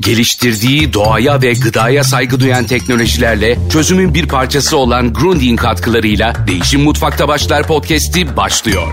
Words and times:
Geliştirdiği 0.00 0.92
doğaya 0.92 1.42
ve 1.42 1.52
gıdaya 1.52 2.04
saygı 2.04 2.40
duyan 2.40 2.64
teknolojilerle 2.64 3.58
çözümün 3.72 4.14
bir 4.14 4.28
parçası 4.28 4.76
olan 4.76 5.12
Grundy'in 5.12 5.56
katkılarıyla 5.56 6.46
Değişim 6.46 6.80
Mutfakta 6.80 7.28
Başlar 7.28 7.66
podcast'i 7.66 8.36
başlıyor. 8.36 8.92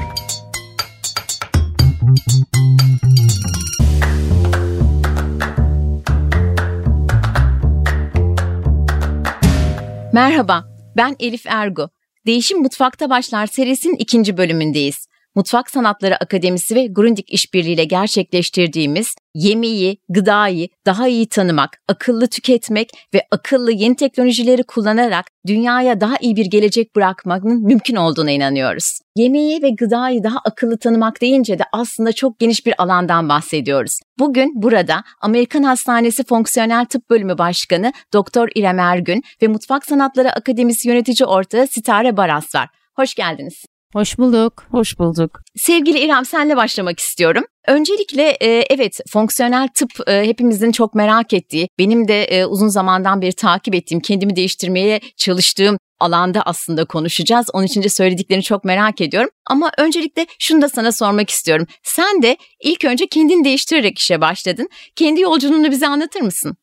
Merhaba, 10.13 10.65
ben 10.97 11.15
Elif 11.19 11.45
Ergu. 11.45 11.89
Değişim 12.25 12.61
Mutfakta 12.61 13.09
Başlar 13.09 13.47
serisinin 13.47 13.95
ikinci 13.95 14.37
bölümündeyiz. 14.37 15.07
Mutfak 15.37 15.71
Sanatları 15.71 16.17
Akademisi 16.17 16.75
ve 16.75 16.87
Grundig 16.87 17.25
işbirliğiyle 17.27 17.83
gerçekleştirdiğimiz 17.83 19.15
yemeği, 19.35 19.97
gıdayı 20.09 20.67
daha 20.85 21.07
iyi 21.07 21.29
tanımak, 21.29 21.81
akıllı 21.87 22.27
tüketmek 22.27 22.89
ve 23.13 23.21
akıllı 23.31 23.71
yeni 23.71 23.95
teknolojileri 23.95 24.63
kullanarak 24.63 25.25
dünyaya 25.47 26.01
daha 26.01 26.15
iyi 26.21 26.35
bir 26.35 26.45
gelecek 26.45 26.95
bırakmanın 26.95 27.63
mümkün 27.63 27.95
olduğuna 27.95 28.31
inanıyoruz. 28.31 28.99
Yemeği 29.15 29.61
ve 29.63 29.69
gıdayı 29.69 30.23
daha 30.23 30.37
akıllı 30.45 30.77
tanımak 30.79 31.21
deyince 31.21 31.59
de 31.59 31.63
aslında 31.73 32.11
çok 32.11 32.39
geniş 32.39 32.65
bir 32.65 32.81
alandan 32.83 33.29
bahsediyoruz. 33.29 33.99
Bugün 34.19 34.61
burada 34.61 35.03
Amerikan 35.21 35.63
Hastanesi 35.63 36.23
Fonksiyonel 36.23 36.85
Tıp 36.85 37.09
Bölümü 37.09 37.37
Başkanı 37.37 37.93
Doktor 38.13 38.49
İrem 38.55 38.79
Ergün 38.79 39.23
ve 39.41 39.47
Mutfak 39.47 39.85
Sanatları 39.85 40.31
Akademisi 40.31 40.89
yönetici 40.89 41.27
ortağı 41.27 41.67
Sitare 41.67 42.17
Baras 42.17 42.55
var. 42.55 42.69
Hoş 42.95 43.15
geldiniz. 43.15 43.76
Hoş 43.93 44.17
bulduk. 44.17 44.63
Hoş 44.71 44.99
bulduk. 44.99 45.41
Sevgili 45.55 45.99
İrem 45.99 46.25
senle 46.25 46.57
başlamak 46.57 46.99
istiyorum. 46.99 47.43
Öncelikle 47.67 48.29
e, 48.29 48.65
evet 48.69 48.99
fonksiyonel 49.09 49.67
tıp 49.67 49.89
e, 50.07 50.27
hepimizin 50.27 50.71
çok 50.71 50.95
merak 50.95 51.33
ettiği, 51.33 51.69
benim 51.79 52.07
de 52.07 52.23
e, 52.23 52.45
uzun 52.45 52.67
zamandan 52.67 53.21
beri 53.21 53.33
takip 53.33 53.75
ettiğim, 53.75 54.01
kendimi 54.01 54.35
değiştirmeye 54.35 54.99
çalıştığım 55.17 55.77
alanda 55.99 56.41
aslında 56.41 56.85
konuşacağız. 56.85 57.47
Onun 57.53 57.65
için 57.65 57.83
de 57.83 57.89
söylediklerini 57.89 58.43
çok 58.43 58.63
merak 58.63 59.01
ediyorum. 59.01 59.29
Ama 59.49 59.71
öncelikle 59.77 60.27
şunu 60.39 60.61
da 60.61 60.69
sana 60.69 60.91
sormak 60.91 61.29
istiyorum. 61.29 61.67
Sen 61.83 62.21
de 62.21 62.37
ilk 62.63 62.85
önce 62.85 63.07
kendini 63.07 63.43
değiştirerek 63.43 63.99
işe 63.99 64.21
başladın. 64.21 64.69
Kendi 64.95 65.21
yolculuğunu 65.21 65.71
bize 65.71 65.87
anlatır 65.87 66.21
mısın? 66.21 66.57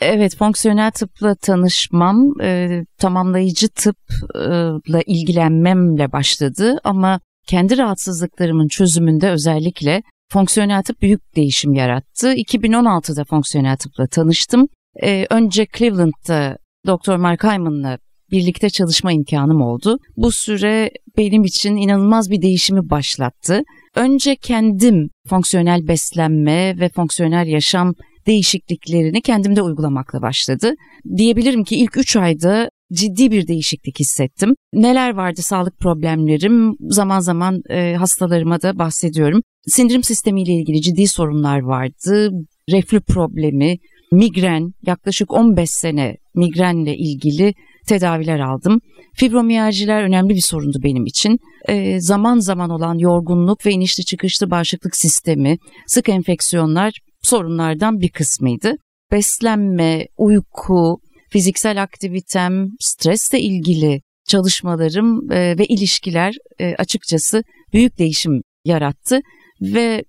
Evet, 0.00 0.36
fonksiyonel 0.36 0.90
tıpla 0.90 1.34
tanışmam, 1.34 2.40
e, 2.42 2.80
tamamlayıcı 2.98 3.68
tıpla 3.68 5.02
ilgilenmemle 5.06 6.12
başladı 6.12 6.78
ama 6.84 7.20
kendi 7.46 7.78
rahatsızlıklarımın 7.78 8.68
çözümünde 8.68 9.30
özellikle 9.30 10.02
fonksiyonel 10.32 10.82
tıp 10.82 11.02
büyük 11.02 11.36
değişim 11.36 11.74
yarattı. 11.74 12.34
2016'da 12.34 13.24
fonksiyonel 13.24 13.76
tıpla 13.76 14.06
tanıştım. 14.06 14.68
E, 15.02 15.26
önce 15.30 15.66
Cleveland'da 15.76 16.58
Dr. 16.86 17.16
Mark 17.16 17.44
Hyman'la 17.44 17.98
birlikte 18.30 18.70
çalışma 18.70 19.12
imkanım 19.12 19.62
oldu. 19.62 19.98
Bu 20.16 20.32
süre 20.32 20.90
benim 21.16 21.44
için 21.44 21.76
inanılmaz 21.76 22.30
bir 22.30 22.42
değişimi 22.42 22.90
başlattı. 22.90 23.62
Önce 23.96 24.36
kendim 24.36 25.10
fonksiyonel 25.28 25.88
beslenme 25.88 26.80
ve 26.80 26.88
fonksiyonel 26.88 27.46
yaşam 27.46 27.94
değişikliklerini 28.26 29.22
kendimde 29.22 29.62
uygulamakla 29.62 30.22
başladı. 30.22 30.74
Diyebilirim 31.16 31.64
ki 31.64 31.76
ilk 31.76 31.96
3 31.96 32.16
ayda 32.16 32.70
ciddi 32.92 33.30
bir 33.30 33.46
değişiklik 33.46 34.00
hissettim. 34.00 34.54
Neler 34.72 35.14
vardı 35.14 35.42
sağlık 35.42 35.78
problemlerim 35.78 36.76
zaman 36.80 37.20
zaman 37.20 37.62
e, 37.70 37.94
hastalarıma 37.94 38.62
da 38.62 38.78
bahsediyorum. 38.78 39.42
Sindirim 39.66 40.02
sistemiyle 40.02 40.52
ilgili 40.52 40.80
ciddi 40.80 41.06
sorunlar 41.06 41.60
vardı. 41.60 42.30
Reflü 42.70 43.00
problemi, 43.00 43.76
migren 44.12 44.72
yaklaşık 44.86 45.32
15 45.32 45.70
sene 45.70 46.16
migrenle 46.34 46.96
ilgili 46.96 47.54
tedaviler 47.86 48.38
aldım. 48.38 48.80
Fibromiyaljiler 49.14 50.02
önemli 50.02 50.34
bir 50.34 50.40
sorundu 50.40 50.78
benim 50.82 51.06
için. 51.06 51.38
E, 51.68 52.00
zaman 52.00 52.38
zaman 52.38 52.70
olan 52.70 52.98
yorgunluk 52.98 53.66
ve 53.66 53.72
inişli 53.72 54.04
çıkışlı 54.04 54.50
bağışıklık 54.50 54.96
sistemi, 54.96 55.58
sık 55.86 56.08
enfeksiyonlar 56.08 56.92
sorunlardan 57.22 58.00
bir 58.00 58.10
kısmıydı. 58.10 58.74
Beslenme, 59.12 60.06
uyku, 60.16 61.00
fiziksel 61.30 61.82
aktivitem, 61.82 62.68
stresle 62.80 63.40
ilgili 63.40 64.00
çalışmalarım 64.28 65.32
e, 65.32 65.58
ve 65.58 65.66
ilişkiler 65.66 66.34
e, 66.58 66.74
açıkçası 66.74 67.42
büyük 67.72 67.98
değişim 67.98 68.42
yarattı 68.64 69.20
ve 69.60 70.04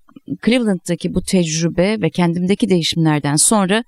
Cleveland'daki 0.45 1.13
bu 1.13 1.22
tecrübe 1.22 2.01
ve 2.01 2.09
kendimdeki 2.09 2.69
değişimlerden 2.69 3.35
sonra 3.35 3.83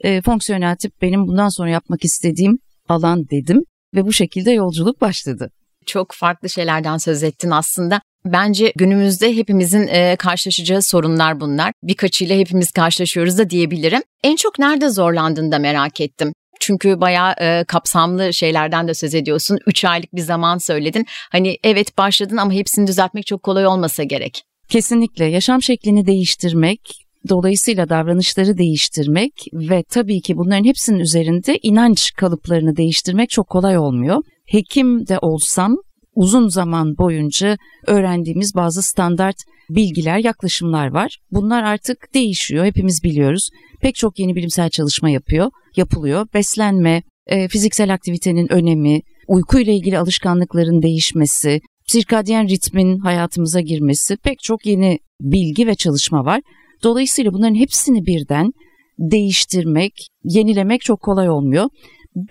e, 0.00 0.22
fonksiyonel 0.22 0.76
tip 0.76 1.02
benim 1.02 1.26
bundan 1.26 1.48
sonra 1.48 1.70
yapmak 1.70 2.04
istediğim 2.04 2.58
alan 2.88 3.28
dedim 3.30 3.62
ve 3.94 4.06
bu 4.06 4.12
şekilde 4.12 4.50
yolculuk 4.50 5.00
başladı. 5.00 5.50
Çok 5.86 6.12
farklı 6.12 6.48
şeylerden 6.48 6.96
söz 6.96 7.22
ettin 7.22 7.50
aslında. 7.50 8.00
Bence 8.24 8.72
günümüzde 8.76 9.36
hepimizin 9.36 9.86
e, 9.86 10.16
karşılaşacağı 10.16 10.82
sorunlar 10.82 11.40
bunlar. 11.40 11.72
Birkaçıyla 11.82 12.36
hepimiz 12.36 12.70
karşılaşıyoruz 12.70 13.38
da 13.38 13.50
diyebilirim. 13.50 14.02
En 14.24 14.36
çok 14.36 14.58
nerede 14.58 14.88
zorlandığını 14.88 15.52
da 15.52 15.58
merak 15.58 16.00
ettim. 16.00 16.32
Çünkü 16.60 17.00
bayağı 17.00 17.34
e, 17.40 17.64
kapsamlı 17.64 18.34
şeylerden 18.34 18.88
de 18.88 18.94
söz 18.94 19.14
ediyorsun. 19.14 19.58
Üç 19.66 19.84
aylık 19.84 20.14
bir 20.14 20.20
zaman 20.20 20.58
söyledin. 20.58 21.06
Hani 21.32 21.56
evet 21.64 21.98
başladın 21.98 22.36
ama 22.36 22.52
hepsini 22.52 22.86
düzeltmek 22.86 23.26
çok 23.26 23.42
kolay 23.42 23.66
olmasa 23.66 24.02
gerek. 24.02 24.42
Kesinlikle 24.68 25.24
yaşam 25.24 25.62
şeklini 25.62 26.06
değiştirmek, 26.06 26.80
dolayısıyla 27.28 27.88
davranışları 27.88 28.58
değiştirmek 28.58 29.32
ve 29.52 29.82
tabii 29.90 30.20
ki 30.20 30.36
bunların 30.36 30.64
hepsinin 30.64 30.98
üzerinde 30.98 31.58
inanç 31.62 32.12
kalıplarını 32.12 32.76
değiştirmek 32.76 33.30
çok 33.30 33.48
kolay 33.48 33.78
olmuyor. 33.78 34.22
Hekim 34.46 35.06
de 35.06 35.18
olsam 35.18 35.76
uzun 36.18 36.48
zaman 36.48 36.98
boyunca 36.98 37.56
öğrendiğimiz 37.86 38.54
bazı 38.54 38.82
standart 38.82 39.36
bilgiler, 39.70 40.18
yaklaşımlar 40.18 40.88
var. 40.88 41.18
Bunlar 41.30 41.62
artık 41.62 41.96
değişiyor, 42.14 42.64
hepimiz 42.64 43.00
biliyoruz. 43.04 43.48
Pek 43.80 43.94
çok 43.94 44.18
yeni 44.18 44.34
bilimsel 44.34 44.70
çalışma 44.70 45.10
yapıyor, 45.10 45.50
yapılıyor. 45.76 46.26
Beslenme, 46.34 47.02
e, 47.26 47.48
fiziksel 47.48 47.94
aktivitenin 47.94 48.52
önemi, 48.52 49.00
uyku 49.28 49.58
ile 49.58 49.74
ilgili 49.74 49.98
alışkanlıkların 49.98 50.82
değişmesi, 50.82 51.60
sirkadyen 51.86 52.48
ritmin 52.48 52.98
hayatımıza 52.98 53.60
girmesi, 53.60 54.16
pek 54.16 54.38
çok 54.38 54.66
yeni 54.66 54.98
bilgi 55.20 55.66
ve 55.66 55.74
çalışma 55.74 56.24
var. 56.24 56.40
Dolayısıyla 56.84 57.32
bunların 57.32 57.54
hepsini 57.54 58.06
birden 58.06 58.50
değiştirmek, 58.98 59.92
yenilemek 60.24 60.80
çok 60.80 61.00
kolay 61.00 61.30
olmuyor. 61.30 61.66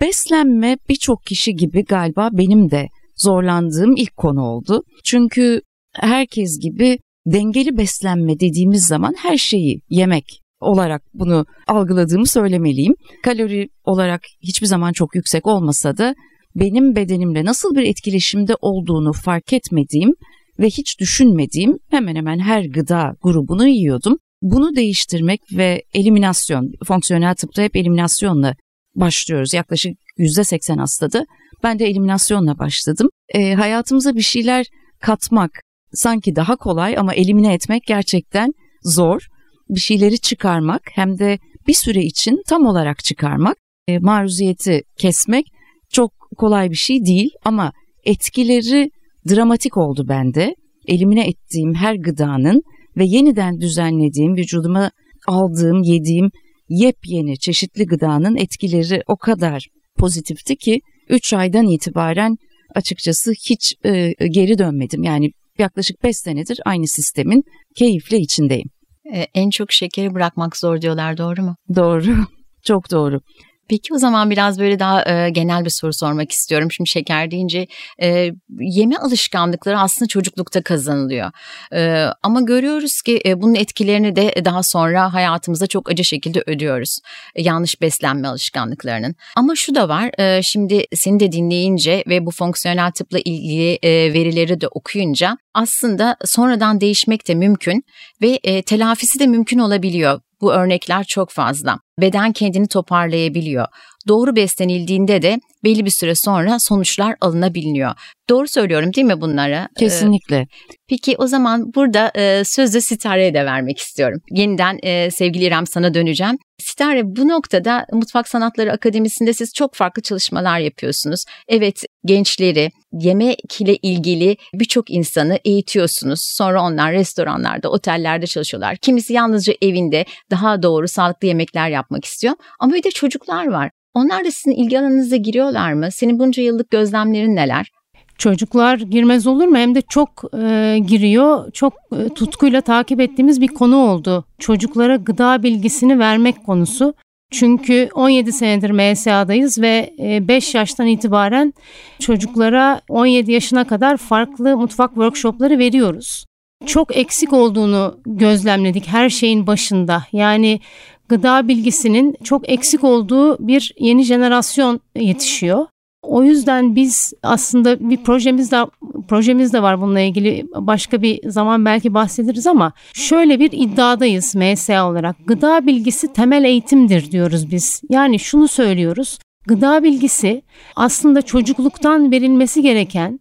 Beslenme 0.00 0.76
birçok 0.88 1.24
kişi 1.24 1.54
gibi 1.54 1.84
galiba 1.84 2.28
benim 2.32 2.70
de 2.70 2.88
zorlandığım 3.18 3.96
ilk 3.96 4.16
konu 4.16 4.42
oldu. 4.42 4.82
Çünkü 5.04 5.60
herkes 5.94 6.58
gibi 6.60 6.98
dengeli 7.26 7.76
beslenme 7.76 8.40
dediğimiz 8.40 8.86
zaman 8.86 9.14
her 9.18 9.36
şeyi 9.36 9.80
yemek 9.88 10.24
olarak 10.60 11.02
bunu 11.14 11.46
algıladığımı 11.66 12.26
söylemeliyim. 12.26 12.94
Kalori 13.22 13.68
olarak 13.84 14.20
hiçbir 14.42 14.66
zaman 14.66 14.92
çok 14.92 15.14
yüksek 15.14 15.46
olmasa 15.46 15.96
da 15.96 16.14
benim 16.54 16.96
bedenimle 16.96 17.44
nasıl 17.44 17.74
bir 17.74 17.82
etkileşimde 17.82 18.54
olduğunu 18.60 19.12
fark 19.12 19.52
etmediğim 19.52 20.14
ve 20.60 20.66
hiç 20.66 21.00
düşünmediğim 21.00 21.78
hemen 21.90 22.16
hemen 22.16 22.38
her 22.38 22.64
gıda 22.64 23.14
grubunu 23.22 23.68
yiyordum. 23.68 24.16
Bunu 24.42 24.76
değiştirmek 24.76 25.40
ve 25.52 25.82
eliminasyon, 25.94 26.72
fonksiyonel 26.86 27.34
tıpta 27.34 27.62
hep 27.62 27.76
eliminasyonla 27.76 28.54
başlıyoruz. 28.94 29.54
Yaklaşık 29.54 29.92
%80 30.18 30.78
hastada 30.78 31.26
ben 31.62 31.78
de 31.78 31.86
eliminasyonla 31.86 32.58
başladım. 32.58 33.08
E, 33.34 33.54
hayatımıza 33.54 34.14
bir 34.14 34.22
şeyler 34.22 34.66
katmak 35.00 35.50
sanki 35.92 36.36
daha 36.36 36.56
kolay 36.56 36.98
ama 36.98 37.14
elimine 37.14 37.54
etmek 37.54 37.82
gerçekten 37.86 38.52
zor. 38.82 39.26
Bir 39.68 39.80
şeyleri 39.80 40.18
çıkarmak 40.18 40.82
hem 40.92 41.18
de 41.18 41.38
bir 41.66 41.74
süre 41.74 42.02
için 42.02 42.42
tam 42.48 42.66
olarak 42.66 43.04
çıkarmak, 43.04 43.56
e, 43.88 43.98
maruziyeti 43.98 44.82
kesmek 44.98 45.46
çok 45.92 46.12
kolay 46.36 46.70
bir 46.70 46.76
şey 46.76 47.04
değil 47.04 47.30
ama 47.44 47.72
etkileri 48.04 48.90
dramatik 49.28 49.76
oldu 49.76 50.08
bende. 50.08 50.54
Elimine 50.86 51.28
ettiğim 51.28 51.74
her 51.74 51.94
gıdanın 51.94 52.62
ve 52.96 53.04
yeniden 53.04 53.60
düzenlediğim, 53.60 54.36
vücuduma 54.36 54.90
aldığım, 55.26 55.82
yediğim 55.82 56.30
yepyeni 56.68 57.38
çeşitli 57.38 57.86
gıdanın 57.86 58.36
etkileri 58.36 59.02
o 59.06 59.16
kadar 59.16 59.66
pozitifti 59.98 60.56
ki 60.56 60.80
3 61.08 61.32
aydan 61.32 61.66
itibaren 61.66 62.36
açıkçası 62.74 63.32
hiç 63.32 63.74
e, 63.84 64.12
geri 64.30 64.58
dönmedim. 64.58 65.02
Yani 65.02 65.30
yaklaşık 65.58 66.02
5 66.04 66.16
senedir 66.16 66.60
aynı 66.64 66.86
sistemin 66.86 67.42
keyifle 67.76 68.18
içindeyim. 68.18 68.68
Ee, 69.14 69.26
en 69.34 69.50
çok 69.50 69.72
şekeri 69.72 70.14
bırakmak 70.14 70.56
zor 70.56 70.80
diyorlar 70.80 71.18
doğru 71.18 71.42
mu? 71.42 71.56
Doğru. 71.76 72.16
Çok 72.64 72.90
doğru. 72.90 73.20
Peki 73.68 73.94
o 73.94 73.98
zaman 73.98 74.30
biraz 74.30 74.58
böyle 74.58 74.78
daha 74.78 75.04
e, 75.10 75.30
genel 75.30 75.64
bir 75.64 75.70
soru 75.70 75.92
sormak 75.92 76.32
istiyorum. 76.32 76.72
Şimdi 76.72 76.90
şeker 76.90 77.30
deyince 77.30 77.66
e, 78.02 78.30
yeme 78.60 78.96
alışkanlıkları 78.96 79.78
aslında 79.78 80.08
çocuklukta 80.08 80.62
kazanılıyor. 80.62 81.30
E, 81.72 82.06
ama 82.22 82.40
görüyoruz 82.40 83.02
ki 83.02 83.20
e, 83.26 83.42
bunun 83.42 83.54
etkilerini 83.54 84.16
de 84.16 84.44
daha 84.44 84.62
sonra 84.62 85.14
hayatımızda 85.14 85.66
çok 85.66 85.90
acı 85.90 86.04
şekilde 86.04 86.42
ödüyoruz. 86.46 86.98
E, 87.34 87.42
yanlış 87.42 87.80
beslenme 87.80 88.28
alışkanlıklarının. 88.28 89.14
Ama 89.36 89.52
şu 89.56 89.74
da 89.74 89.88
var. 89.88 90.10
E, 90.20 90.42
şimdi 90.42 90.84
seni 90.94 91.20
de 91.20 91.32
dinleyince 91.32 92.04
ve 92.06 92.26
bu 92.26 92.30
fonksiyonel 92.30 92.92
tıpla 92.92 93.18
ilgili 93.18 93.78
e, 93.82 94.12
verileri 94.12 94.60
de 94.60 94.68
okuyunca 94.68 95.38
aslında 95.54 96.16
sonradan 96.24 96.80
değişmek 96.80 97.28
de 97.28 97.34
mümkün 97.34 97.84
ve 98.22 98.38
e, 98.42 98.62
telafisi 98.62 99.18
de 99.18 99.26
mümkün 99.26 99.58
olabiliyor. 99.58 100.20
Bu 100.40 100.52
örnekler 100.52 101.04
çok 101.04 101.30
fazla. 101.30 101.78
Beden 101.98 102.32
kendini 102.32 102.68
toparlayabiliyor. 102.68 103.66
Doğru 104.08 104.36
beslenildiğinde 104.36 105.22
de 105.22 105.38
belli 105.64 105.84
bir 105.84 105.90
süre 105.90 106.14
sonra 106.14 106.58
sonuçlar 106.58 107.16
alınabiliyor. 107.20 107.94
Doğru 108.30 108.48
söylüyorum 108.48 108.94
değil 108.94 109.06
mi 109.06 109.20
bunları? 109.20 109.68
Ee, 109.76 109.78
Kesinlikle. 109.78 110.46
Peki 110.88 111.16
o 111.18 111.26
zaman 111.26 111.74
burada 111.74 112.12
e, 112.16 112.42
sözü 112.44 112.80
Sitare'ye 112.80 113.34
de 113.34 113.44
vermek 113.44 113.78
istiyorum. 113.78 114.20
Yeniden 114.30 114.78
e, 114.82 115.10
sevgili 115.10 115.44
İrem 115.44 115.66
sana 115.66 115.94
döneceğim. 115.94 116.38
Sitare 116.58 117.02
bu 117.04 117.28
noktada 117.28 117.86
Mutfak 117.92 118.28
Sanatları 118.28 118.72
Akademisi'nde 118.72 119.32
siz 119.32 119.52
çok 119.54 119.74
farklı 119.74 120.02
çalışmalar 120.02 120.58
yapıyorsunuz. 120.58 121.24
Evet 121.48 121.82
gençleri 122.04 122.70
yemek 122.92 123.60
ile 123.60 123.76
ilgili 123.76 124.36
birçok 124.54 124.90
insanı 124.90 125.38
eğitiyorsunuz. 125.44 126.20
Sonra 126.22 126.62
onlar 126.62 126.92
restoranlarda, 126.92 127.70
otellerde 127.70 128.26
çalışıyorlar. 128.26 128.76
Kimisi 128.76 129.12
yalnızca 129.12 129.54
evinde 129.62 130.04
daha 130.30 130.62
doğru 130.62 130.88
sağlıklı 130.88 131.28
yemekler 131.28 131.68
yapmak 131.68 132.04
istiyor. 132.04 132.34
Ama 132.60 132.74
bir 132.74 132.82
de 132.82 132.90
çocuklar 132.90 133.48
var. 133.48 133.70
Onlar 133.94 134.24
da 134.24 134.30
sizin 134.30 134.56
ilgi 134.56 134.80
alanınıza 134.80 135.16
giriyorlar 135.16 135.72
mı? 135.72 135.88
Senin 135.92 136.18
bunca 136.18 136.42
yıllık 136.42 136.70
gözlemlerin 136.70 137.36
neler? 137.36 137.70
Çocuklar 138.18 138.78
girmez 138.78 139.26
olur 139.26 139.46
mu? 139.46 139.56
Hem 139.56 139.74
de 139.74 139.82
çok 139.82 140.24
e, 140.38 140.78
giriyor. 140.86 141.52
Çok 141.52 141.72
e, 141.96 142.08
tutkuyla 142.08 142.60
takip 142.60 143.00
ettiğimiz 143.00 143.40
bir 143.40 143.48
konu 143.48 143.76
oldu. 143.76 144.24
Çocuklara 144.38 144.96
gıda 144.96 145.42
bilgisini 145.42 145.98
vermek 145.98 146.46
konusu. 146.46 146.94
Çünkü 147.30 147.88
17 147.94 148.32
senedir 148.32 148.70
MSA'dayız 148.70 149.60
ve 149.60 149.94
5 150.28 150.54
e, 150.54 150.58
yaştan 150.58 150.86
itibaren 150.86 151.54
çocuklara 151.98 152.80
17 152.88 153.32
yaşına 153.32 153.64
kadar 153.64 153.96
farklı 153.96 154.56
mutfak 154.56 154.90
workshopları 154.90 155.58
veriyoruz. 155.58 156.24
Çok 156.66 156.96
eksik 156.96 157.32
olduğunu 157.32 158.00
gözlemledik 158.06 158.86
her 158.86 159.10
şeyin 159.10 159.46
başında. 159.46 160.04
Yani 160.12 160.60
gıda 161.08 161.48
bilgisinin 161.48 162.16
çok 162.24 162.48
eksik 162.50 162.84
olduğu 162.84 163.46
bir 163.46 163.74
yeni 163.78 164.02
jenerasyon 164.02 164.80
yetişiyor. 164.96 165.66
O 166.02 166.22
yüzden 166.22 166.76
biz 166.76 167.12
aslında 167.22 167.90
bir 167.90 167.96
projemiz 167.96 168.52
de 168.52 168.66
projemiz 169.08 169.52
de 169.52 169.62
var 169.62 169.80
bununla 169.80 170.00
ilgili 170.00 170.46
başka 170.54 171.02
bir 171.02 171.30
zaman 171.30 171.64
belki 171.64 171.94
bahsederiz 171.94 172.46
ama 172.46 172.72
şöyle 172.92 173.40
bir 173.40 173.52
iddiadayız 173.52 174.34
MSA 174.34 174.88
olarak. 174.90 175.16
Gıda 175.26 175.66
bilgisi 175.66 176.12
temel 176.12 176.44
eğitimdir 176.44 177.10
diyoruz 177.10 177.50
biz. 177.50 177.82
Yani 177.90 178.18
şunu 178.18 178.48
söylüyoruz. 178.48 179.18
Gıda 179.46 179.82
bilgisi 179.82 180.42
aslında 180.76 181.22
çocukluktan 181.22 182.10
verilmesi 182.10 182.62
gereken 182.62 183.20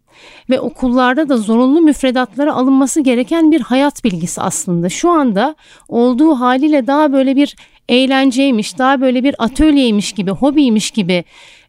ve 0.50 0.60
okullarda 0.60 1.30
da 1.30 1.38
zorunlu 1.38 1.82
müfredatlara 1.82 2.54
alınması 2.54 3.02
gereken 3.02 3.52
bir 3.52 3.62
hayat 3.62 4.04
bilgisi 4.04 4.42
aslında. 4.42 4.90
Şu 4.90 5.10
anda 5.10 5.56
olduğu 5.88 6.36
haliyle 6.36 6.88
daha 6.88 7.14
böyle 7.14 7.36
bir 7.36 7.56
eğlenceymiş, 7.90 8.78
daha 8.78 9.02
böyle 9.02 9.24
bir 9.24 9.36
atölyeymiş 9.38 10.12
gibi, 10.12 10.32
hobiymiş 10.32 10.92
gibi 10.92 11.24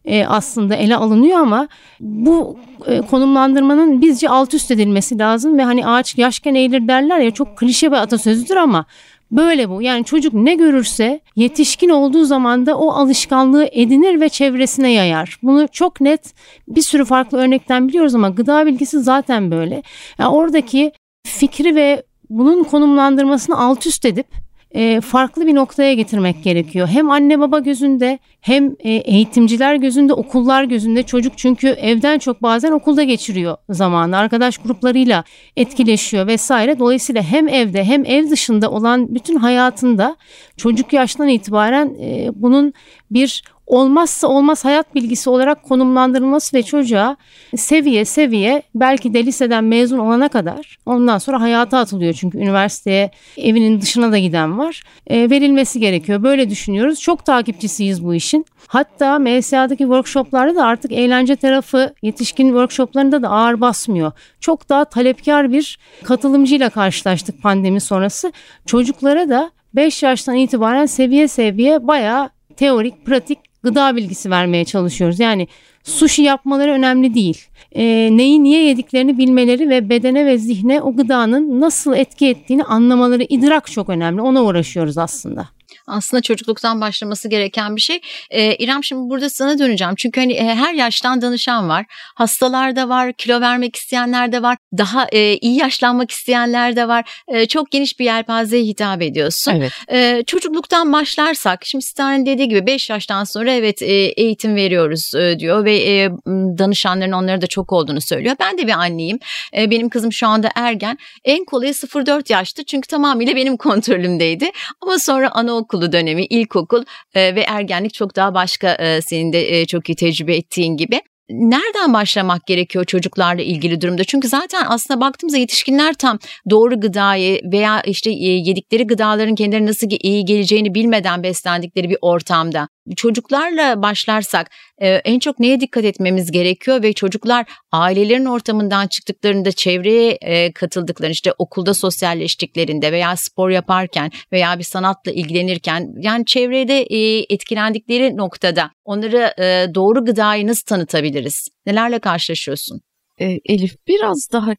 e, 0.05 0.25
aslında 0.25 0.75
ele 0.75 0.95
alınıyor 0.95 1.39
ama 1.39 1.67
bu 1.99 2.57
e, 2.85 3.01
konumlandırmanın 3.01 4.01
bizce 4.01 4.29
alt 4.29 4.53
üst 4.53 4.71
edilmesi 4.71 5.19
lazım 5.19 5.57
ve 5.57 5.63
hani 5.63 5.87
ağaç 5.87 6.17
yaşken 6.17 6.55
eğilir 6.55 6.87
derler 6.87 7.19
ya 7.19 7.31
çok 7.31 7.57
klişe 7.57 7.91
bir 7.91 7.97
atasözüdür 7.97 8.55
ama 8.55 8.85
Böyle 9.31 9.69
bu. 9.69 9.81
Yani 9.81 10.05
çocuk 10.05 10.33
ne 10.33 10.55
görürse 10.55 11.19
yetişkin 11.35 11.89
olduğu 11.89 12.25
zaman 12.25 12.65
da 12.65 12.77
o 12.77 12.91
alışkanlığı 12.91 13.69
edinir 13.71 14.21
ve 14.21 14.29
çevresine 14.29 14.91
yayar. 14.91 15.39
Bunu 15.43 15.67
çok 15.71 16.01
net 16.01 16.33
bir 16.67 16.81
sürü 16.81 17.05
farklı 17.05 17.37
örnekten 17.37 17.87
biliyoruz 17.87 18.15
ama 18.15 18.29
gıda 18.29 18.65
bilgisi 18.65 18.99
zaten 18.99 19.51
böyle. 19.51 19.83
Yani 20.19 20.29
oradaki 20.29 20.91
fikri 21.23 21.75
ve 21.75 22.03
bunun 22.29 22.63
konumlandırmasını 22.63 23.57
alt 23.57 23.85
üst 23.85 24.05
edip 24.05 24.27
e, 24.71 25.01
farklı 25.01 25.47
bir 25.47 25.55
noktaya 25.55 25.93
getirmek 25.93 26.43
gerekiyor. 26.43 26.87
Hem 26.87 27.09
anne 27.09 27.39
baba 27.39 27.59
gözünde 27.59 28.19
hem 28.41 28.75
e, 28.79 28.91
eğitimciler 28.91 29.75
gözünde, 29.75 30.13
okullar 30.13 30.63
gözünde 30.63 31.03
çocuk 31.03 31.37
çünkü 31.37 31.67
evden 31.67 32.19
çok 32.19 32.41
bazen 32.41 32.71
okulda 32.71 33.03
geçiriyor 33.03 33.57
zamanı. 33.69 34.17
Arkadaş 34.17 34.57
gruplarıyla 34.57 35.23
etkileşiyor 35.57 36.27
vesaire. 36.27 36.79
Dolayısıyla 36.79 37.21
hem 37.21 37.47
evde 37.47 37.83
hem 37.83 38.05
ev 38.05 38.29
dışında 38.29 38.71
olan 38.71 39.15
bütün 39.15 39.35
hayatında 39.35 40.15
çocuk 40.57 40.93
yaştan 40.93 41.27
itibaren 41.27 41.95
e, 42.01 42.29
bunun 42.35 42.73
bir 43.11 43.43
olmazsa 43.69 44.27
olmaz 44.27 44.65
hayat 44.65 44.95
bilgisi 44.95 45.29
olarak 45.29 45.63
konumlandırılması 45.63 46.57
ve 46.57 46.63
çocuğa 46.63 47.17
seviye 47.55 48.05
seviye 48.05 48.63
belki 48.75 49.13
de 49.13 49.25
liseden 49.25 49.63
mezun 49.63 49.97
olana 49.97 50.29
kadar 50.29 50.77
ondan 50.85 51.17
sonra 51.17 51.41
hayata 51.41 51.77
atılıyor 51.77 52.13
çünkü 52.13 52.37
üniversiteye 52.37 53.11
evinin 53.37 53.81
dışına 53.81 54.11
da 54.11 54.17
giden 54.17 54.57
var 54.57 54.83
e, 55.07 55.29
verilmesi 55.29 55.79
gerekiyor. 55.79 56.23
Böyle 56.23 56.49
düşünüyoruz. 56.49 56.99
Çok 56.99 57.25
takipçisiyiz 57.25 58.03
bu 58.05 58.13
işin. 58.13 58.45
Hatta 58.67 59.19
MSA'daki 59.19 59.83
workshoplarda 59.83 60.55
da 60.55 60.65
artık 60.65 60.91
eğlence 60.91 61.35
tarafı 61.35 61.93
yetişkin 62.01 62.47
workshoplarında 62.47 63.21
da 63.21 63.29
ağır 63.29 63.61
basmıyor. 63.61 64.11
Çok 64.39 64.69
daha 64.69 64.85
talepkar 64.85 65.51
bir 65.51 65.79
katılımcıyla 66.03 66.69
karşılaştık 66.69 67.41
pandemi 67.41 67.81
sonrası. 67.81 68.31
Çocuklara 68.65 69.29
da 69.29 69.51
5 69.73 70.03
yaştan 70.03 70.35
itibaren 70.35 70.85
seviye 70.85 71.27
seviye 71.27 71.87
bayağı 71.87 72.29
teorik, 72.55 73.05
pratik 73.05 73.48
gıda 73.63 73.95
bilgisi 73.95 74.29
vermeye 74.29 74.65
çalışıyoruz. 74.65 75.19
Yani 75.19 75.47
sushi 75.83 76.21
yapmaları 76.21 76.71
önemli 76.71 77.13
değil. 77.13 77.47
E, 77.71 77.83
neyi 78.17 78.43
niye 78.43 78.63
yediklerini 78.63 79.17
bilmeleri 79.17 79.69
ve 79.69 79.89
bedene 79.89 80.25
ve 80.25 80.37
zihne 80.37 80.81
o 80.81 80.95
gıdanın 80.95 81.61
nasıl 81.61 81.93
etki 81.93 82.27
ettiğini 82.27 82.63
anlamaları, 82.63 83.23
idrak 83.23 83.71
çok 83.71 83.89
önemli. 83.89 84.21
Ona 84.21 84.43
uğraşıyoruz 84.43 84.97
aslında 84.97 85.49
aslında 85.89 86.21
çocukluktan 86.21 86.81
başlaması 86.81 87.29
gereken 87.29 87.75
bir 87.75 87.81
şey. 87.81 88.01
Ee, 88.29 88.55
İrem 88.55 88.83
şimdi 88.83 89.09
burada 89.09 89.29
sana 89.29 89.59
döneceğim. 89.59 89.95
Çünkü 89.95 90.19
hani 90.21 90.33
e, 90.33 90.55
her 90.55 90.73
yaştan 90.73 91.21
danışan 91.21 91.69
var. 91.69 91.85
Hastalar 92.15 92.75
da 92.75 92.89
var, 92.89 93.13
kilo 93.13 93.41
vermek 93.41 93.75
isteyenler 93.75 94.31
de 94.31 94.41
var. 94.41 94.57
Daha 94.77 95.07
e, 95.11 95.37
iyi 95.37 95.59
yaşlanmak 95.59 96.11
isteyenler 96.11 96.75
de 96.75 96.87
var. 96.87 97.23
E, 97.27 97.45
çok 97.45 97.71
geniş 97.71 97.99
bir 97.99 98.05
yelpazeye 98.05 98.63
hitap 98.63 99.01
ediyorsun. 99.01 99.51
Evet. 99.51 99.71
E, 99.91 100.23
çocukluktan 100.27 100.93
başlarsak 100.93 101.65
şimdi 101.65 101.85
Star'ın 101.85 102.25
dediği 102.25 102.47
gibi 102.47 102.65
5 102.65 102.89
yaştan 102.89 103.23
sonra 103.23 103.51
evet 103.51 103.81
e, 103.81 103.93
eğitim 103.93 104.55
veriyoruz 104.55 105.11
e, 105.15 105.39
diyor 105.39 105.65
ve 105.65 105.75
e, 105.75 106.09
danışanların 106.57 107.11
onları 107.11 107.41
da 107.41 107.47
çok 107.47 107.73
olduğunu 107.73 108.01
söylüyor. 108.01 108.35
Ben 108.39 108.57
de 108.57 108.67
bir 108.67 108.71
anneyim. 108.71 109.19
E, 109.57 109.71
benim 109.71 109.89
kızım 109.89 110.13
şu 110.13 110.27
anda 110.27 110.49
ergen. 110.55 110.97
En 111.25 111.45
kolayı 111.45 111.73
0-4 111.73 112.33
yaştı 112.33 112.63
çünkü 112.63 112.87
tamamıyla 112.87 113.35
benim 113.35 113.57
kontrolümdeydi. 113.57 114.51
Ama 114.81 114.99
sonra 114.99 115.31
anaokulu 115.31 115.78
anaokulu 115.79 115.91
dönemi, 115.91 116.25
ilkokul 116.25 116.83
e, 117.13 117.35
ve 117.35 117.41
ergenlik 117.41 117.93
çok 117.93 118.15
daha 118.15 118.33
başka 118.33 118.73
e, 118.75 119.01
senin 119.01 119.33
de 119.33 119.59
e, 119.59 119.65
çok 119.65 119.89
iyi 119.89 119.95
tecrübe 119.95 120.35
ettiğin 120.35 120.77
gibi 120.77 121.01
nereden 121.29 121.93
başlamak 121.93 122.45
gerekiyor 122.45 122.85
çocuklarla 122.85 123.41
ilgili 123.41 123.81
durumda? 123.81 124.03
Çünkü 124.03 124.27
zaten 124.27 124.65
aslında 124.67 125.01
baktığımızda 125.01 125.37
yetişkinler 125.37 125.93
tam 125.93 126.19
doğru 126.49 126.79
gıdayı 126.79 127.41
veya 127.51 127.81
işte 127.81 128.09
yedikleri 128.11 128.87
gıdaların 128.87 129.35
kendilerine 129.35 129.69
nasıl 129.69 129.87
iyi 129.89 130.25
geleceğini 130.25 130.73
bilmeden 130.73 131.23
beslendikleri 131.23 131.89
bir 131.89 131.97
ortamda 132.01 132.67
çocuklarla 132.95 133.81
başlarsak 133.81 134.51
e, 134.77 134.89
en 134.89 135.19
çok 135.19 135.39
neye 135.39 135.59
dikkat 135.59 135.83
etmemiz 135.83 136.31
gerekiyor 136.31 136.83
ve 136.83 136.93
çocuklar 136.93 137.45
ailelerin 137.71 138.25
ortamından 138.25 138.87
çıktıklarında 138.87 139.51
çevreye 139.51 140.11
e, 140.11 140.51
katıldıklarında 140.51 141.11
işte 141.11 141.33
okulda 141.37 141.73
sosyalleştiklerinde 141.73 142.91
veya 142.91 143.15
spor 143.15 143.49
yaparken 143.49 144.11
veya 144.31 144.59
bir 144.59 144.63
sanatla 144.63 145.11
ilgilenirken 145.11 145.93
yani 146.01 146.25
çevrede 146.25 146.81
e, 146.81 147.25
etkilendikleri 147.29 148.17
noktada 148.17 148.71
onlara 148.85 149.35
doğru 149.75 150.05
gıdayı 150.05 150.47
nasıl 150.47 150.65
tanıtabiliriz? 150.65 151.47
Nelerle 151.65 151.99
karşılaşıyorsun? 151.99 152.81
Elif 153.19 153.75
biraz 153.87 154.27
daha 154.33 154.51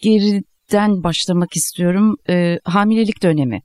geriden 0.00 1.02
başlamak 1.04 1.56
istiyorum. 1.56 2.16
hamilelik 2.64 3.22
dönemi. 3.22 3.60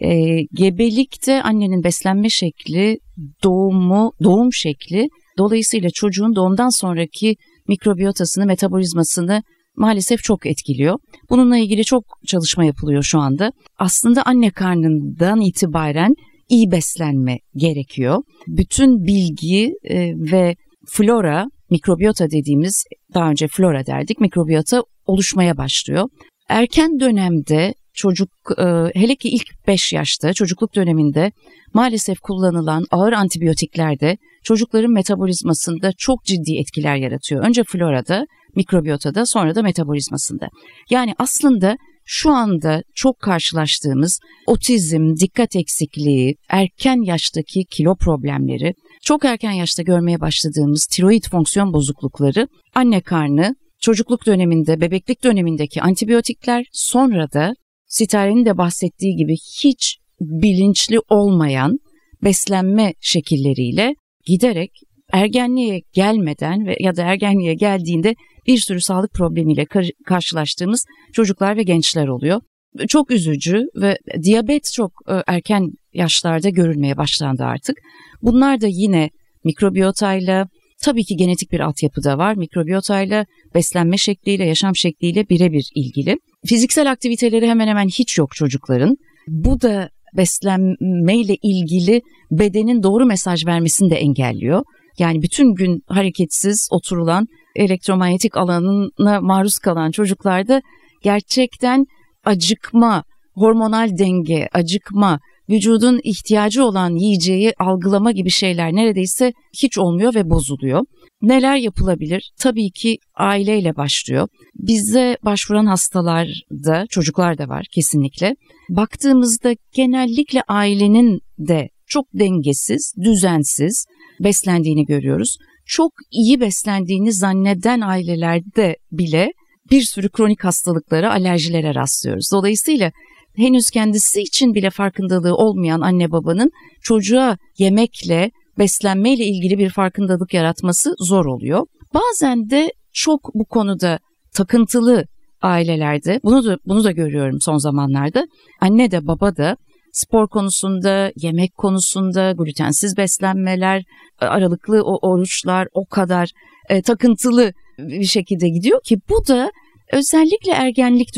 E, 0.00 0.42
gebelikte 0.54 1.42
annenin 1.42 1.84
beslenme 1.84 2.28
şekli, 2.28 2.98
doğumu, 3.44 4.12
doğum 4.22 4.52
şekli 4.52 5.08
dolayısıyla 5.38 5.90
çocuğun 5.90 6.34
doğumdan 6.36 6.80
sonraki 6.80 7.36
mikrobiyotasını, 7.68 8.46
metabolizmasını 8.46 9.42
maalesef 9.76 10.22
çok 10.22 10.46
etkiliyor. 10.46 10.98
Bununla 11.30 11.58
ilgili 11.58 11.84
çok 11.84 12.04
çalışma 12.26 12.64
yapılıyor 12.64 13.02
şu 13.02 13.18
anda. 13.18 13.52
Aslında 13.78 14.22
anne 14.22 14.50
karnından 14.50 15.40
itibaren 15.40 16.14
iyi 16.48 16.70
beslenme 16.70 17.38
gerekiyor. 17.54 18.22
Bütün 18.46 19.06
bilgi 19.06 19.72
e, 19.84 20.12
ve 20.32 20.56
flora, 20.88 21.46
mikrobiyota 21.70 22.30
dediğimiz 22.30 22.84
daha 23.14 23.30
önce 23.30 23.48
flora 23.48 23.86
derdik, 23.86 24.20
mikrobiyota 24.20 24.82
oluşmaya 25.06 25.56
başlıyor. 25.56 26.08
Erken 26.48 27.00
dönemde 27.00 27.74
çocuk 27.98 28.30
e, 28.58 28.64
hele 28.94 29.16
ki 29.16 29.28
ilk 29.28 29.66
5 29.66 29.92
yaşta 29.92 30.32
çocukluk 30.32 30.74
döneminde 30.74 31.32
maalesef 31.74 32.20
kullanılan 32.20 32.84
ağır 32.90 33.12
antibiyotikler 33.12 34.00
de 34.00 34.16
çocukların 34.44 34.92
metabolizmasında 34.92 35.92
çok 35.98 36.24
ciddi 36.24 36.58
etkiler 36.58 36.96
yaratıyor. 36.96 37.44
Önce 37.44 37.62
florada, 37.64 38.26
mikrobiyotada 38.56 39.26
sonra 39.26 39.54
da 39.54 39.62
metabolizmasında. 39.62 40.48
Yani 40.90 41.14
aslında 41.18 41.76
şu 42.04 42.30
anda 42.30 42.82
çok 42.94 43.20
karşılaştığımız 43.20 44.20
otizm, 44.46 45.16
dikkat 45.20 45.56
eksikliği, 45.56 46.36
erken 46.48 47.04
yaştaki 47.04 47.64
kilo 47.64 47.96
problemleri, 47.96 48.74
çok 49.02 49.24
erken 49.24 49.52
yaşta 49.52 49.82
görmeye 49.82 50.20
başladığımız 50.20 50.86
tiroid 50.86 51.24
fonksiyon 51.30 51.72
bozuklukları, 51.72 52.48
anne 52.74 53.00
karnı, 53.00 53.54
çocukluk 53.80 54.26
döneminde, 54.26 54.80
bebeklik 54.80 55.24
dönemindeki 55.24 55.82
antibiyotikler, 55.82 56.64
sonra 56.72 57.32
da 57.32 57.54
Sitare'nin 57.88 58.44
de 58.44 58.58
bahsettiği 58.58 59.16
gibi 59.16 59.34
hiç 59.64 59.98
bilinçli 60.20 60.98
olmayan 61.08 61.78
beslenme 62.24 62.94
şekilleriyle 63.00 63.94
giderek 64.26 64.70
ergenliğe 65.12 65.80
gelmeden 65.92 66.66
ve 66.66 66.76
ya 66.80 66.96
da 66.96 67.02
ergenliğe 67.02 67.54
geldiğinde 67.54 68.14
bir 68.46 68.58
sürü 68.58 68.80
sağlık 68.80 69.12
problemiyle 69.12 69.64
kar- 69.64 69.90
karşılaştığımız 70.06 70.84
çocuklar 71.12 71.56
ve 71.56 71.62
gençler 71.62 72.08
oluyor. 72.08 72.40
Çok 72.88 73.10
üzücü 73.10 73.62
ve 73.76 73.98
diyabet 74.22 74.72
çok 74.74 74.92
e, 75.08 75.22
erken 75.26 75.70
yaşlarda 75.94 76.48
görülmeye 76.48 76.96
başlandı 76.96 77.44
artık. 77.44 77.76
Bunlar 78.22 78.60
da 78.60 78.66
yine 78.70 79.10
mikrobiyotayla 79.44 80.48
tabii 80.82 81.04
ki 81.04 81.16
genetik 81.16 81.52
bir 81.52 81.60
altyapı 81.60 82.04
da 82.04 82.18
var. 82.18 82.34
Mikrobiyotayla 82.34 83.26
beslenme 83.54 83.96
şekliyle, 83.96 84.44
yaşam 84.44 84.76
şekliyle 84.76 85.28
birebir 85.28 85.70
ilgili. 85.74 86.16
Fiziksel 86.46 86.90
aktiviteleri 86.90 87.48
hemen 87.48 87.68
hemen 87.68 87.88
hiç 87.88 88.18
yok 88.18 88.34
çocukların. 88.34 88.96
Bu 89.28 89.60
da 89.60 89.90
beslenmeyle 90.16 91.36
ilgili 91.42 92.02
bedenin 92.30 92.82
doğru 92.82 93.06
mesaj 93.06 93.46
vermesini 93.46 93.90
de 93.90 93.96
engelliyor. 93.96 94.64
Yani 94.98 95.22
bütün 95.22 95.54
gün 95.54 95.82
hareketsiz 95.86 96.68
oturulan 96.70 97.26
elektromanyetik 97.56 98.36
alanına 98.36 99.20
maruz 99.20 99.58
kalan 99.58 99.90
çocuklarda 99.90 100.62
gerçekten 101.02 101.86
acıkma, 102.24 103.04
hormonal 103.34 103.98
denge, 103.98 104.48
acıkma, 104.52 105.20
vücudun 105.50 106.00
ihtiyacı 106.04 106.64
olan 106.64 106.94
yiyeceği 106.94 107.52
algılama 107.58 108.12
gibi 108.12 108.30
şeyler 108.30 108.72
neredeyse 108.72 109.32
hiç 109.62 109.78
olmuyor 109.78 110.14
ve 110.14 110.30
bozuluyor. 110.30 110.84
Neler 111.22 111.56
yapılabilir? 111.56 112.32
Tabii 112.38 112.70
ki 112.70 112.98
aileyle 113.14 113.76
başlıyor. 113.76 114.28
Bize 114.54 115.16
başvuran 115.24 115.66
hastalarda 115.66 116.86
çocuklar 116.90 117.38
da 117.38 117.48
var 117.48 117.66
kesinlikle. 117.74 118.36
Baktığımızda 118.70 119.54
genellikle 119.74 120.42
ailenin 120.48 121.20
de 121.38 121.68
çok 121.86 122.06
dengesiz, 122.14 122.94
düzensiz 123.04 123.86
beslendiğini 124.20 124.84
görüyoruz. 124.84 125.36
Çok 125.66 125.92
iyi 126.10 126.40
beslendiğini 126.40 127.12
zanneden 127.12 127.80
ailelerde 127.80 128.76
bile 128.92 129.32
bir 129.70 129.82
sürü 129.82 130.08
kronik 130.08 130.44
hastalıklara, 130.44 131.10
alerjilere 131.10 131.74
rastlıyoruz. 131.74 132.28
Dolayısıyla 132.32 132.92
henüz 133.36 133.70
kendisi 133.70 134.20
için 134.20 134.54
bile 134.54 134.70
farkındalığı 134.70 135.34
olmayan 135.34 135.80
anne 135.80 136.10
babanın 136.10 136.50
çocuğa 136.82 137.36
yemekle, 137.58 138.30
beslenmeyle 138.58 139.24
ilgili 139.24 139.58
bir 139.58 139.70
farkındalık 139.70 140.34
yaratması 140.34 140.94
zor 140.98 141.26
oluyor. 141.26 141.66
Bazen 141.94 142.50
de 142.50 142.72
çok 142.92 143.20
bu 143.34 143.44
konuda 143.44 143.98
takıntılı 144.34 145.04
ailelerde 145.42 146.20
bunu 146.24 146.44
da 146.44 146.58
bunu 146.66 146.84
da 146.84 146.90
görüyorum 146.90 147.40
son 147.40 147.56
zamanlarda. 147.56 148.26
Anne 148.60 148.90
de 148.90 149.06
baba 149.06 149.36
da 149.36 149.56
spor 149.92 150.28
konusunda, 150.28 151.12
yemek 151.16 151.54
konusunda, 151.54 152.32
glutensiz 152.32 152.96
beslenmeler, 152.96 153.82
aralıklı 154.18 154.82
o 154.82 155.08
oruçlar 155.08 155.68
o 155.72 155.86
kadar 155.86 156.30
e, 156.68 156.82
takıntılı 156.82 157.52
bir 157.78 158.04
şekilde 158.04 158.48
gidiyor 158.48 158.80
ki 158.84 158.98
bu 159.08 159.28
da 159.28 159.50
özellikle 159.92 160.52
ergenlik 160.52 161.14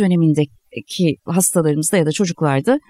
dönemindeki 0.70 1.16
hastalarımızda 1.24 1.96
ya 1.96 2.06
da 2.06 2.12
çocuklarda 2.12 2.80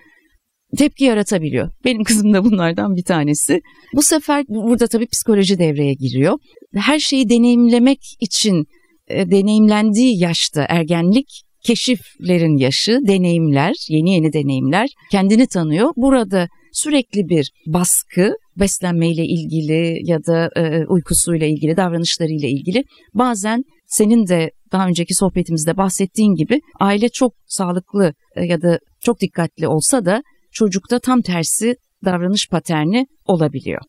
tepki 0.78 1.04
yaratabiliyor. 1.04 1.70
Benim 1.84 2.04
kızım 2.04 2.32
da 2.32 2.44
bunlardan 2.44 2.96
bir 2.96 3.04
tanesi. 3.04 3.60
Bu 3.94 4.02
sefer 4.02 4.44
burada 4.48 4.86
tabii 4.86 5.06
psikoloji 5.06 5.58
devreye 5.58 5.94
giriyor. 5.94 6.38
Her 6.74 6.98
şeyi 6.98 7.30
deneyimlemek 7.30 8.00
için 8.20 8.64
e, 9.08 9.30
deneyimlendiği 9.30 10.22
yaşta 10.22 10.66
ergenlik 10.68 11.26
keşiflerin 11.66 12.56
yaşı, 12.56 12.98
deneyimler, 13.06 13.74
yeni 13.88 14.10
yeni 14.14 14.32
deneyimler 14.32 14.88
kendini 15.10 15.46
tanıyor. 15.46 15.90
Burada 15.96 16.48
sürekli 16.72 17.28
bir 17.28 17.50
baskı 17.66 18.34
beslenmeyle 18.56 19.24
ilgili 19.24 20.10
ya 20.10 20.18
da 20.18 20.50
e, 20.56 20.86
uykusuyla 20.86 21.46
ilgili, 21.46 21.76
davranışlarıyla 21.76 22.48
ilgili 22.48 22.84
bazen 23.14 23.62
senin 23.86 24.26
de 24.26 24.50
daha 24.72 24.86
önceki 24.86 25.14
sohbetimizde 25.14 25.76
bahsettiğin 25.76 26.34
gibi 26.34 26.60
aile 26.80 27.08
çok 27.08 27.34
sağlıklı 27.46 28.14
e, 28.36 28.44
ya 28.44 28.62
da 28.62 28.78
çok 29.00 29.20
dikkatli 29.20 29.68
olsa 29.68 30.04
da 30.04 30.22
çocukta 30.52 30.98
tam 30.98 31.22
tersi 31.22 31.76
davranış 32.04 32.48
paterni 32.48 33.06
olabiliyor. 33.24 33.80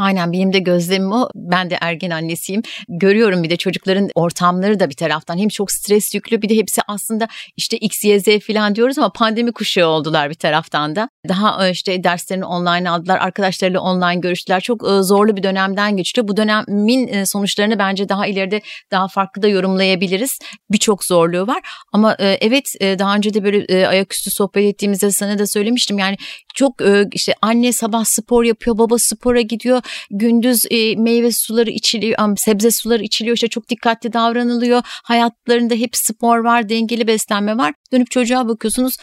Aynen 0.00 0.32
benim 0.32 0.52
de 0.52 0.58
gözlemim 0.58 1.12
o. 1.12 1.28
Ben 1.34 1.70
de 1.70 1.78
ergen 1.80 2.10
annesiyim. 2.10 2.62
Görüyorum 2.88 3.42
bir 3.42 3.50
de 3.50 3.56
çocukların 3.56 4.08
ortamları 4.14 4.80
da 4.80 4.90
bir 4.90 4.94
taraftan 4.94 5.38
hem 5.38 5.48
çok 5.48 5.72
stres 5.72 6.14
yüklü 6.14 6.42
bir 6.42 6.48
de 6.48 6.56
hepsi 6.56 6.80
aslında 6.88 7.28
işte 7.56 7.76
X, 7.76 8.04
Y, 8.04 8.20
Z 8.20 8.24
falan 8.46 8.74
diyoruz 8.74 8.98
ama 8.98 9.12
pandemi 9.12 9.52
kuşağı 9.52 9.88
oldular 9.88 10.30
bir 10.30 10.34
taraftan 10.34 10.96
da. 10.96 11.08
Daha 11.28 11.68
e, 11.68 11.70
işte 11.70 12.04
derslerini 12.04 12.44
online 12.44 12.90
aldılar, 12.90 13.18
arkadaşlarıyla 13.18 13.80
online 13.80 14.20
görüştüler. 14.20 14.60
Çok 14.60 14.88
e, 14.88 15.02
zorlu 15.02 15.36
bir 15.36 15.42
dönemden 15.42 15.96
geçti. 15.96 16.28
Bu 16.28 16.36
dönemin 16.36 17.08
e, 17.08 17.26
sonuçlarını 17.26 17.78
bence 17.78 18.08
daha 18.08 18.26
ileride 18.26 18.60
daha 18.90 19.08
farklı 19.08 19.42
da 19.42 19.48
yorumlayabiliriz. 19.48 20.38
Birçok 20.70 21.04
zorluğu 21.04 21.46
var 21.46 21.60
ama 21.92 22.16
evet 22.18 22.64
daha 22.80 23.16
önce 23.16 23.34
de 23.34 23.44
böyle 23.44 23.88
ayaküstü 23.88 24.30
sohbet 24.30 24.64
ettiğimizde 24.64 25.10
sana 25.10 25.38
da 25.38 25.46
söylemiştim. 25.46 25.98
Yani 25.98 26.16
çok 26.54 26.74
işte 27.12 27.34
anne 27.42 27.72
sabah 27.72 28.04
spor 28.04 28.44
yapıyor, 28.44 28.78
baba 28.78 28.98
spora 28.98 29.40
gidiyor 29.40 29.82
gündüz 30.10 30.64
e, 30.70 30.96
meyve 30.96 31.32
suları 31.32 31.70
içiliyor, 31.70 32.36
sebze 32.36 32.70
suları 32.70 33.02
içiliyor. 33.02 33.36
İşte 33.36 33.48
çok 33.48 33.68
dikkatli 33.68 34.12
davranılıyor. 34.12 34.82
Hayatlarında 34.84 35.74
hep 35.74 35.90
spor 35.96 36.38
var, 36.38 36.68
dengeli 36.68 37.06
beslenme 37.06 37.56
var. 37.56 37.74
Dönüp 37.92 38.10
çocuğa 38.10 38.48
bakıyorsunuz 38.48 38.96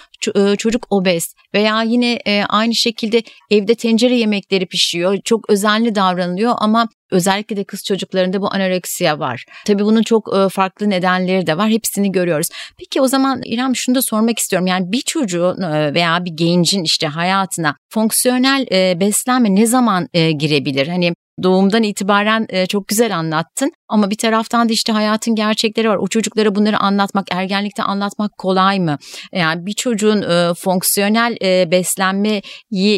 çocuk 0.58 0.88
obez 0.90 1.34
veya 1.54 1.82
yine 1.82 2.20
e, 2.28 2.44
aynı 2.44 2.76
şekilde 2.76 3.24
evde 3.52 3.76
tencere 3.76 4.16
yemekleri 4.16 4.66
pişiyor. 4.66 5.18
Çok 5.24 5.50
özenli 5.50 5.96
davranılıyor 5.96 6.54
ama 6.58 6.88
özellikle 7.12 7.58
de 7.58 7.64
kız 7.64 7.84
çocuklarında 7.84 8.42
bu 8.42 8.54
anoreksiya 8.54 9.20
var. 9.20 9.46
Tabii 9.66 9.84
bunun 9.84 10.04
çok 10.04 10.30
farklı 10.52 10.90
nedenleri 10.90 11.48
de 11.48 11.58
var. 11.58 11.70
Hepsini 11.70 12.12
görüyoruz. 12.12 12.48
Peki 12.78 13.02
o 13.02 13.08
zaman 13.08 13.42
İrem 13.46 13.76
şunu 13.76 13.96
da 13.96 14.02
sormak 14.02 14.40
istiyorum. 14.40 14.68
Yani 14.68 14.92
bir 14.92 15.02
çocuğun 15.02 15.58
veya 15.94 16.26
bir 16.26 16.32
gencin 16.32 16.84
işte 16.84 17.08
hayatına 17.08 17.76
fonksiyonel 17.94 18.66
beslenme 19.00 19.56
ne 19.56 19.66
zaman 19.66 20.08
girebilir? 20.14 20.88
Hani 20.88 21.14
doğumdan 21.44 21.84
itibaren 21.84 22.46
e, 22.50 22.66
çok 22.66 22.88
güzel 22.88 23.18
anlattın. 23.18 23.72
Ama 23.90 24.10
bir 24.10 24.18
taraftan 24.18 24.70
da 24.70 24.74
işte 24.74 24.92
hayatın 24.94 25.36
gerçekleri 25.36 25.90
var. 25.90 25.96
O 25.96 26.08
çocuklara 26.08 26.56
bunları 26.56 26.78
anlatmak, 26.78 27.28
ergenlikte 27.32 27.84
anlatmak 27.84 28.38
kolay 28.38 28.80
mı? 28.80 28.98
Yani 29.34 29.66
bir 29.66 29.74
çocuğun 29.74 30.22
e, 30.22 30.54
fonksiyonel 30.54 31.38
e, 31.42 31.72
beslenmeyi 31.72 32.42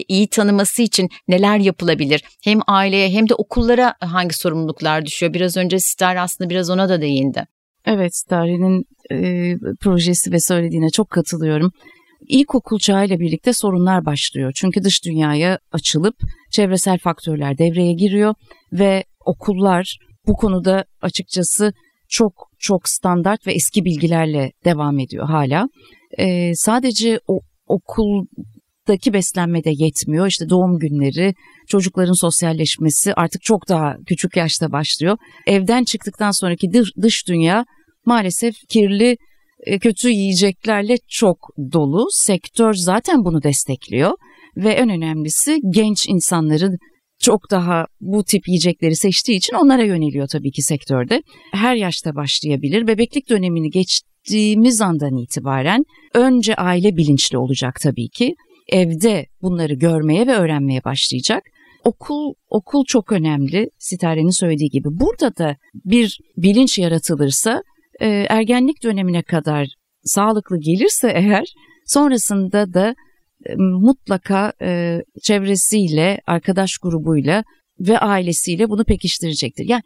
iyi 0.08 0.29
tanıması 0.29 0.81
için 0.81 1.10
neler 1.27 1.58
yapılabilir? 1.58 2.24
Hem 2.43 2.60
aileye 2.67 3.10
hem 3.10 3.29
de 3.29 3.36
okullara 3.36 3.96
hangi 4.00 4.34
sorumluluklar 4.34 5.05
düşüyor? 5.05 5.34
Biraz 5.34 5.58
önce 5.58 5.77
Star 5.79 6.15
aslında 6.15 6.50
biraz 6.50 6.69
ona 6.69 6.89
da 6.89 7.01
değindi. 7.01 7.46
Evet, 7.86 8.15
Starry'nin 8.15 8.86
e, 9.12 9.17
projesi 9.81 10.31
ve 10.31 10.39
söylediğine 10.39 10.89
çok 10.89 11.10
katılıyorum 11.10 11.72
ilkokul 12.28 12.80
çağıyla 12.80 13.20
birlikte 13.20 13.54
sorunlar 13.54 14.06
başlıyor. 14.06 14.52
Çünkü 14.56 14.84
dış 14.84 15.06
dünyaya 15.06 15.60
açılıp 15.72 16.16
çevresel 16.52 16.98
faktörler 16.98 17.58
devreye 17.58 17.94
giriyor 17.94 18.34
ve 18.74 19.04
okullar 19.26 19.98
bu 20.28 20.34
konuda 20.34 20.86
açıkçası 21.02 21.74
çok 22.10 22.34
çok 22.60 22.90
standart 22.90 23.48
ve 23.48 23.54
eski 23.54 23.86
bilgilerle 23.86 24.52
devam 24.66 25.00
ediyor 25.00 25.28
hala. 25.28 25.68
Ee, 26.18 26.52
sadece 26.56 27.20
o 27.28 27.40
okuldaki 27.68 29.14
beslenme 29.14 29.64
de 29.64 29.72
yetmiyor. 29.74 30.28
İşte 30.28 30.50
doğum 30.50 30.80
günleri, 30.80 31.34
çocukların 31.68 32.22
sosyalleşmesi 32.22 33.14
artık 33.14 33.42
çok 33.42 33.70
daha 33.70 33.96
küçük 34.08 34.38
yaşta 34.38 34.72
başlıyor. 34.72 35.18
Evden 35.48 35.84
çıktıktan 35.84 36.32
sonraki 36.32 36.68
dış, 37.02 37.28
dünya 37.28 37.66
maalesef 38.06 38.56
kirli 38.70 39.18
kötü 39.82 40.10
yiyeceklerle 40.10 40.98
çok 41.08 41.38
dolu. 41.74 42.08
Sektör 42.12 42.74
zaten 42.74 43.25
bunu 43.25 43.44
destekliyor. 43.44 44.12
ve 44.58 44.70
en 44.70 44.89
önemlisi 44.89 45.60
genç 45.74 46.08
insanların 46.10 46.78
çok 47.20 47.51
daha 47.51 47.86
bu 48.01 48.24
tip 48.24 48.48
yiyecekleri 48.48 48.96
seçtiği 48.96 49.38
için 49.38 49.54
onlara 49.54 49.84
yöneliyor 49.84 50.28
tabii 50.28 50.51
ki 50.51 50.62
sektörde. 50.62 51.24
Her 51.54 51.75
yaşta 51.75 52.16
başlayabilir. 52.16 52.88
Bebeklik 52.88 53.30
dönemini 53.30 53.70
geçtiğimiz 53.70 54.82
andan 54.82 55.18
itibaren 55.18 55.84
önce 56.13 56.56
aile 56.56 56.98
bilinçli 56.98 57.38
olacak 57.38 57.80
tabii 57.82 58.10
ki. 58.10 58.36
Evde 58.70 59.25
bunları 59.42 59.74
görmeye 59.74 60.28
ve 60.28 60.36
öğrenmeye 60.36 60.84
başlayacak. 60.84 61.44
Okul 61.84 62.34
okul 62.50 62.84
çok 62.88 63.12
önemli. 63.12 63.70
Sitare'nin 63.78 64.39
söylediği 64.39 64.70
gibi. 64.70 64.88
Burada 64.92 65.38
da 65.38 65.56
bir 65.86 66.20
bilinç 66.38 66.80
yaratılırsa 66.80 67.63
e, 68.01 68.08
ergenlik 68.29 68.84
dönemine 68.84 69.24
kadar 69.24 69.68
sağlıklı 70.03 70.60
gelirse 70.60 71.12
eğer 71.15 71.46
sonrasında 71.86 72.74
da 72.74 72.96
e, 73.46 73.56
mutlaka 73.58 74.53
e, 74.62 75.00
çevresiyle, 75.24 76.20
arkadaş 76.27 76.77
grubuyla 76.77 77.44
ve 77.79 78.00
ailesiyle 78.00 78.70
bunu 78.70 78.84
pekiştirecektir. 78.84 79.65
Yani 79.70 79.82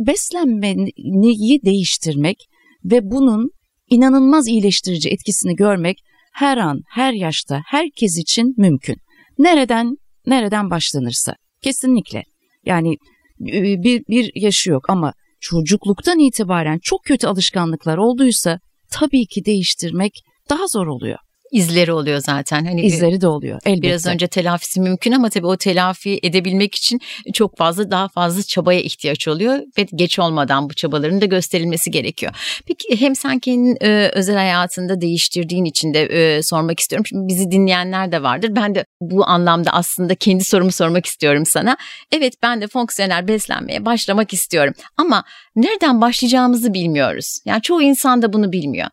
beslenmeyi 0.00 1.60
değiştirmek 1.64 2.36
ve 2.84 3.00
bunun 3.02 3.50
inanılmaz 3.90 4.48
iyileştirici 4.48 5.08
etkisini 5.08 5.56
görmek 5.56 5.98
her 6.34 6.56
an, 6.58 6.80
her 6.90 7.12
yaşta, 7.12 7.62
herkes 7.66 8.18
için 8.18 8.54
mümkün. 8.56 8.96
Nereden 9.38 9.96
nereden 10.26 10.70
başlanırsa 10.70 11.34
kesinlikle. 11.62 12.22
Yani 12.64 12.92
e, 13.40 13.62
bir, 13.82 14.02
bir 14.08 14.30
yaşı 14.34 14.70
yok 14.70 14.90
ama 14.90 15.12
çocukluktan 15.40 16.18
itibaren 16.18 16.78
çok 16.78 17.04
kötü 17.04 17.26
alışkanlıklar 17.26 17.96
olduysa 17.96 18.60
tabii 18.90 19.26
ki 19.26 19.44
değiştirmek 19.44 20.24
daha 20.50 20.66
zor 20.66 20.86
oluyor 20.86 21.18
izleri 21.52 21.92
oluyor 21.92 22.20
zaten. 22.20 22.64
Hani 22.64 22.82
izleri 22.82 23.20
de 23.20 23.28
oluyor 23.28 23.60
elbette. 23.66 23.82
Biraz 23.82 24.06
önce 24.06 24.26
telafisi 24.26 24.80
mümkün 24.80 25.12
ama 25.12 25.30
tabii 25.30 25.46
o 25.46 25.56
telafi 25.56 26.20
edebilmek 26.22 26.74
için 26.74 27.00
çok 27.34 27.58
fazla 27.58 27.90
daha 27.90 28.08
fazla 28.08 28.42
çabaya 28.42 28.80
ihtiyaç 28.80 29.28
oluyor 29.28 29.58
ve 29.78 29.86
geç 29.94 30.18
olmadan 30.18 30.70
bu 30.70 30.74
çabaların 30.74 31.20
da 31.20 31.24
gösterilmesi 31.26 31.90
gerekiyor. 31.90 32.62
Peki 32.66 33.00
hem 33.00 33.16
sen 33.16 33.38
kendin 33.38 33.76
e, 33.80 34.10
özel 34.14 34.36
hayatında 34.36 35.00
değiştirdiğin 35.00 35.64
için 35.64 35.94
de 35.94 36.02
e, 36.02 36.42
sormak 36.42 36.80
istiyorum. 36.80 37.06
Şimdi 37.06 37.28
bizi 37.28 37.50
dinleyenler 37.50 38.12
de 38.12 38.22
vardır. 38.22 38.50
Ben 38.56 38.74
de 38.74 38.84
bu 39.00 39.26
anlamda 39.26 39.70
aslında 39.70 40.14
kendi 40.14 40.44
sorumu 40.44 40.72
sormak 40.72 41.06
istiyorum 41.06 41.46
sana. 41.46 41.76
Evet 42.12 42.34
ben 42.42 42.60
de 42.60 42.66
fonksiyonel 42.66 43.28
beslenmeye 43.28 43.84
başlamak 43.84 44.32
istiyorum 44.32 44.74
ama 44.96 45.24
nereden 45.56 46.00
başlayacağımızı 46.00 46.74
bilmiyoruz. 46.74 47.40
Yani 47.44 47.62
çoğu 47.62 47.82
insan 47.82 48.22
da 48.22 48.32
bunu 48.32 48.52
bilmiyor 48.52 48.88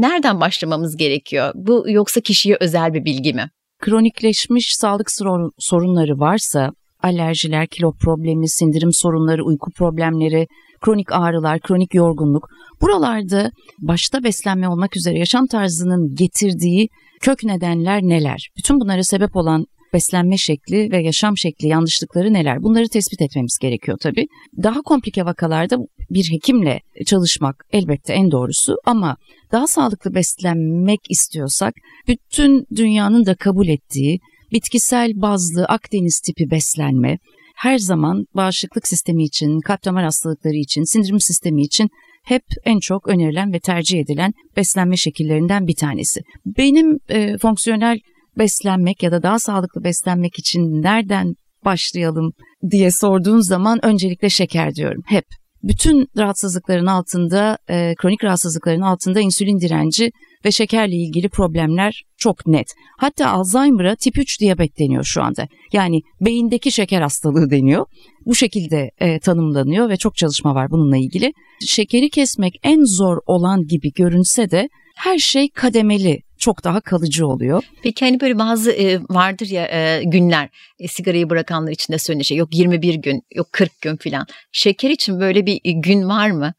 nereden 0.00 0.40
başlamamız 0.40 0.96
gerekiyor? 0.96 1.52
Bu 1.54 1.84
yoksa 1.88 2.20
kişiye 2.20 2.56
özel 2.60 2.94
bir 2.94 3.04
bilgi 3.04 3.34
mi? 3.34 3.50
Kronikleşmiş 3.80 4.74
sağlık 4.74 5.10
sorunları 5.58 6.18
varsa 6.18 6.70
alerjiler, 7.02 7.66
kilo 7.66 7.92
problemi, 7.92 8.48
sindirim 8.48 8.92
sorunları, 8.92 9.44
uyku 9.44 9.70
problemleri, 9.70 10.46
kronik 10.80 11.12
ağrılar, 11.12 11.60
kronik 11.60 11.94
yorgunluk. 11.94 12.48
Buralarda 12.80 13.50
başta 13.78 14.24
beslenme 14.24 14.68
olmak 14.68 14.96
üzere 14.96 15.18
yaşam 15.18 15.46
tarzının 15.46 16.14
getirdiği 16.14 16.88
kök 17.20 17.44
nedenler 17.44 18.02
neler? 18.02 18.48
Bütün 18.56 18.80
bunlara 18.80 19.02
sebep 19.02 19.36
olan 19.36 19.66
beslenme 19.92 20.36
şekli 20.36 20.92
ve 20.92 21.02
yaşam 21.02 21.36
şekli 21.36 21.68
yanlışlıkları 21.68 22.32
neler? 22.32 22.62
Bunları 22.62 22.88
tespit 22.88 23.22
etmemiz 23.22 23.58
gerekiyor 23.62 23.98
tabii. 24.00 24.26
Daha 24.62 24.82
komplike 24.82 25.24
vakalarda 25.24 25.76
bir 26.10 26.28
hekimle 26.32 26.80
çalışmak 27.06 27.64
elbette 27.72 28.12
en 28.12 28.30
doğrusu 28.30 28.76
ama 28.84 29.16
daha 29.52 29.66
sağlıklı 29.66 30.14
beslenmek 30.14 31.00
istiyorsak 31.10 31.74
bütün 32.08 32.66
dünyanın 32.76 33.26
da 33.26 33.34
kabul 33.34 33.68
ettiği 33.68 34.20
bitkisel 34.52 35.12
bazlı 35.14 35.64
Akdeniz 35.64 36.20
tipi 36.20 36.50
beslenme 36.50 37.18
her 37.56 37.78
zaman 37.78 38.24
bağışıklık 38.34 38.88
sistemi 38.88 39.24
için, 39.24 39.60
kalp 39.60 39.84
damar 39.84 40.04
hastalıkları 40.04 40.54
için, 40.54 40.82
sindirim 40.82 41.20
sistemi 41.20 41.62
için 41.62 41.88
hep 42.24 42.42
en 42.64 42.78
çok 42.78 43.08
önerilen 43.08 43.52
ve 43.52 43.60
tercih 43.60 44.00
edilen 44.00 44.32
beslenme 44.56 44.96
şekillerinden 44.96 45.66
bir 45.66 45.74
tanesi. 45.74 46.20
Benim 46.46 46.98
e, 47.08 47.38
fonksiyonel 47.38 47.98
beslenmek 48.38 49.02
ya 49.02 49.12
da 49.12 49.22
daha 49.22 49.38
sağlıklı 49.38 49.84
beslenmek 49.84 50.38
için 50.38 50.60
nereden 50.60 51.34
başlayalım 51.64 52.32
diye 52.70 52.90
sorduğun 52.90 53.40
zaman 53.40 53.84
öncelikle 53.84 54.30
şeker 54.30 54.74
diyorum 54.74 55.02
hep. 55.06 55.24
Bütün 55.62 56.08
rahatsızlıkların 56.16 56.86
altında, 56.86 57.58
e, 57.70 57.94
kronik 57.94 58.24
rahatsızlıkların 58.24 58.80
altında 58.80 59.20
insülin 59.20 59.60
direnci 59.60 60.10
ve 60.44 60.52
şekerle 60.52 60.96
ilgili 60.96 61.28
problemler 61.28 62.02
çok 62.16 62.46
net. 62.46 62.66
Hatta 62.98 63.30
Alzheimer'a 63.30 63.96
tip 63.96 64.18
3 64.18 64.40
diyabet 64.40 64.78
deniyor 64.78 65.04
şu 65.04 65.22
anda. 65.22 65.48
Yani 65.72 66.00
beyindeki 66.20 66.72
şeker 66.72 67.02
hastalığı 67.02 67.50
deniyor. 67.50 67.86
Bu 68.26 68.34
şekilde 68.34 68.90
e, 68.98 69.18
tanımlanıyor 69.18 69.88
ve 69.88 69.96
çok 69.96 70.16
çalışma 70.16 70.54
var 70.54 70.70
bununla 70.70 70.96
ilgili. 70.96 71.32
Şekeri 71.66 72.10
kesmek 72.10 72.54
en 72.62 72.84
zor 72.84 73.18
olan 73.26 73.66
gibi 73.66 73.92
görünse 73.92 74.50
de 74.50 74.68
her 74.96 75.18
şey 75.18 75.50
kademeli 75.50 76.18
çok 76.38 76.64
daha 76.64 76.80
kalıcı 76.80 77.26
oluyor. 77.26 77.62
Peki 77.82 78.04
hani 78.04 78.20
böyle 78.20 78.38
bazı 78.38 78.72
e, 78.72 79.00
vardır 79.10 79.46
ya 79.46 79.66
e, 79.66 80.02
günler 80.04 80.48
e, 80.78 80.88
sigarayı 80.88 81.30
bırakanlar 81.30 81.72
için 81.72 81.92
de 81.92 81.98
söylenen 81.98 82.22
şey 82.22 82.36
yok 82.36 82.48
21 82.54 82.94
gün 82.94 83.22
yok 83.34 83.46
40 83.52 83.80
gün 83.80 83.96
filan. 83.96 84.26
Şeker 84.52 84.90
için 84.90 85.20
böyle 85.20 85.46
bir 85.46 85.60
e, 85.64 85.72
gün 85.72 86.08
var 86.08 86.30
mı? 86.30 86.52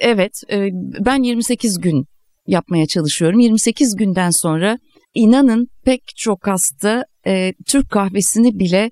Evet 0.00 0.32
e, 0.52 0.68
ben 1.04 1.22
28 1.22 1.80
gün 1.80 2.06
yapmaya 2.46 2.86
çalışıyorum. 2.86 3.40
28 3.40 3.96
günden 3.96 4.30
sonra 4.30 4.78
inanın 5.14 5.68
pek 5.84 6.02
çok 6.16 6.46
hasta 6.46 7.04
e, 7.26 7.52
Türk 7.66 7.90
kahvesini 7.90 8.58
bile 8.58 8.90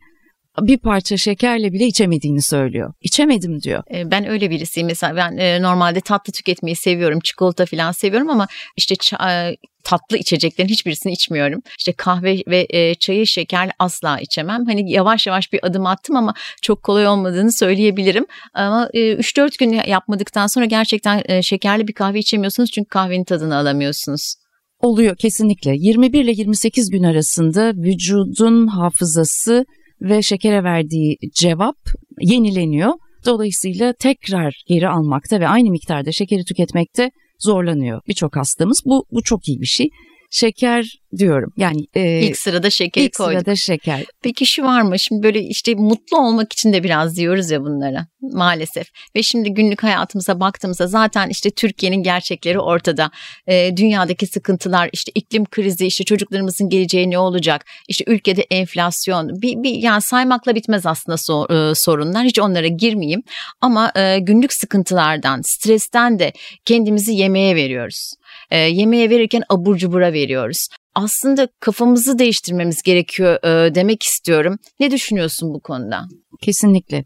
bir 0.63 0.79
parça 0.79 1.17
şekerle 1.17 1.73
bile 1.73 1.87
içemediğini 1.87 2.43
söylüyor. 2.43 2.93
İçemedim 3.01 3.63
diyor. 3.63 3.83
E, 3.95 4.11
ben 4.11 4.29
öyle 4.29 4.51
birisiyim 4.51 4.87
mesela 4.87 5.17
ben 5.17 5.37
e, 5.37 5.63
normalde 5.63 6.01
tatlı 6.01 6.33
tüketmeyi 6.33 6.77
seviyorum, 6.77 7.21
çikolata 7.25 7.67
falan 7.67 7.93
seviyorum 7.93 8.31
ama 8.31 8.47
işte 8.77 8.95
e, 9.29 9.57
tatlı 9.85 10.17
içeceklerin 10.17 10.69
hiçbirisini 10.69 11.13
içmiyorum. 11.13 11.61
İşte 11.79 11.93
kahve 11.93 12.43
ve 12.47 12.95
çayı 12.95 13.27
şekerli 13.27 13.71
asla 13.79 14.21
içemem. 14.21 14.67
Hani 14.67 14.93
yavaş 14.93 15.27
yavaş 15.27 15.53
bir 15.53 15.61
adım 15.67 15.87
attım 15.87 16.17
ama 16.17 16.35
çok 16.63 16.83
kolay 16.83 17.07
olmadığını 17.07 17.53
söyleyebilirim. 17.53 18.27
Ama 18.55 18.89
3-4 18.95 19.59
gün 19.59 19.73
yapmadıktan 19.73 20.47
sonra 20.47 20.65
gerçekten 20.65 21.41
şekerli 21.41 21.89
bir 21.89 21.93
kahve 21.93 22.19
içemiyorsunuz 22.19 22.71
çünkü 22.71 22.89
kahvenin 22.89 23.25
tadını 23.25 23.57
alamıyorsunuz. 23.57 24.35
Oluyor 24.81 25.17
kesinlikle. 25.17 25.77
21 25.77 26.25
ile 26.25 26.33
28 26.33 26.91
gün 26.91 27.03
arasında 27.03 27.73
vücudun 27.77 28.67
hafızası 28.67 29.65
ve 30.01 30.23
şekere 30.23 30.65
verdiği 30.65 31.17
cevap 31.35 31.77
yenileniyor. 32.21 32.93
Dolayısıyla 33.27 33.95
tekrar 34.01 34.63
geri 34.69 34.89
almakta 34.89 35.41
ve 35.41 35.49
aynı 35.49 35.71
miktarda 35.71 36.13
şekeri 36.13 36.45
tüketmekte 36.45 37.11
zorlanıyor 37.39 38.01
birçok 38.09 38.37
hastamız. 38.37 38.83
Bu, 38.85 39.05
bu 39.11 39.23
çok 39.23 39.49
iyi 39.49 39.61
bir 39.61 39.67
şey 39.67 39.89
şeker 40.31 40.99
diyorum. 41.17 41.53
Yani 41.57 41.87
e, 41.95 42.21
ilk 42.21 42.37
sırada 42.37 42.71
şekeri 42.71 43.05
ilk 43.05 43.17
koyduk. 43.17 43.41
sırada 43.41 43.57
şeker. 43.57 44.05
Peki 44.23 44.47
şu 44.47 44.63
var 44.63 44.83
mı? 44.83 44.99
Şimdi 44.99 45.23
böyle 45.23 45.43
işte 45.43 45.75
mutlu 45.75 46.19
olmak 46.19 46.53
için 46.53 46.73
de 46.73 46.83
biraz 46.83 47.17
diyoruz 47.17 47.51
ya 47.51 47.61
bunlara 47.61 48.07
maalesef. 48.21 48.87
Ve 49.17 49.23
şimdi 49.23 49.55
günlük 49.55 49.83
hayatımıza 49.83 50.41
baktığımızda 50.41 50.87
zaten 50.87 51.29
işte 51.29 51.51
Türkiye'nin 51.51 52.03
gerçekleri 52.03 52.61
ortada. 52.61 53.11
E, 53.47 53.77
dünyadaki 53.77 54.27
sıkıntılar, 54.27 54.91
işte 54.93 55.13
iklim 55.15 55.45
krizi, 55.45 55.87
işte 55.87 56.05
çocuklarımızın 56.05 56.69
geleceği 56.69 57.11
ne 57.11 57.19
olacak? 57.19 57.65
İşte 57.89 58.05
ülkede 58.07 58.43
enflasyon. 58.51 59.43
Bir, 59.43 59.63
bir 59.63 59.75
yani 59.75 60.03
saymakla 60.03 60.55
bitmez 60.55 60.87
aslında 60.87 61.17
sor, 61.17 61.51
e, 61.51 61.75
sorunlar. 61.75 62.25
Hiç 62.25 62.39
onlara 62.39 62.67
girmeyeyim. 62.67 63.23
Ama 63.61 63.93
e, 63.97 64.19
günlük 64.19 64.53
sıkıntılardan, 64.53 65.41
stresten 65.45 66.19
de 66.19 66.33
kendimizi 66.65 67.13
yemeğe 67.13 67.57
veriyoruz. 67.57 68.15
E, 68.51 68.59
yemeğe 68.59 69.11
verirken 69.11 69.43
abur 69.49 69.77
cubura 69.77 70.13
veriyoruz. 70.13 70.69
Aslında 70.95 71.49
kafamızı 71.61 72.19
değiştirmemiz 72.19 72.83
gerekiyor 72.83 73.45
e, 73.45 73.75
demek 73.75 74.03
istiyorum. 74.03 74.57
Ne 74.81 74.91
düşünüyorsun 74.91 75.55
bu 75.55 75.61
konuda? 75.61 76.05
Kesinlikle. 76.43 77.05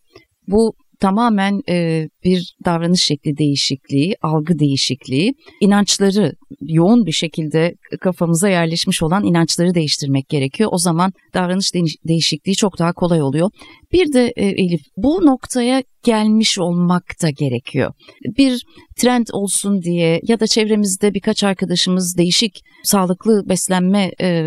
Bu 0.48 0.74
tamamen 1.02 1.60
e, 1.68 2.08
bir 2.24 2.54
davranış 2.64 3.02
şekli 3.02 3.36
değişikliği, 3.36 4.16
algı 4.22 4.58
değişikliği, 4.58 5.34
inançları 5.60 6.32
yoğun 6.60 7.06
bir 7.06 7.12
şekilde 7.12 7.74
kafamıza 8.00 8.48
yerleşmiş 8.48 9.02
olan 9.02 9.24
inançları 9.24 9.74
değiştirmek 9.74 10.28
gerekiyor. 10.28 10.70
O 10.72 10.78
zaman 10.78 11.12
davranış 11.34 11.74
değişikliği 12.08 12.56
çok 12.56 12.78
daha 12.78 12.92
kolay 12.92 13.22
oluyor. 13.22 13.50
Bir 13.92 14.12
de 14.12 14.32
e, 14.36 14.46
Elif 14.46 14.80
bu 14.96 15.26
noktaya 15.26 15.82
gelmiş 16.04 16.58
olmak 16.58 17.02
da 17.22 17.30
gerekiyor. 17.30 17.92
Bir 18.36 18.62
trend 18.96 19.26
olsun 19.32 19.82
diye 19.82 20.20
ya 20.22 20.40
da 20.40 20.46
çevremizde 20.46 21.14
birkaç 21.14 21.44
arkadaşımız 21.44 22.16
değişik 22.18 22.60
sağlıklı 22.84 23.48
beslenme 23.48 24.12
e, 24.20 24.46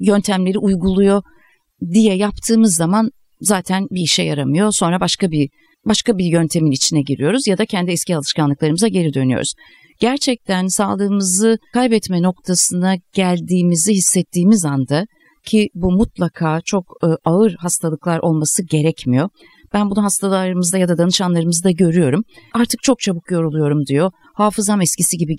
yöntemleri 0.00 0.58
uyguluyor 0.58 1.22
diye 1.92 2.14
yaptığımız 2.14 2.74
zaman 2.74 3.10
zaten 3.40 3.86
bir 3.90 4.00
işe 4.00 4.22
yaramıyor. 4.22 4.72
Sonra 4.72 5.00
başka 5.00 5.30
bir 5.30 5.48
başka 5.86 6.18
bir 6.18 6.24
yöntemin 6.24 6.70
içine 6.70 7.02
giriyoruz 7.02 7.46
ya 7.46 7.58
da 7.58 7.66
kendi 7.66 7.90
eski 7.90 8.16
alışkanlıklarımıza 8.16 8.88
geri 8.88 9.14
dönüyoruz. 9.14 9.54
Gerçekten 10.00 10.66
sağlığımızı 10.66 11.58
kaybetme 11.72 12.22
noktasına 12.22 12.96
geldiğimizi 13.12 13.92
hissettiğimiz 13.92 14.64
anda 14.64 15.06
ki 15.44 15.68
bu 15.74 15.92
mutlaka 15.92 16.60
çok 16.64 16.84
e, 17.04 17.06
ağır 17.24 17.54
hastalıklar 17.58 18.18
olması 18.18 18.62
gerekmiyor. 18.62 19.28
Ben 19.72 19.90
bunu 19.90 20.04
hastalarımızda 20.04 20.78
ya 20.78 20.88
da 20.88 20.98
danışanlarımızda 20.98 21.70
görüyorum. 21.70 22.24
Artık 22.54 22.82
çok 22.82 23.00
çabuk 23.00 23.30
yoruluyorum 23.30 23.86
diyor. 23.86 24.10
Hafızam 24.34 24.80
eskisi 24.80 25.16
gibi 25.18 25.36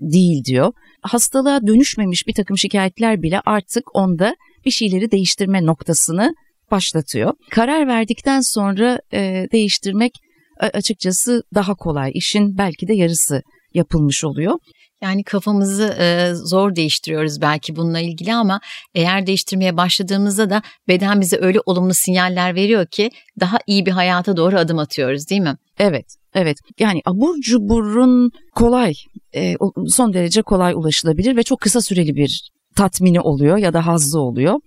değil 0.00 0.44
diyor. 0.44 0.72
Hastalığa 1.02 1.66
dönüşmemiş 1.66 2.26
bir 2.26 2.34
takım 2.34 2.58
şikayetler 2.58 3.22
bile 3.22 3.40
artık 3.46 3.96
onda 3.96 4.36
bir 4.64 4.70
şeyleri 4.70 5.10
değiştirme 5.10 5.66
noktasını 5.66 6.34
başlatıyor. 6.70 7.32
Karar 7.50 7.86
verdikten 7.86 8.40
sonra 8.40 8.98
e, 9.12 9.46
değiştirmek 9.52 10.12
açıkçası 10.60 11.42
daha 11.54 11.74
kolay. 11.74 12.10
İşin 12.14 12.58
belki 12.58 12.88
de 12.88 12.94
yarısı 12.94 13.42
yapılmış 13.74 14.24
oluyor. 14.24 14.58
Yani 15.02 15.24
kafamızı 15.24 15.96
e, 16.00 16.34
zor 16.34 16.76
değiştiriyoruz 16.76 17.40
belki 17.40 17.76
bununla 17.76 18.00
ilgili 18.00 18.34
ama 18.34 18.60
eğer 18.94 19.26
değiştirmeye 19.26 19.76
başladığımızda 19.76 20.50
da 20.50 20.62
beden 20.88 21.20
bize 21.20 21.38
öyle 21.40 21.58
olumlu 21.66 21.94
sinyaller 21.94 22.54
veriyor 22.54 22.86
ki 22.86 23.10
daha 23.40 23.58
iyi 23.66 23.86
bir 23.86 23.90
hayata 23.90 24.36
doğru 24.36 24.58
adım 24.58 24.78
atıyoruz 24.78 25.30
değil 25.30 25.40
mi? 25.40 25.56
Evet, 25.78 26.06
evet. 26.34 26.56
Yani 26.78 27.00
abur 27.04 27.40
cuburun 27.40 28.30
kolay, 28.54 28.94
e, 29.34 29.54
son 29.88 30.12
derece 30.12 30.42
kolay 30.42 30.72
ulaşılabilir 30.74 31.36
ve 31.36 31.42
çok 31.42 31.60
kısa 31.60 31.80
süreli 31.80 32.14
bir 32.14 32.50
tatmini 32.76 33.20
oluyor 33.20 33.56
ya 33.56 33.72
da 33.72 33.86
hazzı 33.86 34.20
oluyor. 34.20 34.60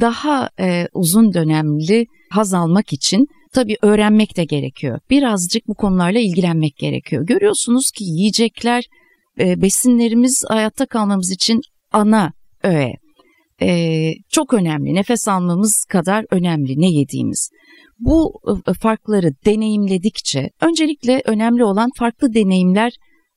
Daha 0.00 0.50
e, 0.60 0.88
uzun 0.92 1.34
dönemli 1.34 2.06
haz 2.30 2.54
almak 2.54 2.92
için 2.92 3.26
tabii 3.52 3.76
öğrenmek 3.82 4.36
de 4.36 4.44
gerekiyor. 4.44 5.00
Birazcık 5.10 5.68
bu 5.68 5.74
konularla 5.74 6.18
ilgilenmek 6.18 6.76
gerekiyor. 6.76 7.26
Görüyorsunuz 7.26 7.90
ki 7.90 8.04
yiyecekler 8.04 8.84
e, 9.40 9.62
besinlerimiz 9.62 10.44
hayatta 10.48 10.86
kalmamız 10.86 11.30
için 11.30 11.60
ana 11.92 12.32
öğe. 12.62 12.92
E, 13.62 14.10
çok 14.30 14.54
önemli. 14.54 14.94
Nefes 14.94 15.28
almamız 15.28 15.84
kadar 15.88 16.24
önemli 16.30 16.80
ne 16.80 16.88
yediğimiz. 16.88 17.50
Bu 17.98 18.32
e, 18.68 18.72
farkları 18.72 19.30
deneyimledikçe 19.46 20.50
öncelikle 20.60 21.22
önemli 21.24 21.64
olan 21.64 21.90
farklı 21.96 22.34
deneyimler 22.34 22.92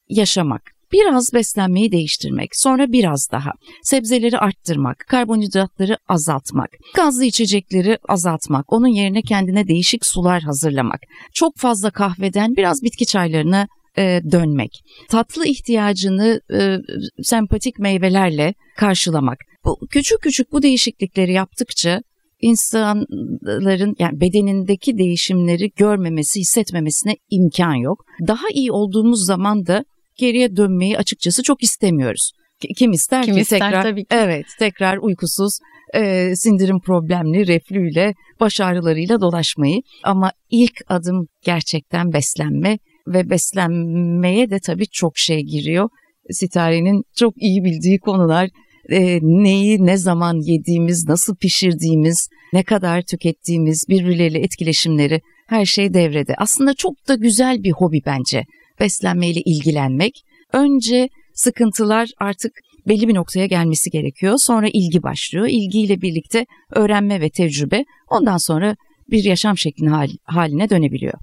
yaşamak. 0.10 0.77
Biraz 0.94 1.34
beslenmeyi 1.34 1.92
değiştirmek, 1.92 2.50
sonra 2.54 2.92
biraz 2.92 3.28
daha. 3.32 3.52
Sebzeleri 3.84 4.38
arttırmak, 4.38 5.06
karbonhidratları 5.10 5.98
azaltmak, 6.08 6.70
gazlı 6.96 7.26
içecekleri 7.26 7.98
azaltmak, 8.10 8.74
onun 8.74 8.88
yerine 8.88 9.22
kendine 9.22 9.68
değişik 9.68 10.06
sular 10.06 10.42
hazırlamak. 10.42 11.00
Çok 11.34 11.58
fazla 11.58 11.92
kahveden 11.92 12.56
biraz 12.56 12.84
bitki 12.84 13.06
çaylarına 13.06 13.68
e, 13.98 14.22
dönmek. 14.32 14.72
Tatlı 15.10 15.46
ihtiyacını 15.46 16.42
e, 16.54 16.78
sempatik 17.24 17.80
meyvelerle 17.80 18.54
karşılamak. 18.78 19.38
Bu 19.66 19.88
küçük 19.90 20.22
küçük 20.22 20.52
bu 20.52 20.62
değişiklikleri 20.62 21.34
yaptıkça 21.34 22.02
insanların 22.42 23.96
yani 24.00 24.22
bedenindeki 24.22 24.98
değişimleri 24.98 25.70
görmemesi, 25.76 26.40
hissetmemesine 26.40 27.16
imkan 27.30 27.74
yok. 27.74 28.06
Daha 28.28 28.48
iyi 28.54 28.72
olduğumuz 28.72 29.26
zaman 29.26 29.66
da 29.66 29.86
geriye 30.18 30.56
dönmeyi 30.56 30.98
açıkçası 30.98 31.44
çok 31.44 31.64
istemiyoruz. 31.64 32.32
Kim 32.78 32.92
ister 32.92 33.26
Kim 33.26 33.36
ki 33.36 33.42
ister, 33.42 33.60
tekrar 33.60 33.84
tabii 33.84 34.02
ki. 34.02 34.08
evet 34.12 34.46
tekrar 34.60 34.98
uykusuz 34.98 35.60
e, 35.96 36.36
sindirim 36.36 36.80
problemli 36.80 37.48
reflüyle 37.48 38.14
baş 38.40 38.62
ağrılarıyla 38.62 39.22
dolaşmayı 39.22 39.82
ama 40.04 40.32
ilk 40.50 40.74
adım 40.88 41.28
gerçekten 41.46 42.14
beslenme 42.14 42.78
ve 43.08 43.30
beslenmeye 43.30 44.50
de 44.50 44.60
tabii 44.60 44.88
çok 44.88 45.18
şey 45.18 45.42
giriyor. 45.42 45.90
Sitare'nin 46.32 47.04
çok 47.16 47.34
iyi 47.38 47.64
bildiği 47.64 48.00
konular 48.00 48.50
e, 48.90 49.20
neyi 49.22 49.86
ne 49.86 49.98
zaman 49.98 50.36
yediğimiz, 50.52 51.08
nasıl 51.08 51.36
pişirdiğimiz, 51.36 52.28
ne 52.54 52.64
kadar 52.64 53.02
tükettiğimiz, 53.02 53.86
birbirleriyle 53.90 54.40
etkileşimleri 54.40 55.22
her 55.48 55.66
şey 55.66 55.94
devrede. 55.94 56.36
Aslında 56.38 56.74
çok 56.74 57.08
da 57.08 57.16
güzel 57.16 57.64
bir 57.64 57.72
hobi 57.72 58.00
bence 58.06 58.44
beslenmeyle 58.80 59.42
ilgilenmek. 59.46 60.14
Önce 60.54 61.10
sıkıntılar 61.34 62.10
artık 62.20 62.52
belli 62.88 63.08
bir 63.08 63.16
noktaya 63.16 63.46
gelmesi 63.46 63.90
gerekiyor. 63.90 64.38
Sonra 64.38 64.68
ilgi 64.74 65.04
başlıyor. 65.04 65.48
İlgiyle 65.50 66.02
birlikte 66.02 66.46
öğrenme 66.72 67.22
ve 67.22 67.30
tecrübe 67.30 67.84
ondan 68.10 68.38
sonra 68.38 68.76
bir 69.12 69.24
yaşam 69.24 69.58
şeklinin 69.58 70.18
haline 70.24 70.70
dönebiliyor. 70.70 71.14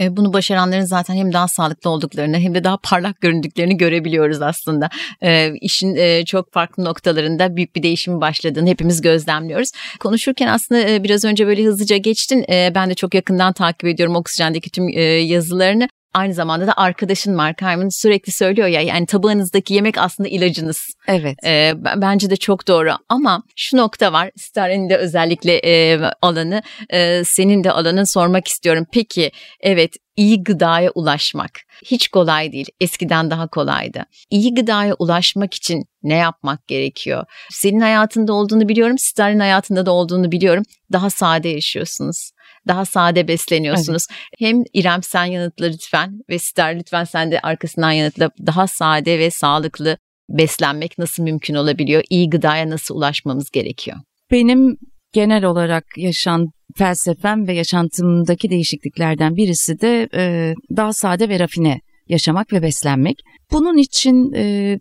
E, 0.00 0.16
bunu 0.16 0.32
başaranların 0.32 0.84
zaten 0.84 1.14
hem 1.14 1.32
daha 1.32 1.48
sağlıklı 1.48 1.90
olduklarını 1.90 2.38
hem 2.38 2.54
de 2.54 2.64
daha 2.64 2.76
parlak 2.82 3.20
göründüklerini 3.20 3.76
görebiliyoruz 3.76 4.42
aslında. 4.42 4.88
E, 5.22 5.52
işin 5.60 5.96
e, 5.96 6.24
çok 6.24 6.52
farklı 6.52 6.84
noktalarında 6.84 7.56
büyük 7.56 7.76
bir 7.76 7.82
değişim 7.82 8.20
başladığını 8.20 8.68
hepimiz 8.68 9.00
gözlemliyoruz. 9.00 9.70
Konuşurken 10.00 10.48
aslında 10.48 10.90
e, 10.90 11.04
biraz 11.04 11.24
önce 11.24 11.46
böyle 11.46 11.64
hızlıca 11.64 11.96
geçtin. 11.96 12.44
Ben 12.48 12.90
de 12.90 12.94
çok 12.94 13.14
yakından 13.14 13.52
takip 13.52 13.84
ediyorum 13.84 14.16
Oksijen'deki 14.16 14.70
tüm 14.70 14.88
yazılarını. 15.28 15.88
Aynı 16.14 16.34
zamanda 16.34 16.66
da 16.66 16.72
arkadaşın 16.76 17.34
Mark 17.34 17.62
Hyman 17.62 18.00
sürekli 18.00 18.32
söylüyor 18.32 18.68
ya 18.68 18.80
yani 18.80 19.06
tabağınızdaki 19.06 19.74
yemek 19.74 19.98
aslında 19.98 20.28
ilacınız. 20.28 20.78
Evet. 21.08 21.44
E, 21.44 21.72
bence 21.96 22.30
de 22.30 22.36
çok 22.36 22.68
doğru 22.68 22.90
ama 23.08 23.42
şu 23.56 23.76
nokta 23.76 24.12
var 24.12 24.30
Star'ın 24.36 24.90
de 24.90 24.96
özellikle 24.96 25.60
e, 25.64 26.00
alanı 26.22 26.62
e, 26.90 27.22
senin 27.24 27.64
de 27.64 27.72
alanın 27.72 28.14
sormak 28.14 28.48
istiyorum. 28.48 28.86
Peki 28.92 29.30
evet 29.60 29.96
iyi 30.16 30.44
gıdaya 30.44 30.90
ulaşmak 30.90 31.50
hiç 31.84 32.08
kolay 32.08 32.52
değil. 32.52 32.66
Eskiden 32.80 33.30
daha 33.30 33.48
kolaydı. 33.48 34.04
İyi 34.30 34.54
gıdaya 34.54 34.94
ulaşmak 34.98 35.54
için 35.54 35.84
ne 36.02 36.14
yapmak 36.14 36.68
gerekiyor? 36.68 37.24
Senin 37.50 37.80
hayatında 37.80 38.32
olduğunu 38.32 38.68
biliyorum, 38.68 38.96
Star'ın 38.98 39.40
hayatında 39.40 39.86
da 39.86 39.92
olduğunu 39.92 40.32
biliyorum. 40.32 40.62
Daha 40.92 41.10
sade 41.10 41.48
yaşıyorsunuz 41.48 42.30
daha 42.66 42.84
sade 42.84 43.28
besleniyorsunuz. 43.28 44.06
Evet. 44.10 44.20
Hem 44.38 44.62
İrem 44.72 45.02
sen 45.02 45.24
yanıtla 45.24 45.66
lütfen 45.66 46.12
ve 46.30 46.38
Star 46.38 46.74
lütfen 46.74 47.04
sen 47.04 47.30
de 47.30 47.40
arkasından 47.40 47.90
yanıtla 47.90 48.30
daha 48.46 48.66
sade 48.66 49.18
ve 49.18 49.30
sağlıklı 49.30 49.98
beslenmek 50.28 50.98
nasıl 50.98 51.22
mümkün 51.22 51.54
olabiliyor? 51.54 52.02
İyi 52.10 52.30
gıdaya 52.30 52.70
nasıl 52.70 52.94
ulaşmamız 52.94 53.50
gerekiyor? 53.50 53.96
Benim 54.30 54.76
genel 55.12 55.44
olarak 55.44 55.84
yaşan 55.96 56.46
felsefem 56.76 57.48
ve 57.48 57.54
yaşantımdaki 57.54 58.50
değişikliklerden 58.50 59.36
birisi 59.36 59.80
de 59.80 60.08
e, 60.14 60.54
daha 60.76 60.92
sade 60.92 61.28
ve 61.28 61.38
rafine 61.38 61.80
yaşamak 62.08 62.52
ve 62.52 62.62
beslenmek. 62.62 63.16
Bunun 63.52 63.76
için 63.76 64.32
e, 64.32 64.78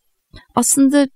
aslında 0.56 1.08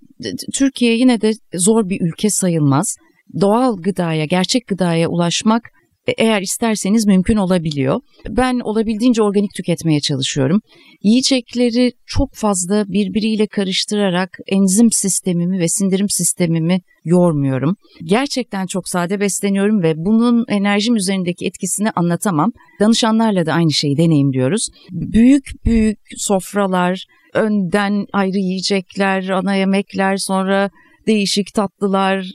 Türkiye 0.54 0.96
yine 0.96 1.20
de 1.20 1.32
zor 1.54 1.88
bir 1.88 2.00
ülke 2.00 2.30
sayılmaz. 2.30 2.96
Doğal 3.40 3.76
gıdaya, 3.76 4.24
gerçek 4.24 4.66
gıdaya 4.66 5.08
ulaşmak 5.08 5.62
eğer 6.06 6.42
isterseniz 6.42 7.06
mümkün 7.06 7.36
olabiliyor. 7.36 8.00
Ben 8.28 8.60
olabildiğince 8.60 9.22
organik 9.22 9.50
tüketmeye 9.56 10.00
çalışıyorum. 10.00 10.60
Yiyecekleri 11.02 11.92
çok 12.06 12.34
fazla 12.34 12.84
birbiriyle 12.88 13.46
karıştırarak 13.46 14.38
enzim 14.46 14.92
sistemimi 14.92 15.58
ve 15.58 15.68
sindirim 15.68 16.08
sistemimi 16.08 16.78
yormuyorum. 17.04 17.76
Gerçekten 18.04 18.66
çok 18.66 18.88
sade 18.88 19.20
besleniyorum 19.20 19.82
ve 19.82 19.94
bunun 19.96 20.44
enerjim 20.48 20.96
üzerindeki 20.96 21.46
etkisini 21.46 21.90
anlatamam. 21.90 22.52
Danışanlarla 22.80 23.46
da 23.46 23.52
aynı 23.52 23.72
şeyi 23.72 23.96
deneyimliyoruz. 23.96 24.68
Büyük 24.90 25.44
büyük 25.64 25.98
sofralar, 26.16 27.04
önden 27.34 28.06
ayrı 28.12 28.38
yiyecekler, 28.38 29.28
ana 29.28 29.54
yemekler, 29.54 30.16
sonra 30.16 30.70
değişik 31.06 31.54
tatlılar, 31.54 32.26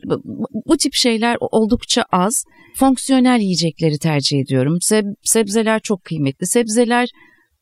bu 0.66 0.78
tip 0.78 0.94
şeyler 0.94 1.38
oldukça 1.40 2.04
az. 2.12 2.44
Fonksiyonel 2.76 3.40
yiyecekleri 3.40 3.98
tercih 3.98 4.40
ediyorum. 4.40 4.78
Seb- 4.82 5.16
sebzeler 5.24 5.80
çok 5.80 6.04
kıymetli. 6.04 6.48
Sebzeler 6.48 7.10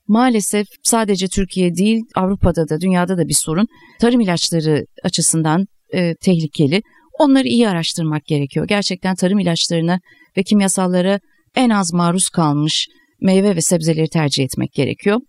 maalesef 0.08 0.68
sadece 0.84 1.28
Türkiye 1.28 1.76
değil 1.76 2.02
Avrupa'da 2.16 2.70
da 2.70 2.82
dünyada 2.82 3.18
da 3.18 3.28
bir 3.28 3.34
sorun. 3.34 3.68
Tarım 4.00 4.20
ilaçları 4.20 4.86
açısından 5.04 5.66
e, 5.94 6.16
tehlikeli. 6.16 6.82
Onları 7.20 7.48
iyi 7.48 7.70
araştırmak 7.70 8.26
gerekiyor. 8.26 8.68
Gerçekten 8.68 9.16
tarım 9.16 9.40
ilaçlarına 9.40 10.00
ve 10.38 10.44
kimyasallara 10.44 11.20
en 11.56 11.70
az 11.70 11.94
maruz 11.94 12.30
kalmış 12.30 12.88
meyve 13.22 13.56
ve 13.56 13.62
sebzeleri 13.62 14.10
tercih 14.10 14.44
etmek 14.44 14.74
gerekiyor. 14.74 15.20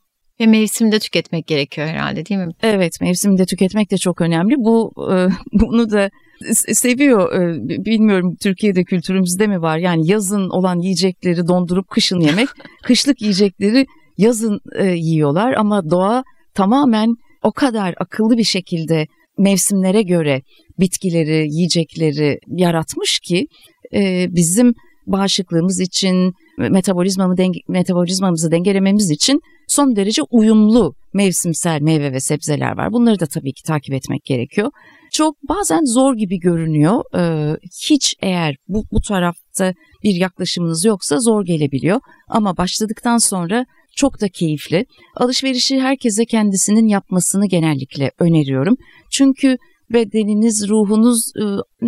Ve 0.40 0.46
mevsimde 0.46 0.99
tüketmek 0.99 1.46
gerekiyor 1.46 1.87
herhalde 1.87 2.27
değil 2.27 2.40
mi? 2.40 2.49
Evet 2.62 3.01
mevsimde 3.01 3.46
tüketmek 3.46 3.90
de 3.90 3.96
çok 3.96 4.20
önemli. 4.20 4.55
Bu 4.59 4.92
e, 5.12 5.29
bunu 5.53 5.90
da 5.90 6.11
seviyor. 6.55 7.33
E, 7.33 7.68
bilmiyorum 7.85 8.37
Türkiye'de 8.42 8.85
kültürümüzde 8.85 9.46
mi 9.46 9.62
var? 9.62 9.79
Yani 9.79 10.11
yazın 10.11 10.51
olan 10.51 10.79
yiyecekleri 10.79 11.49
dondurup 11.49 11.88
kışın 11.88 12.20
yemek. 12.20 12.49
Kışlık 12.83 13.22
yiyecekleri 13.22 13.87
yazın 14.18 14.61
e, 14.79 14.87
yiyorlar 14.87 15.53
ama 15.53 15.90
doğa 15.90 16.25
tamamen 16.55 17.14
o 17.42 17.53
kadar 17.53 17.94
akıllı 18.01 18.37
bir 18.37 18.44
şekilde 18.44 19.07
mevsimlere 19.38 20.03
göre 20.03 20.42
bitkileri, 20.79 21.46
yiyecekleri 21.51 22.38
yaratmış 22.46 23.18
ki 23.18 23.46
bizim 24.29 24.75
bağışıklığımız 25.06 25.80
için, 25.80 26.32
metabolizmamı 26.58 27.36
denge, 27.36 27.58
metabolizmamızı 27.68 28.50
dengelememiz 28.50 29.10
için 29.10 29.40
son 29.68 29.96
derece 29.96 30.22
uyumlu 30.30 30.94
mevsimsel 31.14 31.80
meyve 31.80 32.12
ve 32.12 32.20
sebzeler 32.20 32.76
var. 32.76 32.92
Bunları 32.92 33.20
da 33.20 33.26
tabii 33.26 33.52
ki 33.52 33.62
takip 33.62 33.94
etmek 33.94 34.24
gerekiyor. 34.24 34.70
Çok 35.12 35.36
bazen 35.48 35.84
zor 35.84 36.14
gibi 36.14 36.38
görünüyor. 36.38 37.02
Ee, 37.16 37.56
hiç 37.88 38.14
eğer 38.22 38.56
bu, 38.68 38.84
bu 38.92 39.00
tarafta 39.00 39.74
bir 40.02 40.14
yaklaşımınız 40.14 40.84
yoksa 40.84 41.18
zor 41.18 41.44
gelebiliyor. 41.44 42.00
Ama 42.28 42.56
başladıktan 42.56 43.18
sonra 43.18 43.66
çok 43.96 44.20
da 44.20 44.28
keyifli. 44.28 44.86
Alışverişi 45.16 45.80
herkese 45.80 46.24
kendisinin 46.24 46.88
yapmasını 46.88 47.46
genellikle 47.46 48.10
öneriyorum. 48.18 48.76
Çünkü 49.10 49.56
bedeniniz, 49.92 50.68
ruhunuz 50.68 51.33
e, 51.37 51.44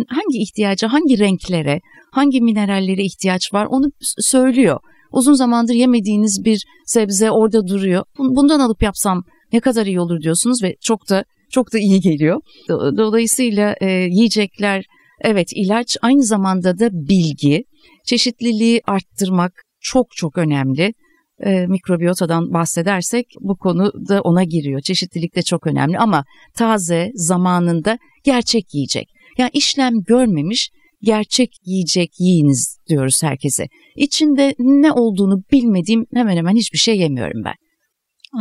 hangi 0.07 0.37
ihtiyaca, 0.41 0.93
hangi 0.93 1.19
renklere, 1.19 1.81
hangi 2.11 2.41
minerallere 2.41 3.03
ihtiyaç 3.03 3.53
var 3.53 3.67
onu 3.69 3.85
söylüyor. 4.01 4.79
Uzun 5.11 5.33
zamandır 5.33 5.73
yemediğiniz 5.73 6.45
bir 6.45 6.65
sebze 6.85 7.31
orada 7.31 7.67
duruyor. 7.67 8.03
Bundan 8.17 8.59
alıp 8.59 8.83
yapsam 8.83 9.23
ne 9.53 9.59
kadar 9.59 9.85
iyi 9.85 9.99
olur 9.99 10.21
diyorsunuz 10.21 10.63
ve 10.63 10.75
çok 10.81 11.09
da 11.09 11.25
çok 11.51 11.73
da 11.73 11.79
iyi 11.79 11.99
geliyor. 11.99 12.41
Dolayısıyla 12.97 13.75
e, 13.81 13.91
yiyecekler 13.91 14.85
evet 15.21 15.47
ilaç 15.55 15.97
aynı 16.01 16.23
zamanda 16.23 16.79
da 16.79 16.89
bilgi. 16.91 17.63
Çeşitliliği 18.05 18.81
arttırmak 18.87 19.63
çok 19.79 20.11
çok 20.11 20.37
önemli. 20.37 20.93
E, 21.45 21.67
mikrobiyotadan 21.67 22.53
bahsedersek 22.53 23.25
bu 23.39 23.57
konu 23.57 23.91
da 24.09 24.21
ona 24.21 24.43
giriyor. 24.43 24.81
Çeşitlilik 24.81 25.35
de 25.35 25.41
çok 25.41 25.67
önemli 25.67 25.97
ama 25.97 26.25
taze 26.55 27.11
zamanında 27.13 27.97
gerçek 28.23 28.73
yiyecek. 28.73 29.09
Yani 29.37 29.49
işlem 29.53 29.93
görmemiş 30.07 30.69
gerçek 31.01 31.49
yiyecek 31.65 32.09
yiyiniz 32.19 32.77
diyoruz 32.89 33.23
herkese. 33.23 33.67
İçinde 33.95 34.53
ne 34.59 34.91
olduğunu 34.91 35.43
bilmediğim 35.51 36.05
hemen 36.13 36.37
hemen 36.37 36.55
hiçbir 36.55 36.77
şey 36.77 36.97
yemiyorum 36.97 37.43
ben. 37.45 37.55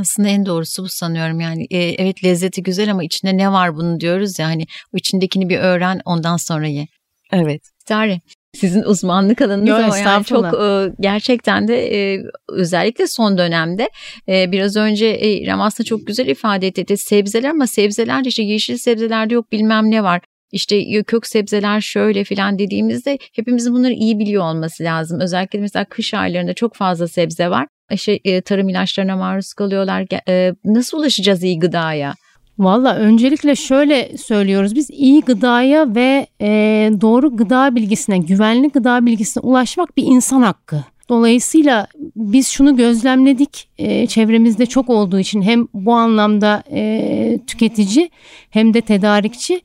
Aslında 0.00 0.28
en 0.28 0.46
doğrusu 0.46 0.82
bu 0.82 0.88
sanıyorum 0.88 1.40
yani 1.40 1.66
e, 1.70 1.78
evet 1.78 2.24
lezzeti 2.24 2.62
güzel 2.62 2.90
ama 2.90 3.04
içinde 3.04 3.36
ne 3.36 3.52
var 3.52 3.76
bunu 3.76 4.00
diyoruz 4.00 4.38
ya 4.38 4.46
hani 4.46 4.66
içindekini 4.94 5.48
bir 5.48 5.58
öğren 5.58 6.00
ondan 6.04 6.36
sonra 6.36 6.66
ye. 6.66 6.86
Evet. 7.32 7.60
Tarih 7.86 8.20
sizin 8.54 8.82
uzmanlık 8.82 9.42
alanınız 9.42 9.68
Yok, 9.68 9.80
ama 9.80 9.98
yani 9.98 10.24
çok 10.24 10.44
e, 10.44 10.92
gerçekten 11.00 11.68
de 11.68 11.96
e, 11.96 12.22
özellikle 12.48 13.06
son 13.06 13.38
dönemde 13.38 13.90
e, 14.28 14.52
biraz 14.52 14.76
önce 14.76 15.06
e, 15.06 15.52
aslında 15.52 15.86
çok 15.86 16.06
güzel 16.06 16.26
ifade 16.26 16.66
etti 16.66 16.96
sebzeler 16.96 17.50
ama 17.50 17.66
sebzeler 17.66 18.24
işte 18.24 18.42
yeşil 18.42 18.76
sebzelerde 18.76 19.34
yok 19.34 19.52
bilmem 19.52 19.90
ne 19.90 20.02
var 20.02 20.20
işte 20.52 21.02
kök 21.02 21.26
sebzeler 21.26 21.80
şöyle 21.80 22.24
filan 22.24 22.58
dediğimizde 22.58 23.18
hepimizin 23.32 23.74
bunları 23.74 23.92
iyi 23.92 24.18
biliyor 24.18 24.44
olması 24.44 24.84
lazım. 24.84 25.20
Özellikle 25.20 25.60
mesela 25.60 25.84
kış 25.84 26.14
aylarında 26.14 26.54
çok 26.54 26.74
fazla 26.74 27.08
sebze 27.08 27.50
var. 27.50 27.66
İşte 27.92 28.18
e, 28.24 28.40
tarım 28.40 28.68
ilaçlarına 28.68 29.16
maruz 29.16 29.52
kalıyorlar. 29.52 30.06
E, 30.28 30.54
nasıl 30.64 30.98
ulaşacağız 30.98 31.42
iyi 31.42 31.58
gıdaya? 31.58 32.14
Valla 32.58 32.94
öncelikle 32.96 33.56
şöyle 33.56 34.16
söylüyoruz 34.16 34.74
biz 34.74 34.90
iyi 34.90 35.20
gıdaya 35.20 35.94
ve 35.94 36.26
e, 36.40 36.90
doğru 37.00 37.36
gıda 37.36 37.74
bilgisine, 37.74 38.18
güvenli 38.18 38.68
gıda 38.68 39.06
bilgisine 39.06 39.40
ulaşmak 39.40 39.96
bir 39.96 40.02
insan 40.02 40.42
hakkı. 40.42 40.84
Dolayısıyla 41.08 41.86
biz 42.16 42.48
şunu 42.48 42.76
gözlemledik 42.76 43.68
e, 43.78 44.06
çevremizde 44.06 44.66
çok 44.66 44.90
olduğu 44.90 45.18
için 45.18 45.42
hem 45.42 45.68
bu 45.74 45.92
anlamda 45.92 46.62
e, 46.72 47.40
tüketici 47.46 48.10
hem 48.50 48.74
de 48.74 48.80
tedarikçi 48.80 49.60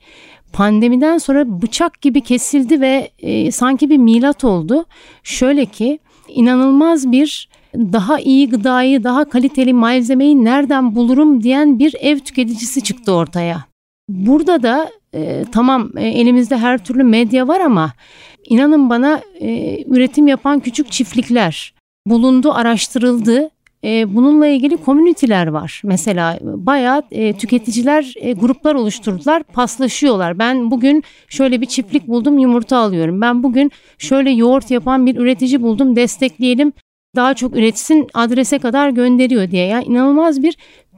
pandemiden 0.52 1.18
sonra 1.18 1.62
bıçak 1.62 2.00
gibi 2.00 2.20
kesildi 2.20 2.80
ve 2.80 3.10
e, 3.18 3.50
sanki 3.50 3.90
bir 3.90 3.98
milat 3.98 4.44
oldu. 4.44 4.84
Şöyle 5.22 5.64
ki 5.64 5.98
inanılmaz 6.28 7.12
bir 7.12 7.48
daha 7.74 8.20
iyi 8.20 8.48
gıdayı, 8.48 9.04
daha 9.04 9.24
kaliteli 9.24 9.72
malzemeyi 9.72 10.44
nereden 10.44 10.94
bulurum 10.94 11.42
diyen 11.42 11.78
bir 11.78 11.94
ev 12.00 12.18
tüketicisi 12.18 12.82
çıktı 12.82 13.12
ortaya. 13.12 13.64
Burada 14.08 14.62
da 14.62 14.90
e, 15.14 15.44
tamam 15.52 15.90
e, 15.96 16.08
elimizde 16.08 16.56
her 16.56 16.84
türlü 16.84 17.04
medya 17.04 17.48
var 17.48 17.60
ama 17.60 17.92
inanın 18.48 18.90
bana 18.90 19.20
e, 19.40 19.78
üretim 19.84 20.26
yapan 20.26 20.60
küçük 20.60 20.92
çiftlikler 20.92 21.74
bulundu, 22.06 22.52
araştırıldı 22.52 23.50
e, 23.84 24.14
bununla 24.14 24.46
ilgili 24.46 24.76
komüniteler 24.76 25.46
var. 25.46 25.80
Mesela 25.84 26.38
bayağı 26.42 27.02
e, 27.10 27.36
tüketiciler 27.36 28.14
e, 28.16 28.32
gruplar 28.32 28.74
oluşturdular, 28.74 29.42
paslaşıyorlar. 29.42 30.38
Ben 30.38 30.70
bugün 30.70 31.02
şöyle 31.28 31.60
bir 31.60 31.66
çiftlik 31.66 32.08
buldum, 32.08 32.38
yumurta 32.38 32.76
alıyorum. 32.76 33.20
Ben 33.20 33.42
bugün 33.42 33.70
şöyle 33.98 34.30
yoğurt 34.30 34.70
yapan 34.70 35.06
bir 35.06 35.16
üretici 35.16 35.62
buldum, 35.62 35.96
destekleyelim. 35.96 36.72
Daha 37.16 37.34
çok 37.34 37.56
üretsin, 37.56 38.06
adrese 38.14 38.58
kadar 38.58 38.90
gönderiyor 38.90 39.50
diye. 39.50 39.66
Yani 39.66 39.84
inanılmaz 39.84 40.42
bir 40.42 40.56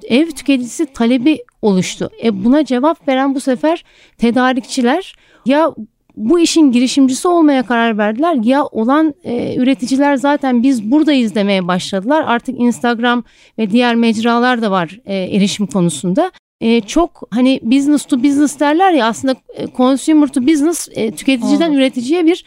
ev 0.09 0.31
tüketicisi 0.31 0.87
talebi 0.87 1.39
oluştu. 1.63 2.11
E 2.25 2.45
buna 2.45 2.65
cevap 2.65 3.09
veren 3.09 3.35
bu 3.35 3.41
sefer 3.41 3.85
tedarikçiler 4.19 5.15
ya 5.47 5.75
bu 6.17 6.41
işin 6.41 6.73
girişimcisi 6.73 7.29
olmaya 7.29 7.63
karar 7.63 7.99
verdiler. 7.99 8.37
Ya 8.43 8.65
olan 8.65 9.15
e, 9.25 9.57
üreticiler 9.57 10.17
zaten 10.17 10.63
biz 10.63 10.91
buradayız 10.91 11.35
demeye 11.35 11.69
başladılar. 11.69 12.25
Artık 12.27 12.61
Instagram 12.61 13.25
ve 13.59 13.71
diğer 13.71 13.95
mecralar 13.95 14.63
da 14.63 14.71
var 14.71 15.01
e, 15.07 15.15
erişim 15.17 15.67
konusunda. 15.67 16.33
E, 16.61 16.81
çok 16.81 17.23
hani 17.31 17.61
business 17.63 18.05
to 18.05 18.23
business 18.23 18.61
derler 18.61 18.93
ya 18.93 19.07
aslında 19.07 19.37
e, 19.55 19.67
consumer 19.77 20.27
to 20.29 20.47
business 20.47 20.89
e, 20.93 21.11
tüketiciden 21.11 21.71
Olur. 21.71 21.79
üreticiye 21.79 22.27
bir 22.27 22.45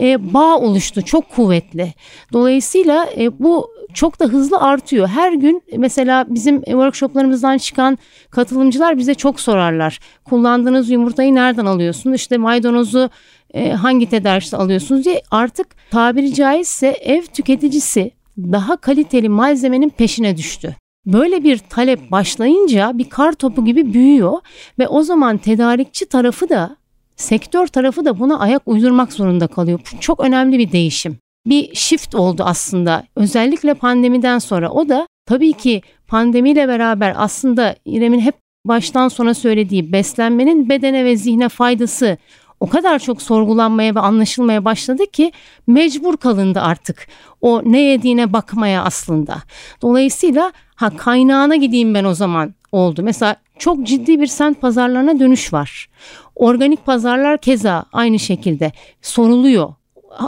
e, 0.00 0.34
bağ 0.34 0.58
oluştu 0.58 1.02
çok 1.02 1.30
kuvvetli. 1.30 1.94
Dolayısıyla 2.32 3.08
e, 3.18 3.38
bu 3.38 3.70
çok 3.94 4.20
da 4.20 4.24
hızlı 4.24 4.60
artıyor. 4.60 5.08
Her 5.08 5.32
gün 5.32 5.62
mesela 5.76 6.26
bizim 6.28 6.62
workshoplarımızdan 6.62 7.58
çıkan 7.58 7.98
katılımcılar 8.30 8.98
bize 8.98 9.14
çok 9.14 9.40
sorarlar. 9.40 10.00
Kullandığınız 10.24 10.90
yumurtayı 10.90 11.34
nereden 11.34 11.66
alıyorsunuz? 11.66 12.16
İşte 12.16 12.36
maydanozu 12.36 13.10
e, 13.54 13.72
hangi 13.72 14.08
tedarikte 14.08 14.56
alıyorsunuz 14.56 15.04
diye 15.04 15.22
artık 15.30 15.66
tabiri 15.90 16.34
caizse 16.34 16.86
ev 16.86 17.22
tüketicisi 17.22 18.10
daha 18.38 18.76
kaliteli 18.76 19.28
malzemenin 19.28 19.88
peşine 19.88 20.36
düştü. 20.36 20.76
Böyle 21.06 21.44
bir 21.44 21.58
talep 21.58 22.10
başlayınca 22.10 22.98
bir 22.98 23.08
kar 23.08 23.32
topu 23.32 23.64
gibi 23.64 23.94
büyüyor 23.94 24.32
ve 24.78 24.88
o 24.88 25.02
zaman 25.02 25.36
tedarikçi 25.36 26.06
tarafı 26.06 26.48
da 26.48 26.76
sektör 27.16 27.66
tarafı 27.66 28.04
da 28.04 28.18
buna 28.18 28.38
ayak 28.38 28.62
uydurmak 28.66 29.12
zorunda 29.12 29.46
kalıyor. 29.46 29.80
Bu 29.80 30.00
çok 30.00 30.20
önemli 30.20 30.58
bir 30.58 30.72
değişim 30.72 31.18
bir 31.46 31.74
shift 31.74 32.14
oldu 32.14 32.42
aslında. 32.46 33.04
Özellikle 33.16 33.74
pandemiden 33.74 34.38
sonra 34.38 34.70
o 34.70 34.88
da 34.88 35.06
tabii 35.26 35.52
ki 35.52 35.82
pandemiyle 36.06 36.68
beraber 36.68 37.14
aslında 37.16 37.76
İrem'in 37.84 38.20
hep 38.20 38.34
baştan 38.66 39.08
sona 39.08 39.34
söylediği 39.34 39.92
beslenmenin 39.92 40.68
bedene 40.68 41.04
ve 41.04 41.16
zihne 41.16 41.48
faydası 41.48 42.18
o 42.60 42.68
kadar 42.68 42.98
çok 42.98 43.22
sorgulanmaya 43.22 43.94
ve 43.94 44.00
anlaşılmaya 44.00 44.64
başladı 44.64 45.06
ki 45.06 45.32
mecbur 45.66 46.16
kalındı 46.16 46.60
artık 46.60 47.08
o 47.40 47.62
ne 47.64 47.80
yediğine 47.80 48.32
bakmaya 48.32 48.84
aslında. 48.84 49.36
Dolayısıyla 49.82 50.52
ha 50.74 50.96
kaynağına 50.96 51.56
gideyim 51.56 51.94
ben 51.94 52.04
o 52.04 52.14
zaman 52.14 52.54
oldu. 52.72 53.02
Mesela 53.02 53.36
çok 53.58 53.86
ciddi 53.86 54.20
bir 54.20 54.26
sent 54.26 54.60
pazarlarına 54.60 55.20
dönüş 55.20 55.52
var. 55.52 55.88
Organik 56.34 56.86
pazarlar 56.86 57.38
keza 57.38 57.84
aynı 57.92 58.18
şekilde 58.18 58.72
soruluyor 59.02 59.74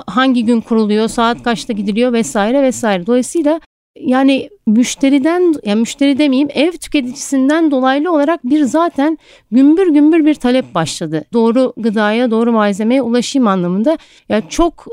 hangi 0.06 0.44
gün 0.44 0.60
kuruluyor, 0.60 1.08
saat 1.08 1.42
kaçta 1.42 1.72
gidiliyor 1.72 2.12
vesaire 2.12 2.62
vesaire. 2.62 3.06
Dolayısıyla 3.06 3.60
yani 4.00 4.50
müşteriden 4.66 5.54
yani 5.64 5.80
müşteri 5.80 6.18
demeyeyim 6.18 6.48
ev 6.54 6.72
tüketicisinden 6.72 7.70
dolaylı 7.70 8.12
olarak 8.12 8.44
bir 8.44 8.62
zaten 8.62 9.18
gümbür 9.50 9.94
gümbür 9.94 10.26
bir 10.26 10.34
talep 10.34 10.74
başladı. 10.74 11.24
Doğru 11.32 11.72
gıdaya, 11.76 12.30
doğru 12.30 12.52
malzemeye 12.52 13.02
ulaşayım 13.02 13.46
anlamında. 13.46 13.98
Yani 14.28 14.44
çok 14.48 14.86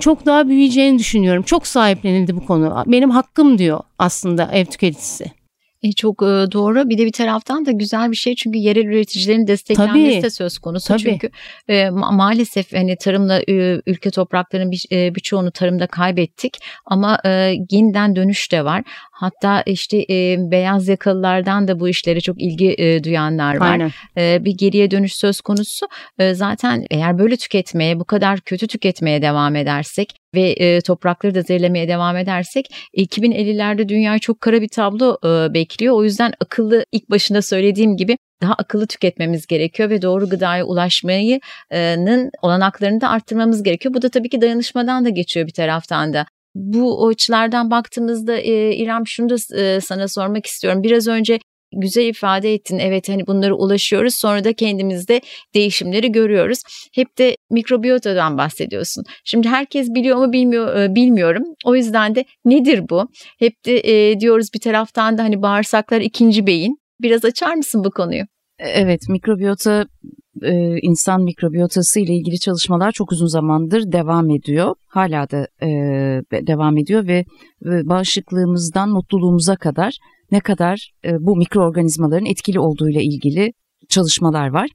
çok 0.00 0.26
daha 0.26 0.48
büyüyeceğini 0.48 0.98
düşünüyorum. 0.98 1.42
Çok 1.42 1.66
sahiplenildi 1.66 2.36
bu 2.36 2.46
konu. 2.46 2.84
Benim 2.86 3.10
hakkım 3.10 3.58
diyor 3.58 3.80
aslında 3.98 4.50
ev 4.52 4.64
tüketicisi. 4.64 5.39
E, 5.82 5.92
çok 5.92 6.22
e, 6.22 6.26
doğru. 6.26 6.88
Bir 6.88 6.98
de 6.98 7.06
bir 7.06 7.12
taraftan 7.12 7.66
da 7.66 7.70
güzel 7.70 8.10
bir 8.10 8.16
şey 8.16 8.34
çünkü 8.34 8.58
yerel 8.58 8.84
üreticilerin 8.84 9.46
desteklenmesi 9.46 10.14
Tabii. 10.14 10.22
de 10.22 10.30
söz 10.30 10.58
konusu. 10.58 10.88
Tabii. 10.88 10.98
Çünkü 10.98 11.30
e, 11.68 11.74
ma- 11.74 12.16
maalesef 12.16 12.72
hani 12.72 12.96
tarımla 12.96 13.40
e, 13.48 13.80
ülke 13.86 14.10
topraklarının 14.10 14.70
bir, 14.70 14.84
e, 14.92 15.14
birçoğunu 15.14 15.50
tarımda 15.50 15.86
kaybettik 15.86 16.58
ama 16.86 17.18
e, 17.24 17.30
yeniden 17.70 18.16
dönüş 18.16 18.52
de 18.52 18.64
var. 18.64 18.82
Hatta 19.20 19.62
işte 19.66 19.98
e, 20.10 20.36
beyaz 20.50 20.88
yakalılardan 20.88 21.68
da 21.68 21.80
bu 21.80 21.88
işlere 21.88 22.20
çok 22.20 22.42
ilgi 22.42 22.74
e, 22.78 23.04
duyanlar 23.04 23.56
var. 23.56 23.70
Aynen. 23.70 23.90
E, 24.16 24.44
bir 24.44 24.56
geriye 24.58 24.90
dönüş 24.90 25.14
söz 25.14 25.40
konusu. 25.40 25.86
E, 26.18 26.34
zaten 26.34 26.86
eğer 26.90 27.18
böyle 27.18 27.36
tüketmeye, 27.36 28.00
bu 28.00 28.04
kadar 28.04 28.40
kötü 28.40 28.66
tüketmeye 28.66 29.22
devam 29.22 29.56
edersek 29.56 30.12
ve 30.34 30.50
e, 30.50 30.80
toprakları 30.80 31.34
da 31.34 31.42
zehirlemeye 31.42 31.88
devam 31.88 32.16
edersek 32.16 32.66
2050'lerde 32.96 33.88
dünyayı 33.88 34.20
çok 34.20 34.40
kara 34.40 34.60
bir 34.60 34.68
tablo 34.68 35.18
e, 35.24 35.54
bekliyor. 35.54 35.94
O 35.94 36.04
yüzden 36.04 36.32
akıllı 36.40 36.84
ilk 36.92 37.10
başında 37.10 37.42
söylediğim 37.42 37.96
gibi 37.96 38.16
daha 38.42 38.54
akıllı 38.54 38.86
tüketmemiz 38.86 39.46
gerekiyor 39.46 39.90
ve 39.90 40.02
doğru 40.02 40.28
gıdaya 40.28 40.64
ulaşmayının 40.64 42.30
olanaklarını 42.42 43.00
da 43.00 43.08
arttırmamız 43.08 43.62
gerekiyor. 43.62 43.94
Bu 43.94 44.02
da 44.02 44.08
tabii 44.08 44.28
ki 44.28 44.40
dayanışmadan 44.40 45.04
da 45.04 45.08
geçiyor 45.08 45.46
bir 45.46 45.52
taraftan 45.52 46.12
da. 46.12 46.26
Bu 46.54 47.08
açılardan 47.08 47.70
baktığımızda 47.70 48.38
e, 48.38 48.74
İrem 48.74 49.06
şunu 49.06 49.28
da 49.28 49.60
e, 49.60 49.80
sana 49.80 50.08
sormak 50.08 50.46
istiyorum. 50.46 50.82
Biraz 50.82 51.08
önce 51.08 51.38
güzel 51.76 52.06
ifade 52.06 52.54
ettin. 52.54 52.78
Evet 52.78 53.08
hani 53.08 53.26
bunlara 53.26 53.54
ulaşıyoruz 53.54 54.14
sonra 54.14 54.44
da 54.44 54.52
kendimizde 54.52 55.20
değişimleri 55.54 56.12
görüyoruz. 56.12 56.58
Hep 56.94 57.18
de 57.18 57.36
mikrobiyotadan 57.50 58.38
bahsediyorsun. 58.38 59.04
Şimdi 59.24 59.48
herkes 59.48 59.88
biliyor 59.88 60.16
mu 60.16 60.32
bilmiyor 60.32 60.76
e, 60.76 60.94
bilmiyorum. 60.94 61.44
O 61.64 61.76
yüzden 61.76 62.14
de 62.14 62.24
nedir 62.44 62.88
bu? 62.90 63.08
Hep 63.38 63.52
de 63.66 63.78
e, 63.78 64.20
diyoruz 64.20 64.46
bir 64.54 64.60
taraftan 64.60 65.18
da 65.18 65.22
hani 65.22 65.42
bağırsaklar 65.42 66.00
ikinci 66.00 66.46
beyin. 66.46 66.76
Biraz 67.02 67.24
açar 67.24 67.54
mısın 67.54 67.84
bu 67.84 67.90
konuyu? 67.90 68.22
Evet, 68.58 69.00
mikrobiyota 69.08 69.86
e, 70.42 70.78
insan 70.82 71.22
mikrobiyotası 71.22 72.00
ile 72.00 72.14
ilgili 72.14 72.38
çalışmalar 72.38 72.92
çok 72.92 73.12
uzun 73.12 73.26
zamandır 73.26 73.92
devam 73.92 74.30
ediyor. 74.30 74.74
Hala 74.86 75.30
da 75.30 75.46
e, 75.62 75.68
devam 76.46 76.78
ediyor 76.78 77.06
ve 77.06 77.24
e, 77.64 77.88
bağışıklığımızdan 77.88 78.88
mutluluğumuza 78.88 79.56
kadar 79.56 79.96
ne 80.32 80.40
kadar 80.40 80.90
e, 81.04 81.12
bu 81.20 81.36
mikroorganizmaların 81.36 82.26
etkili 82.26 82.60
olduğuyla 82.60 83.00
ilgili 83.00 83.52
çalışmalar 83.88 84.48
var. 84.48 84.68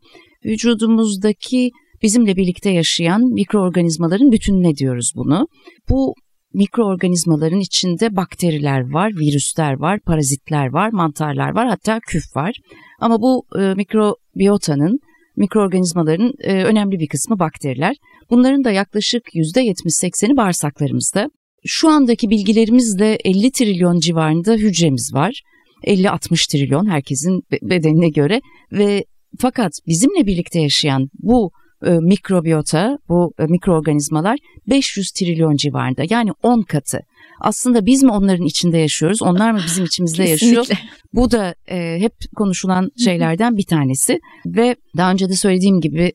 Vücudumuzdaki 0.46 1.72
bizimle 2.02 2.36
birlikte 2.36 2.70
yaşayan 2.70 3.22
mikroorganizmaların 3.22 4.32
bütününe 4.32 4.76
diyoruz 4.76 5.12
bunu. 5.16 5.48
Bu 5.90 6.14
mikroorganizmaların 6.54 7.60
içinde 7.60 8.16
bakteriler 8.16 8.92
var, 8.94 9.12
virüsler 9.20 9.80
var, 9.80 10.00
parazitler 10.00 10.68
var, 10.68 10.90
mantarlar 10.90 11.56
var, 11.56 11.68
hatta 11.68 12.00
küf 12.08 12.36
var. 12.36 12.56
Ama 13.00 13.22
bu 13.22 13.46
e, 13.60 13.74
mikrobiyotanın, 13.74 15.00
mikroorganizmaların 15.38 16.34
e, 16.40 16.64
önemli 16.64 17.00
bir 17.00 17.08
kısmı 17.08 17.40
bakteriler. 17.40 17.96
Bunların 18.30 18.64
da 18.64 18.72
yaklaşık 18.72 19.24
%70-80'i 19.34 20.38
bağırsaklarımızda. 20.38 21.30
Şu 21.66 21.90
andaki 21.90 22.30
bilgilerimizle 22.30 23.18
50 23.26 23.52
trilyon 23.52 24.00
civarında 24.00 24.54
hücremiz 24.54 25.14
var. 25.14 25.42
50-60 25.84 26.52
trilyon 26.52 26.86
herkesin 26.86 27.42
bedenine 27.62 28.10
göre 28.10 28.42
ve 28.72 29.06
fakat 29.40 29.72
bizimle 29.88 30.26
birlikte 30.26 30.60
yaşayan 30.60 31.10
bu 31.20 31.52
e, 31.86 31.90
mikrobiyota, 31.90 32.98
bu 33.10 33.34
e, 33.40 33.44
mikroorganizmalar 33.44 34.38
500 34.70 35.12
trilyon 35.12 35.56
civarında 35.56 36.04
yani 36.10 36.32
10 36.44 36.62
katı. 36.62 37.00
Aslında 37.46 37.86
biz 37.86 38.04
mi 38.04 38.12
onların 38.12 38.46
içinde 38.46 38.78
yaşıyoruz, 38.78 39.22
onlar 39.22 39.52
mı 39.52 39.60
bizim 39.66 39.86
içimizde 39.86 40.24
yaşıyor? 40.30 40.68
Bu 41.14 41.32
da 41.32 41.56
e, 41.70 42.00
hep 42.00 42.14
konuşulan 42.36 42.90
şeylerden 43.04 43.58
bir 43.58 43.66
tanesi 43.66 44.20
ve 44.46 44.76
daha 44.98 45.12
önce 45.12 45.30
de 45.30 45.36
söylediğim 45.36 45.82
gibi 45.82 46.14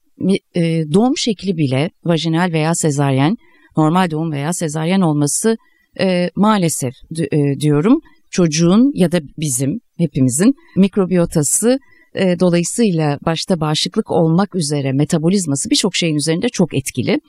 e, 0.55 0.63
doğum 0.93 1.17
şekli 1.17 1.57
bile 1.57 1.91
vajinal 2.05 2.53
veya 2.53 2.75
sezaryen, 2.75 3.37
normal 3.77 4.11
doğum 4.11 4.33
veya 4.33 4.53
sezaryen 4.53 5.01
olması 5.01 5.57
e, 6.01 6.31
maalesef 6.37 6.95
e, 7.33 7.61
diyorum 7.61 8.01
çocuğun 8.31 8.93
ya 8.95 9.13
da 9.13 9.21
bizim 9.39 9.81
hepimizin 9.99 10.55
mikrobiyotası 10.77 11.79
e, 12.15 12.41
dolayısıyla 12.41 13.19
başta 13.25 13.61
bağışıklık 13.61 14.11
olmak 14.11 14.55
üzere 14.55 14.93
metabolizması 14.93 15.71
birçok 15.71 15.97
şeyin 15.97 16.17
üzerinde 16.17 16.49
çok 16.49 16.75
etkili. 16.75 17.21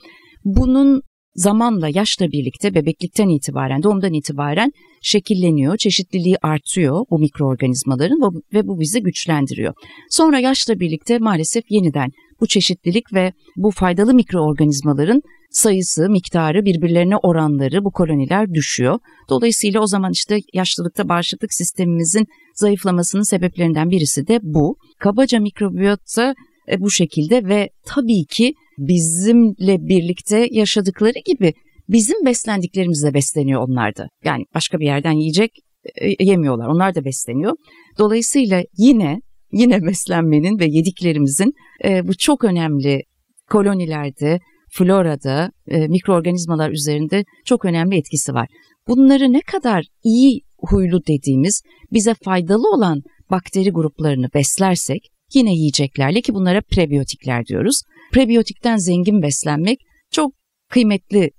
Bunun 0.45 1.01
zamanla 1.35 1.89
yaşla 1.89 2.31
birlikte 2.31 2.75
bebeklikten 2.75 3.29
itibaren 3.29 3.83
doğumdan 3.83 4.13
itibaren 4.13 4.71
şekilleniyor, 5.01 5.77
çeşitliliği 5.77 6.37
artıyor 6.41 7.05
bu 7.09 7.19
mikroorganizmaların 7.19 8.43
ve 8.53 8.67
bu 8.67 8.79
bizi 8.79 9.01
güçlendiriyor. 9.01 9.73
Sonra 10.09 10.39
yaşla 10.39 10.79
birlikte 10.79 11.19
maalesef 11.19 11.63
yeniden 11.69 12.11
bu 12.41 12.47
çeşitlilik 12.47 13.13
ve 13.13 13.33
bu 13.55 13.71
faydalı 13.71 14.13
mikroorganizmaların 14.13 15.21
sayısı, 15.51 16.09
miktarı, 16.09 16.65
birbirlerine 16.65 17.17
oranları 17.17 17.83
bu 17.83 17.91
koloniler 17.91 18.53
düşüyor. 18.53 18.99
Dolayısıyla 19.29 19.81
o 19.81 19.87
zaman 19.87 20.11
işte 20.11 20.39
yaşlılıkta 20.53 21.09
bağışıklık 21.09 21.53
sistemimizin 21.53 22.27
zayıflamasının 22.55 23.23
sebeplerinden 23.23 23.89
birisi 23.89 24.27
de 24.27 24.39
bu. 24.43 24.75
Kabaca 24.99 25.39
mikrobiyota 25.39 26.35
e, 26.71 26.81
bu 26.81 26.91
şekilde 26.91 27.45
ve 27.45 27.69
tabii 27.85 28.25
ki 28.25 28.53
bizimle 28.87 29.77
birlikte 29.79 30.47
yaşadıkları 30.51 31.19
gibi 31.25 31.53
bizim 31.89 32.25
beslendiklerimizle 32.25 33.13
besleniyor 33.13 33.61
onlar 33.67 33.95
da. 33.95 34.07
Yani 34.23 34.43
başka 34.55 34.79
bir 34.79 34.85
yerden 34.85 35.11
yiyecek 35.11 35.51
e, 35.95 36.25
yemiyorlar. 36.25 36.67
Onlar 36.67 36.95
da 36.95 37.05
besleniyor. 37.05 37.53
Dolayısıyla 37.97 38.63
yine 38.77 39.21
yine 39.51 39.85
beslenmenin 39.85 40.59
ve 40.59 40.65
yediklerimizin 40.65 41.53
e, 41.85 42.07
bu 42.07 42.17
çok 42.17 42.43
önemli 42.43 43.01
kolonilerde, 43.49 44.39
florada, 44.71 45.51
e, 45.67 45.87
mikroorganizmalar 45.87 46.69
üzerinde 46.71 47.23
çok 47.45 47.65
önemli 47.65 47.97
etkisi 47.97 48.33
var. 48.33 48.47
Bunları 48.87 49.33
ne 49.33 49.41
kadar 49.41 49.85
iyi 50.03 50.41
huylu 50.57 51.05
dediğimiz 51.07 51.61
bize 51.91 52.13
faydalı 52.23 52.71
olan 52.73 53.01
bakteri 53.31 53.69
gruplarını 53.69 54.27
beslersek 54.33 55.07
yine 55.33 55.53
yiyeceklerle 55.53 56.21
ki 56.21 56.33
bunlara 56.33 56.61
prebiyotikler 56.61 57.45
diyoruz. 57.45 57.81
Prebiyotikten 58.11 58.77
zengin 58.77 59.21
beslenmek 59.21 59.79
çok 60.11 60.33
kıymetli 60.69 61.31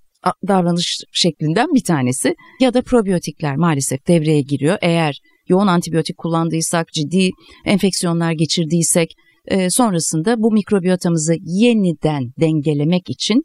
davranış 0.48 1.00
şeklinden 1.12 1.74
bir 1.74 1.85
tanesi 1.85 2.35
ya 2.61 2.74
da 2.74 2.82
probiyotikler 2.82 3.56
maalesef 3.56 4.08
devreye 4.08 4.40
giriyor. 4.40 4.78
Eğer 4.82 5.18
yoğun 5.48 5.66
antibiyotik 5.66 6.16
kullandıysak, 6.16 6.88
ciddi 6.88 7.30
enfeksiyonlar 7.64 8.32
geçirdiysek 8.32 9.14
e, 9.46 9.70
sonrasında 9.70 10.42
bu 10.42 10.52
mikrobiyotamızı 10.52 11.35
yeniden 11.40 12.22
dengelemek 12.40 13.11
için 13.11 13.42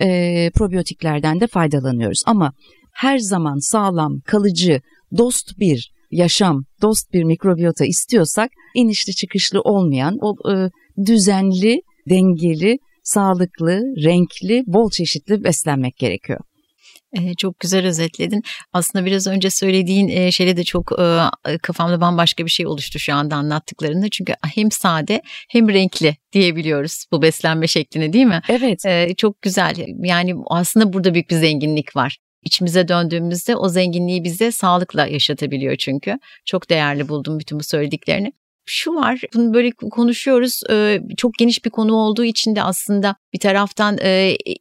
e, 0.00 0.50
probiyotiklerden 0.54 1.40
de 1.40 1.46
faydalanıyoruz. 1.46 2.22
Ama 2.26 2.52
her 2.94 3.18
zaman 3.18 3.58
sağlam, 3.58 4.20
kalıcı, 4.26 4.80
dost 5.18 5.58
bir 5.58 5.92
yaşam, 6.10 6.64
dost 6.82 7.12
bir 7.12 7.24
mikrobiyota 7.24 7.84
istiyorsak 7.84 8.50
inişli 8.74 9.12
çıkışlı 9.12 9.60
olmayan 9.60 10.16
o 10.20 10.34
e, 10.52 10.70
düzenli, 11.06 11.82
dengeli, 12.10 12.78
sağlıklı, 13.04 13.80
renkli, 14.04 14.62
bol 14.66 14.90
çeşitli 14.90 15.44
beslenmek 15.44 15.96
gerekiyor. 15.96 16.40
Ee, 17.18 17.34
çok 17.34 17.60
güzel 17.60 17.86
özetledin. 17.86 18.42
Aslında 18.72 19.06
biraz 19.06 19.26
önce 19.26 19.50
söylediğin 19.50 20.08
e, 20.08 20.32
şeyle 20.32 20.56
de 20.56 20.64
çok 20.64 20.92
e, 21.48 21.58
kafamda 21.58 22.00
bambaşka 22.00 22.44
bir 22.44 22.50
şey 22.50 22.66
oluştu 22.66 22.98
şu 22.98 23.14
anda 23.14 23.36
anlattıklarında. 23.36 24.08
Çünkü 24.08 24.34
hem 24.54 24.70
sade 24.70 25.22
hem 25.50 25.68
renkli 25.68 26.16
diyebiliyoruz 26.32 27.04
bu 27.12 27.22
beslenme 27.22 27.66
şeklini 27.66 28.12
değil 28.12 28.26
mi? 28.26 28.40
Evet. 28.48 28.86
Ee, 28.86 29.14
çok 29.16 29.42
güzel. 29.42 29.74
Yani 30.02 30.34
aslında 30.50 30.92
burada 30.92 31.14
büyük 31.14 31.30
bir 31.30 31.36
zenginlik 31.36 31.96
var. 31.96 32.18
İçimize 32.42 32.88
döndüğümüzde 32.88 33.56
o 33.56 33.68
zenginliği 33.68 34.24
bize 34.24 34.52
sağlıkla 34.52 35.06
yaşatabiliyor 35.06 35.76
çünkü. 35.76 36.18
Çok 36.46 36.70
değerli 36.70 37.08
buldum 37.08 37.38
bütün 37.38 37.58
bu 37.58 37.64
söylediklerini 37.64 38.32
şu 38.72 38.94
var 38.94 39.20
bunu 39.34 39.54
böyle 39.54 39.70
konuşuyoruz 39.70 40.60
çok 41.16 41.34
geniş 41.34 41.64
bir 41.64 41.70
konu 41.70 41.94
olduğu 41.94 42.24
için 42.24 42.56
de 42.56 42.62
aslında 42.62 43.16
bir 43.32 43.38
taraftan 43.38 43.98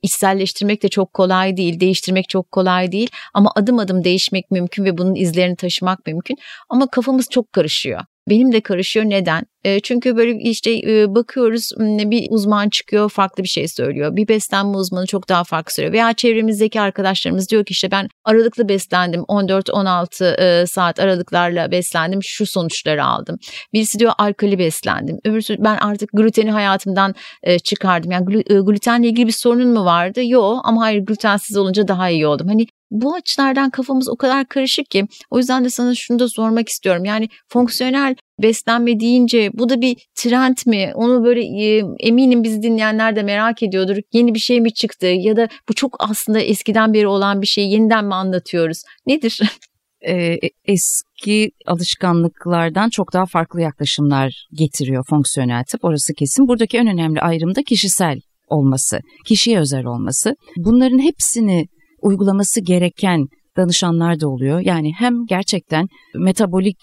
içselleştirmek 0.04 0.84
de 0.84 0.88
çok 0.88 1.14
kolay 1.14 1.58
değil 1.58 1.80
değiştirmek 1.80 2.30
çok 2.30 2.52
kolay 2.52 2.92
değil 2.92 3.10
ama 3.34 3.52
adım 3.56 3.80
adım 3.80 4.04
değişmek 4.04 4.52
mümkün 4.52 4.86
ve 4.86 4.98
bunun 4.98 5.16
izlerini 5.16 5.56
taşımak 5.56 6.08
mümkün 6.08 6.38
ama 6.70 6.88
kafamız 6.88 7.30
çok 7.30 7.54
karışıyor. 7.54 8.02
Benim 8.30 8.52
de 8.52 8.62
karışıyor. 8.62 9.06
Neden? 9.06 9.44
E, 9.64 9.80
çünkü 9.80 10.18
böyle 10.18 10.40
işte 10.40 10.72
e, 10.72 11.16
bakıyoruz 11.16 11.72
bir 11.80 12.28
uzman 12.30 12.70
çıkıyor 12.70 13.10
farklı 13.10 13.44
bir 13.44 13.48
şey 13.48 13.68
söylüyor. 13.68 14.16
Bir 14.16 14.28
beslenme 14.28 14.78
uzmanı 14.78 15.06
çok 15.06 15.30
daha 15.30 15.44
farklı 15.44 15.74
söylüyor. 15.74 15.94
Veya 15.94 16.14
çevremizdeki 16.14 16.82
arkadaşlarımız 16.82 17.50
diyor 17.50 17.66
ki 17.66 17.72
işte 17.72 17.92
ben 17.92 18.08
aralıklı 18.26 18.70
beslendim. 18.70 19.22
14-16 19.22 20.62
e, 20.62 20.66
saat 20.66 21.00
aralıklarla 21.00 21.72
beslendim. 21.72 22.20
Şu 22.24 22.46
sonuçları 22.46 23.06
aldım. 23.06 23.38
Birisi 23.74 24.00
diyor 24.00 24.12
alkali 24.18 24.60
beslendim. 24.60 25.20
Öbürsü 25.26 25.56
ben 25.60 25.78
artık 25.78 26.10
gluteni 26.14 26.52
hayatımdan 26.52 27.16
e, 27.44 27.60
çıkardım. 27.60 28.12
Yani 28.12 28.26
glu, 28.26 28.66
glutenle 28.66 29.08
ilgili 29.08 29.28
bir 29.28 29.32
sorunun 29.32 29.74
mu 29.74 29.86
vardı? 29.86 30.22
Yok 30.24 30.62
ama 30.64 30.82
hayır 30.82 31.06
glutensiz 31.06 31.58
olunca 31.58 31.88
daha 31.88 32.10
iyi 32.10 32.28
oldum. 32.28 32.48
Hani 32.48 32.66
bu 32.92 33.16
açılardan 33.16 33.70
kafamız 33.70 34.10
o 34.10 34.16
kadar 34.16 34.48
karışık 34.48 34.92
ki 34.92 35.06
o 35.30 35.38
yüzden 35.38 35.66
de 35.66 35.70
sana 35.70 35.96
şunu 35.96 36.20
da 36.20 36.28
sormak 36.28 36.70
istiyorum. 36.70 37.06
Yani 37.06 37.30
fonksiyonel 37.48 38.16
beslenme 38.42 39.00
deyince 39.00 39.50
bu 39.54 39.70
da 39.70 39.82
bir 39.82 39.98
trend 40.16 40.58
mi? 40.66 40.92
Onu 40.96 41.24
böyle 41.24 41.42
e, 41.64 41.84
eminim 42.00 42.44
bizi 42.44 42.62
dinleyenler 42.62 43.16
de 43.16 43.24
merak 43.24 43.64
ediyordur. 43.64 43.98
Yeni 44.14 44.34
bir 44.34 44.40
şey 44.40 44.62
mi 44.62 44.74
çıktı 44.74 45.06
ya 45.06 45.36
da 45.36 45.48
bu 45.70 45.74
çok 45.74 45.96
aslında 46.00 46.40
eskiden 46.40 46.94
beri 46.94 47.08
olan 47.08 47.42
bir 47.42 47.48
şey 47.48 47.70
yeniden 47.70 48.06
mi 48.06 48.16
anlatıyoruz? 48.16 48.82
Nedir? 49.08 49.40
e, 50.08 50.38
eski 50.66 51.52
alışkanlıklardan 51.66 52.90
çok 52.90 53.14
daha 53.14 53.26
farklı 53.26 53.62
yaklaşımlar 53.62 54.48
getiriyor 54.54 55.06
fonksiyonel 55.10 55.64
tıp. 55.64 55.84
Orası 55.84 56.14
kesin. 56.14 56.48
Buradaki 56.48 56.78
en 56.78 56.88
önemli 56.88 57.22
ayrım 57.22 57.56
da 57.56 57.64
kişisel 57.64 58.20
olması, 58.48 59.00
kişiye 59.26 59.60
özel 59.60 59.86
olması. 59.86 60.36
Bunların 60.58 61.00
hepsini 61.00 61.68
uygulaması 62.02 62.62
gereken 62.62 63.26
danışanlar 63.58 64.20
da 64.20 64.28
oluyor. 64.28 64.60
Yani 64.60 64.92
hem 64.98 65.26
gerçekten 65.26 65.88
metabolik 66.16 66.78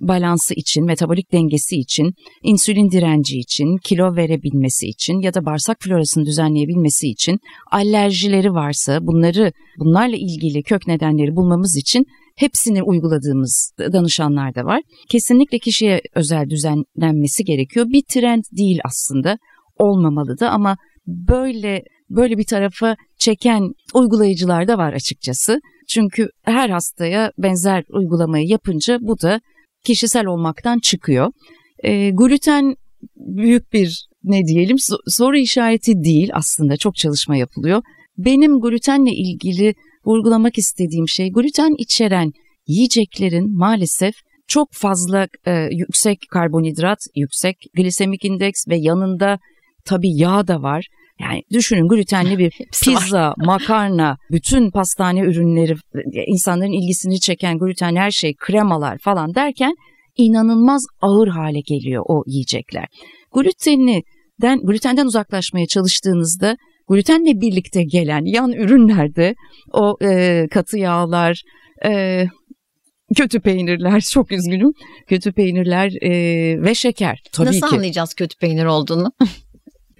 balansı 0.00 0.54
için, 0.54 0.84
metabolik 0.84 1.32
dengesi 1.32 1.76
için, 1.76 2.14
insülin 2.42 2.90
direnci 2.90 3.38
için, 3.38 3.76
kilo 3.84 4.16
verebilmesi 4.16 4.86
için 4.86 5.20
ya 5.20 5.34
da 5.34 5.44
bağırsak 5.44 5.76
florasını 5.80 6.24
düzenleyebilmesi 6.24 7.08
için, 7.08 7.38
alerjileri 7.70 8.52
varsa 8.52 8.98
bunları 9.06 9.52
bunlarla 9.78 10.16
ilgili 10.16 10.62
kök 10.62 10.86
nedenleri 10.86 11.36
bulmamız 11.36 11.76
için 11.76 12.06
hepsini 12.36 12.82
uyguladığımız 12.82 13.72
danışanlar 13.78 14.54
da 14.54 14.64
var. 14.64 14.82
Kesinlikle 15.08 15.58
kişiye 15.58 16.00
özel 16.14 16.50
düzenlenmesi 16.50 17.44
gerekiyor. 17.44 17.86
Bir 17.88 18.02
trend 18.12 18.44
değil 18.58 18.78
aslında. 18.84 19.38
Olmamalı 19.78 20.40
da 20.40 20.50
ama 20.50 20.76
böyle 21.06 21.82
böyle 22.10 22.38
bir 22.38 22.44
tarafa 22.44 22.96
çeken 23.18 23.72
uygulayıcılar 23.94 24.68
da 24.68 24.78
var 24.78 24.92
açıkçası. 24.92 25.60
Çünkü 25.88 26.28
her 26.42 26.70
hastaya 26.70 27.32
benzer 27.38 27.84
uygulamayı 27.88 28.48
yapınca 28.48 28.98
bu 29.00 29.20
da 29.20 29.40
kişisel 29.84 30.26
olmaktan 30.26 30.78
çıkıyor. 30.78 31.32
E, 31.84 32.10
gluten 32.10 32.74
büyük 33.16 33.72
bir 33.72 34.06
ne 34.24 34.44
diyelim 34.46 34.76
soru 35.06 35.36
işareti 35.36 36.04
değil 36.04 36.30
aslında 36.32 36.76
çok 36.76 36.96
çalışma 36.96 37.36
yapılıyor. 37.36 37.82
Benim 38.18 38.60
glutenle 38.60 39.10
ilgili 39.10 39.74
vurgulamak 40.06 40.58
istediğim 40.58 41.08
şey 41.08 41.32
gluten 41.32 41.74
içeren 41.78 42.32
yiyeceklerin 42.66 43.56
maalesef 43.58 44.14
çok 44.46 44.68
fazla 44.72 45.28
e, 45.46 45.68
yüksek 45.70 46.18
karbonhidrat, 46.30 46.98
yüksek 47.16 47.56
glisemik 47.76 48.24
indeks 48.24 48.68
ve 48.68 48.76
yanında 48.76 49.38
tabii 49.84 50.16
yağ 50.16 50.48
da 50.48 50.62
var. 50.62 50.86
Yani 51.22 51.42
düşünün 51.52 51.88
glutenli 51.88 52.38
bir 52.38 52.50
pizza, 52.84 53.34
makarna, 53.38 54.16
bütün 54.30 54.70
pastane 54.70 55.20
ürünleri, 55.20 55.74
insanların 56.26 56.72
ilgisini 56.72 57.20
çeken 57.20 57.58
gluten 57.58 57.96
her 57.96 58.10
şey, 58.10 58.34
kremalar 58.34 58.98
falan 58.98 59.34
derken 59.34 59.74
inanılmaz 60.16 60.82
ağır 61.00 61.28
hale 61.28 61.60
geliyor 61.60 62.04
o 62.08 62.22
yiyecekler. 62.26 62.86
Gluteninden, 63.34 64.60
glutenden 64.62 65.06
uzaklaşmaya 65.06 65.66
çalıştığınızda 65.66 66.56
glutenle 66.88 67.40
birlikte 67.40 67.82
gelen 67.82 68.22
yan 68.24 68.52
ürünlerde 68.52 69.34
o 69.72 69.96
e, 70.02 70.46
katı 70.50 70.78
yağlar, 70.78 71.42
e, 71.84 72.24
kötü 73.16 73.40
peynirler 73.40 74.00
çok 74.12 74.32
üzgünüm 74.32 74.72
kötü 75.08 75.32
peynirler 75.32 75.92
e, 76.02 76.10
ve 76.62 76.74
şeker 76.74 77.22
tabii 77.32 77.46
Nasıl 77.46 77.68
ki. 77.68 77.76
anlayacağız 77.76 78.14
kötü 78.14 78.38
peynir 78.38 78.64
olduğunu? 78.64 79.12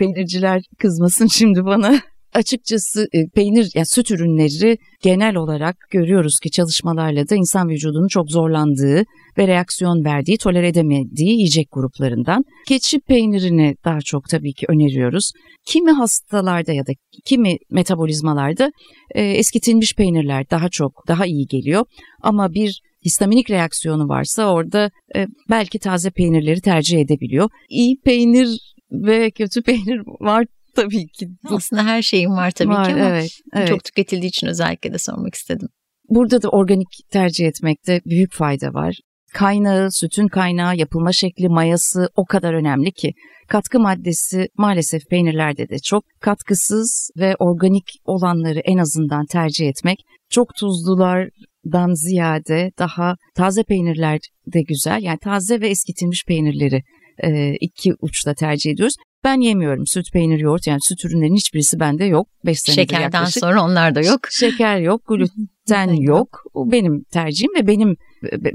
Peynirciler 0.02 0.62
kızmasın 0.78 1.26
şimdi 1.32 1.64
bana. 1.64 2.00
Açıkçası 2.34 3.06
e, 3.12 3.28
peynir 3.28 3.70
yani 3.74 3.86
süt 3.86 4.10
ürünleri 4.10 4.78
genel 5.02 5.36
olarak 5.36 5.76
görüyoruz 5.90 6.40
ki 6.42 6.50
çalışmalarla 6.50 7.28
da 7.28 7.34
insan 7.34 7.68
vücudunun 7.68 8.08
çok 8.08 8.30
zorlandığı 8.30 9.04
ve 9.38 9.46
reaksiyon 9.46 10.04
verdiği, 10.04 10.38
toler 10.38 10.62
edemediği 10.62 11.30
yiyecek 11.30 11.68
gruplarından. 11.72 12.44
Keçi 12.68 13.00
peynirini 13.00 13.76
daha 13.84 14.00
çok 14.00 14.28
tabii 14.28 14.52
ki 14.52 14.66
öneriyoruz. 14.68 15.32
Kimi 15.66 15.90
hastalarda 15.90 16.72
ya 16.72 16.86
da 16.86 16.92
kimi 17.24 17.56
metabolizmalarda 17.70 18.72
e, 19.14 19.22
eskitilmiş 19.22 19.94
peynirler 19.94 20.50
daha 20.50 20.68
çok 20.68 20.92
daha 21.08 21.26
iyi 21.26 21.46
geliyor. 21.46 21.84
Ama 22.22 22.52
bir 22.52 22.80
histaminik 23.04 23.50
reaksiyonu 23.50 24.08
varsa 24.08 24.52
orada 24.52 24.90
e, 25.16 25.26
belki 25.50 25.78
taze 25.78 26.10
peynirleri 26.10 26.60
tercih 26.60 27.00
edebiliyor. 27.00 27.50
İyi 27.68 28.00
peynir 28.04 28.72
ve 28.92 29.30
kötü 29.30 29.62
peynir 29.62 30.02
var 30.20 30.46
tabii 30.74 31.06
ki. 31.06 31.28
Aslında 31.44 31.84
her 31.84 32.02
şeyin 32.02 32.30
var 32.30 32.50
tabii 32.50 32.68
var, 32.68 32.86
ki 32.86 32.92
ama 32.92 33.04
evet, 33.04 33.30
evet. 33.54 33.68
çok 33.68 33.84
tüketildiği 33.84 34.28
için 34.28 34.46
özellikle 34.46 34.92
de 34.92 34.98
sormak 34.98 35.34
istedim. 35.34 35.68
Burada 36.08 36.42
da 36.42 36.48
organik 36.48 36.88
tercih 37.10 37.46
etmekte 37.46 38.00
büyük 38.06 38.32
fayda 38.32 38.74
var. 38.74 38.98
Kaynağı, 39.34 39.92
sütün 39.92 40.28
kaynağı, 40.28 40.76
yapılma 40.76 41.12
şekli, 41.12 41.48
mayası 41.48 42.08
o 42.16 42.24
kadar 42.24 42.54
önemli 42.54 42.92
ki. 42.92 43.12
Katkı 43.48 43.80
maddesi 43.80 44.48
maalesef 44.56 45.02
peynirlerde 45.10 45.68
de 45.68 45.78
çok. 45.78 46.04
Katkısız 46.20 47.10
ve 47.16 47.36
organik 47.38 47.84
olanları 48.04 48.60
en 48.64 48.78
azından 48.78 49.26
tercih 49.26 49.68
etmek. 49.68 49.98
Çok 50.30 50.54
tuzlulardan 50.54 51.94
ziyade 51.94 52.70
daha 52.78 53.16
taze 53.36 53.62
peynirler 53.62 54.18
de 54.46 54.62
güzel. 54.62 55.02
Yani 55.02 55.18
taze 55.18 55.60
ve 55.60 55.68
eskitilmiş 55.68 56.24
peynirleri 56.28 56.82
e, 57.22 57.54
iki 57.60 57.94
uçta 58.00 58.34
tercih 58.34 58.70
ediyoruz. 58.70 58.94
Ben 59.24 59.40
yemiyorum 59.40 59.86
süt, 59.86 60.12
peynir, 60.12 60.38
yoğurt 60.38 60.66
yani 60.66 60.78
süt 60.82 61.04
ürünlerinin 61.04 61.36
hiçbirisi 61.36 61.80
bende 61.80 62.04
yok. 62.04 62.28
5 62.46 62.58
senedir 62.60 62.80
Şekerden 62.82 63.02
yaklaşık. 63.02 63.40
sonra 63.40 63.62
onlar 63.64 63.94
da 63.94 64.00
yok. 64.00 64.20
Şeker 64.30 64.78
yok, 64.78 65.06
gluten 65.06 65.92
yok. 65.92 66.42
O 66.54 66.72
benim 66.72 67.04
tercihim 67.12 67.54
ve 67.54 67.66
benim 67.66 67.96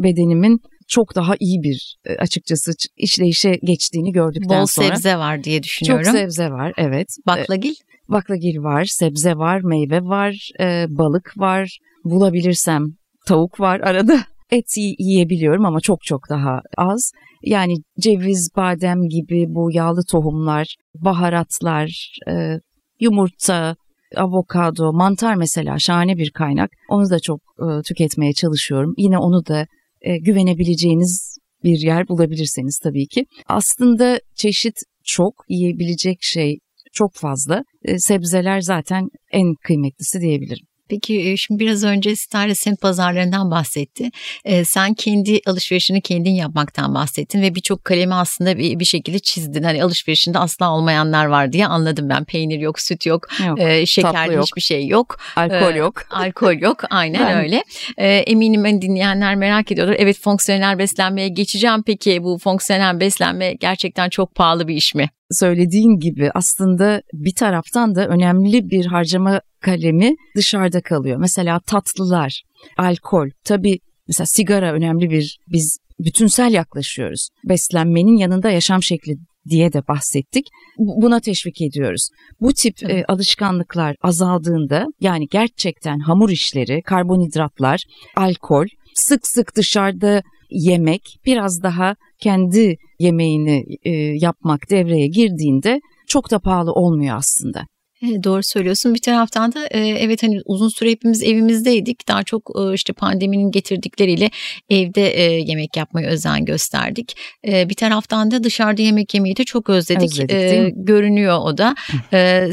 bedenimin 0.03 0.61
çok 0.87 1.15
daha 1.15 1.35
iyi 1.39 1.63
bir 1.63 1.97
e, 2.05 2.15
açıkçası 2.15 2.71
işleyişe 2.97 3.59
geçtiğini 3.63 4.11
gördükten 4.11 4.61
Bol 4.61 4.65
sonra. 4.65 4.87
sebze 4.87 5.17
var 5.17 5.43
diye 5.43 5.63
düşünüyorum. 5.63 6.05
Çok 6.05 6.13
sebze 6.13 6.49
var 6.49 6.73
evet. 6.77 7.07
Baklagil? 7.27 7.73
Baklagil 8.09 8.57
var, 8.57 8.85
sebze 8.85 9.35
var, 9.35 9.61
meyve 9.61 10.01
var, 10.01 10.49
e, 10.59 10.85
balık 10.89 11.33
var. 11.37 11.77
Bulabilirsem 12.03 12.83
tavuk 13.25 13.59
var 13.59 13.79
arada. 13.79 14.19
Et 14.51 14.77
yiyebiliyorum 14.99 15.65
ama 15.65 15.79
çok 15.79 16.03
çok 16.03 16.29
daha 16.29 16.61
az. 16.77 17.11
Yani 17.43 17.73
ceviz, 17.99 18.49
badem 18.55 19.01
gibi 19.01 19.45
bu 19.47 19.69
yağlı 19.71 20.01
tohumlar, 20.11 20.75
baharatlar, 20.95 22.17
e, 22.29 22.59
yumurta, 22.99 23.75
avokado, 24.15 24.93
mantar 24.93 25.35
mesela 25.35 25.79
şahane 25.79 26.17
bir 26.17 26.31
kaynak. 26.31 26.69
Onu 26.89 27.09
da 27.09 27.19
çok 27.19 27.39
e, 27.59 27.81
tüketmeye 27.81 28.33
çalışıyorum. 28.33 28.93
Yine 28.97 29.17
onu 29.17 29.45
da 29.45 29.67
e, 30.01 30.17
güvenebileceğiniz 30.17 31.37
bir 31.63 31.79
yer 31.79 32.07
bulabilirseniz 32.07 32.79
tabii 32.83 33.07
ki. 33.07 33.25
Aslında 33.47 34.19
çeşit 34.35 34.75
çok, 35.03 35.33
yiyebilecek 35.49 36.17
şey 36.21 36.57
çok 36.93 37.15
fazla. 37.15 37.63
Sebzeler 37.97 38.61
zaten 38.61 39.07
en 39.31 39.55
kıymetlisi 39.63 40.21
diyebilirim. 40.21 40.66
Peki 40.89 41.35
şimdi 41.37 41.59
biraz 41.63 41.83
önce 41.83 42.15
Sitare 42.15 42.55
semt 42.55 42.81
pazarlarından 42.81 43.51
bahsetti. 43.51 44.09
Ee, 44.45 44.65
sen 44.65 44.93
kendi 44.93 45.39
alışverişini 45.45 46.01
kendin 46.01 46.31
yapmaktan 46.31 46.95
bahsettin 46.95 47.41
ve 47.41 47.55
birçok 47.55 47.85
kalemi 47.85 48.13
aslında 48.13 48.57
bir, 48.57 48.79
bir 48.79 48.85
şekilde 48.85 49.19
çizdin. 49.19 49.63
Hani 49.63 49.83
alışverişinde 49.83 50.39
asla 50.39 50.71
olmayanlar 50.73 51.25
var 51.25 51.53
diye 51.53 51.67
anladım 51.67 52.09
ben. 52.09 52.25
Peynir 52.25 52.59
yok, 52.59 52.79
süt 52.79 53.05
yok, 53.05 53.27
yok 53.47 53.61
e, 53.61 53.85
şekerli 53.85 54.33
yok. 54.33 54.45
hiçbir 54.45 54.61
şey 54.61 54.87
yok. 54.87 55.17
Alkol 55.35 55.73
Ee, 55.73 55.77
yok. 55.77 56.03
Alkol 56.11 56.53
yok 56.53 56.83
aynen 56.89 57.27
Ben- 57.27 57.37
öyle. 57.37 57.63
Eminim 57.97 58.63
hani 58.63 58.81
dinleyenler 58.81 59.35
merak 59.35 59.71
ediyorlar. 59.71 59.95
Evet 59.99 60.19
fonksiyonel 60.19 60.77
beslenmeye 60.77 61.27
geçeceğim. 61.27 61.83
Peki 61.85 62.23
bu 62.23 62.37
fonksiyonel 62.37 62.99
beslenme 62.99 63.53
gerçekten 63.53 64.09
çok 64.09 64.35
pahalı 64.35 64.67
bir 64.67 64.75
iş 64.75 64.95
mi? 64.95 65.09
Söylediğin 65.31 65.99
gibi 65.99 66.31
aslında 66.33 67.01
bir 67.13 67.35
taraftan 67.35 67.95
da 67.95 68.07
önemli 68.07 68.69
bir 68.69 68.85
harcama 68.85 69.41
kalemi 69.61 70.15
dışarıda 70.35 70.81
kalıyor. 70.81 71.17
Mesela 71.19 71.59
tatlılar, 71.67 72.41
alkol, 72.77 73.29
tabii 73.43 73.79
mesela 74.07 74.27
sigara 74.27 74.73
önemli 74.73 75.09
bir 75.09 75.37
biz 75.47 75.77
bütünsel 75.99 76.53
yaklaşıyoruz. 76.53 77.29
Beslenmenin 77.49 78.17
yanında 78.17 78.49
yaşam 78.49 78.83
şekli 78.83 79.15
diye 79.49 79.73
de 79.73 79.87
bahsettik. 79.87 80.45
Bu- 80.77 81.01
Buna 81.01 81.19
teşvik 81.19 81.61
ediyoruz. 81.61 82.09
Bu 82.41 82.53
tip 82.53 82.83
e, 82.89 83.05
alışkanlıklar 83.07 83.95
azaldığında 84.01 84.85
yani 84.99 85.27
gerçekten 85.31 85.99
hamur 85.99 86.29
işleri, 86.29 86.81
karbonhidratlar, 86.81 87.83
alkol, 88.15 88.65
sık 88.95 89.27
sık 89.27 89.55
dışarıda 89.55 90.21
yemek, 90.49 91.19
biraz 91.25 91.63
daha 91.63 91.95
kendi 92.19 92.77
yemeğini 92.99 93.65
e, 93.83 93.91
yapmak 94.21 94.69
devreye 94.69 95.07
girdiğinde 95.07 95.81
çok 96.07 96.31
da 96.31 96.39
pahalı 96.39 96.71
olmuyor 96.71 97.17
aslında. 97.17 97.67
Evet, 98.05 98.23
doğru 98.23 98.43
söylüyorsun. 98.43 98.93
Bir 98.93 99.01
taraftan 99.01 99.53
da 99.53 99.67
e, 99.71 99.79
evet 99.79 100.23
hani 100.23 100.39
uzun 100.45 100.69
süre 100.69 100.91
hepimiz 100.91 101.23
evimizdeydik. 101.23 102.07
Daha 102.07 102.23
çok 102.23 102.51
e, 102.59 102.73
işte 102.73 102.93
pandeminin 102.93 103.51
getirdikleriyle 103.51 104.29
evde 104.69 105.07
e, 105.07 105.23
yemek 105.23 105.77
yapmaya 105.77 106.09
özen 106.09 106.45
gösterdik. 106.45 107.17
Bir 107.43 107.73
taraftan 107.73 108.31
da 108.31 108.43
dışarıda 108.43 108.81
yemek 108.81 109.13
yemeyi 109.13 109.37
de 109.37 109.43
çok 109.43 109.69
özledik. 109.69 110.11
Özledik, 110.11 110.73
görünüyor 110.75 111.39
o 111.41 111.57
da. 111.57 111.75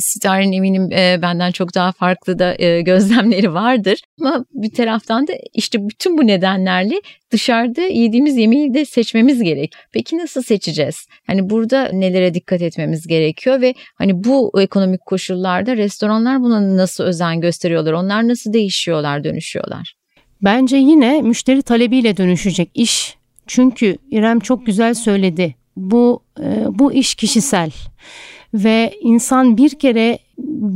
Star'ın 0.00 0.52
eminim 0.52 0.90
benden 1.22 1.50
çok 1.50 1.74
daha 1.74 1.92
farklı 1.92 2.38
da 2.38 2.54
gözlemleri 2.80 3.54
vardır. 3.54 4.00
Ama 4.20 4.44
bir 4.52 4.70
taraftan 4.70 5.26
da 5.26 5.32
işte 5.54 5.78
bütün 5.88 6.18
bu 6.18 6.26
nedenlerle 6.26 7.00
dışarıda 7.30 7.80
yediğimiz 7.80 8.36
yemeği 8.36 8.74
de 8.74 8.84
seçmemiz 8.84 9.42
gerek. 9.42 9.72
Peki 9.92 10.18
nasıl 10.18 10.42
seçeceğiz? 10.42 11.06
Hani 11.26 11.50
burada 11.50 11.88
nelere 11.92 12.34
dikkat 12.34 12.62
etmemiz 12.62 13.06
gerekiyor 13.06 13.60
ve 13.60 13.74
hani 13.94 14.24
bu 14.24 14.52
ekonomik 14.60 15.06
koşullarda 15.34 15.76
restoranlar 15.76 16.42
buna 16.42 16.76
nasıl 16.76 17.04
özen 17.04 17.40
gösteriyorlar? 17.40 17.92
Onlar 17.92 18.28
nasıl 18.28 18.52
değişiyorlar, 18.52 19.24
dönüşüyorlar? 19.24 19.94
Bence 20.42 20.76
yine 20.76 21.22
müşteri 21.22 21.62
talebiyle 21.62 22.16
dönüşecek 22.16 22.70
iş. 22.74 23.16
Çünkü 23.46 23.96
İrem 24.10 24.40
çok 24.40 24.66
güzel 24.66 24.94
söyledi. 24.94 25.54
Bu 25.76 26.22
e, 26.40 26.66
bu 26.68 26.92
iş 26.92 27.14
kişisel 27.14 27.70
ve 28.54 28.92
insan 29.00 29.56
bir 29.56 29.78
kere 29.78 30.18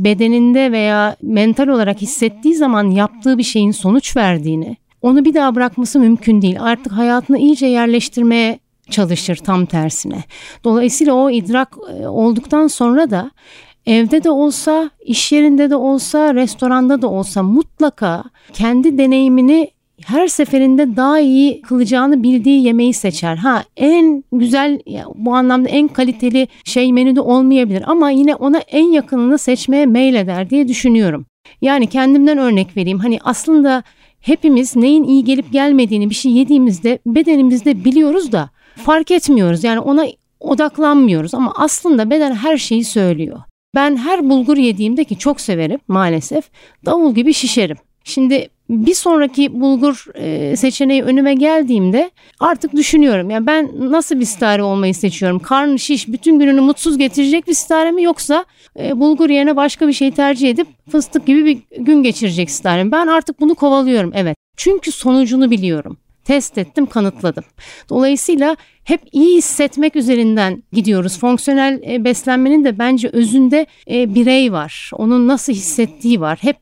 bedeninde 0.03 0.71
veya 0.71 1.15
mental 1.21 1.67
olarak 1.67 2.01
hissettiği 2.01 2.55
zaman 2.55 2.91
yaptığı 2.91 3.37
bir 3.37 3.43
şeyin 3.43 3.71
sonuç 3.71 4.17
verdiğini, 4.17 4.77
onu 5.01 5.25
bir 5.25 5.33
daha 5.33 5.55
bırakması 5.55 5.99
mümkün 5.99 6.41
değil. 6.41 6.57
Artık 6.59 6.91
hayatını 6.91 7.37
iyice 7.37 7.65
yerleştirmeye 7.65 8.59
çalışır 8.89 9.35
tam 9.35 9.65
tersine. 9.65 10.23
Dolayısıyla 10.63 11.13
o 11.13 11.29
idrak 11.29 11.75
e, 11.99 12.07
olduktan 12.07 12.67
sonra 12.67 13.09
da 13.09 13.31
evde 13.89 14.23
de 14.23 14.29
olsa, 14.29 14.89
iş 15.05 15.31
yerinde 15.31 15.69
de 15.69 15.75
olsa, 15.75 16.35
restoranda 16.35 17.01
da 17.01 17.07
olsa 17.07 17.43
mutlaka 17.43 18.23
kendi 18.53 18.97
deneyimini 18.97 19.71
her 20.05 20.27
seferinde 20.27 20.95
daha 20.95 21.19
iyi 21.19 21.61
kılacağını 21.61 22.23
bildiği 22.23 22.63
yemeği 22.63 22.93
seçer. 22.93 23.35
Ha 23.35 23.63
en 23.77 24.23
güzel 24.31 24.79
bu 25.15 25.35
anlamda 25.35 25.69
en 25.69 25.87
kaliteli 25.87 26.47
şey 26.63 26.93
menüde 26.93 27.21
olmayabilir 27.21 27.83
ama 27.87 28.09
yine 28.09 28.35
ona 28.35 28.59
en 28.59 28.85
yakınını 28.91 29.37
seçmeye 29.37 29.85
meyleder 29.85 30.49
diye 30.49 30.67
düşünüyorum. 30.67 31.25
Yani 31.61 31.87
kendimden 31.87 32.37
örnek 32.37 32.77
vereyim. 32.77 32.99
Hani 32.99 33.19
aslında 33.23 33.83
hepimiz 34.19 34.75
neyin 34.75 35.03
iyi 35.03 35.23
gelip 35.23 35.51
gelmediğini 35.51 36.09
bir 36.09 36.15
şey 36.15 36.31
yediğimizde 36.31 36.99
bedenimizde 37.05 37.85
biliyoruz 37.85 38.31
da 38.31 38.49
fark 38.75 39.11
etmiyoruz. 39.11 39.63
Yani 39.63 39.79
ona 39.79 40.05
odaklanmıyoruz 40.39 41.33
ama 41.33 41.53
aslında 41.55 42.09
beden 42.09 42.35
her 42.35 42.57
şeyi 42.57 42.83
söylüyor. 42.83 43.39
Ben 43.75 43.97
her 43.97 44.29
bulgur 44.29 44.57
yediğimde 44.57 45.03
ki 45.03 45.17
çok 45.17 45.41
severim 45.41 45.79
maalesef 45.87 46.49
davul 46.85 47.15
gibi 47.15 47.33
şişerim. 47.33 47.77
Şimdi 48.03 48.49
bir 48.69 48.93
sonraki 48.93 49.61
bulgur 49.61 50.05
e, 50.15 50.55
seçeneği 50.55 51.03
önüme 51.03 51.33
geldiğimde 51.33 52.11
artık 52.39 52.73
düşünüyorum. 52.73 53.29
Yani 53.29 53.47
ben 53.47 53.71
nasıl 53.91 54.19
bir 54.19 54.25
stare 54.25 54.63
olmayı 54.63 54.95
seçiyorum? 54.95 55.39
Karnı 55.39 55.79
şiş, 55.79 56.07
bütün 56.07 56.39
gününü 56.39 56.61
mutsuz 56.61 56.97
getirecek 56.97 57.47
bir 57.47 57.53
stare 57.53 57.91
mi 57.91 58.03
yoksa 58.03 58.45
e, 58.79 58.99
bulgur 58.99 59.29
yerine 59.29 59.55
başka 59.55 59.87
bir 59.87 59.93
şey 59.93 60.11
tercih 60.11 60.49
edip 60.49 60.67
fıstık 60.91 61.25
gibi 61.25 61.45
bir 61.45 61.83
gün 61.83 62.03
geçirecek 62.03 62.51
stare 62.51 62.83
mi? 62.83 62.91
Ben 62.91 63.07
artık 63.07 63.39
bunu 63.39 63.55
kovalıyorum 63.55 64.11
evet. 64.15 64.37
Çünkü 64.57 64.91
sonucunu 64.91 65.51
biliyorum 65.51 65.97
test 66.23 66.57
ettim, 66.57 66.85
kanıtladım. 66.85 67.43
Dolayısıyla 67.89 68.57
hep 68.83 69.01
iyi 69.11 69.37
hissetmek 69.37 69.95
üzerinden 69.95 70.63
gidiyoruz. 70.71 71.19
Fonksiyonel 71.19 71.81
e, 71.87 72.03
beslenmenin 72.03 72.65
de 72.65 72.79
bence 72.79 73.09
özünde 73.13 73.65
e, 73.91 74.15
birey 74.15 74.51
var. 74.51 74.91
Onun 74.93 75.27
nasıl 75.27 75.53
hissettiği 75.53 76.21
var. 76.21 76.39
Hep 76.41 76.57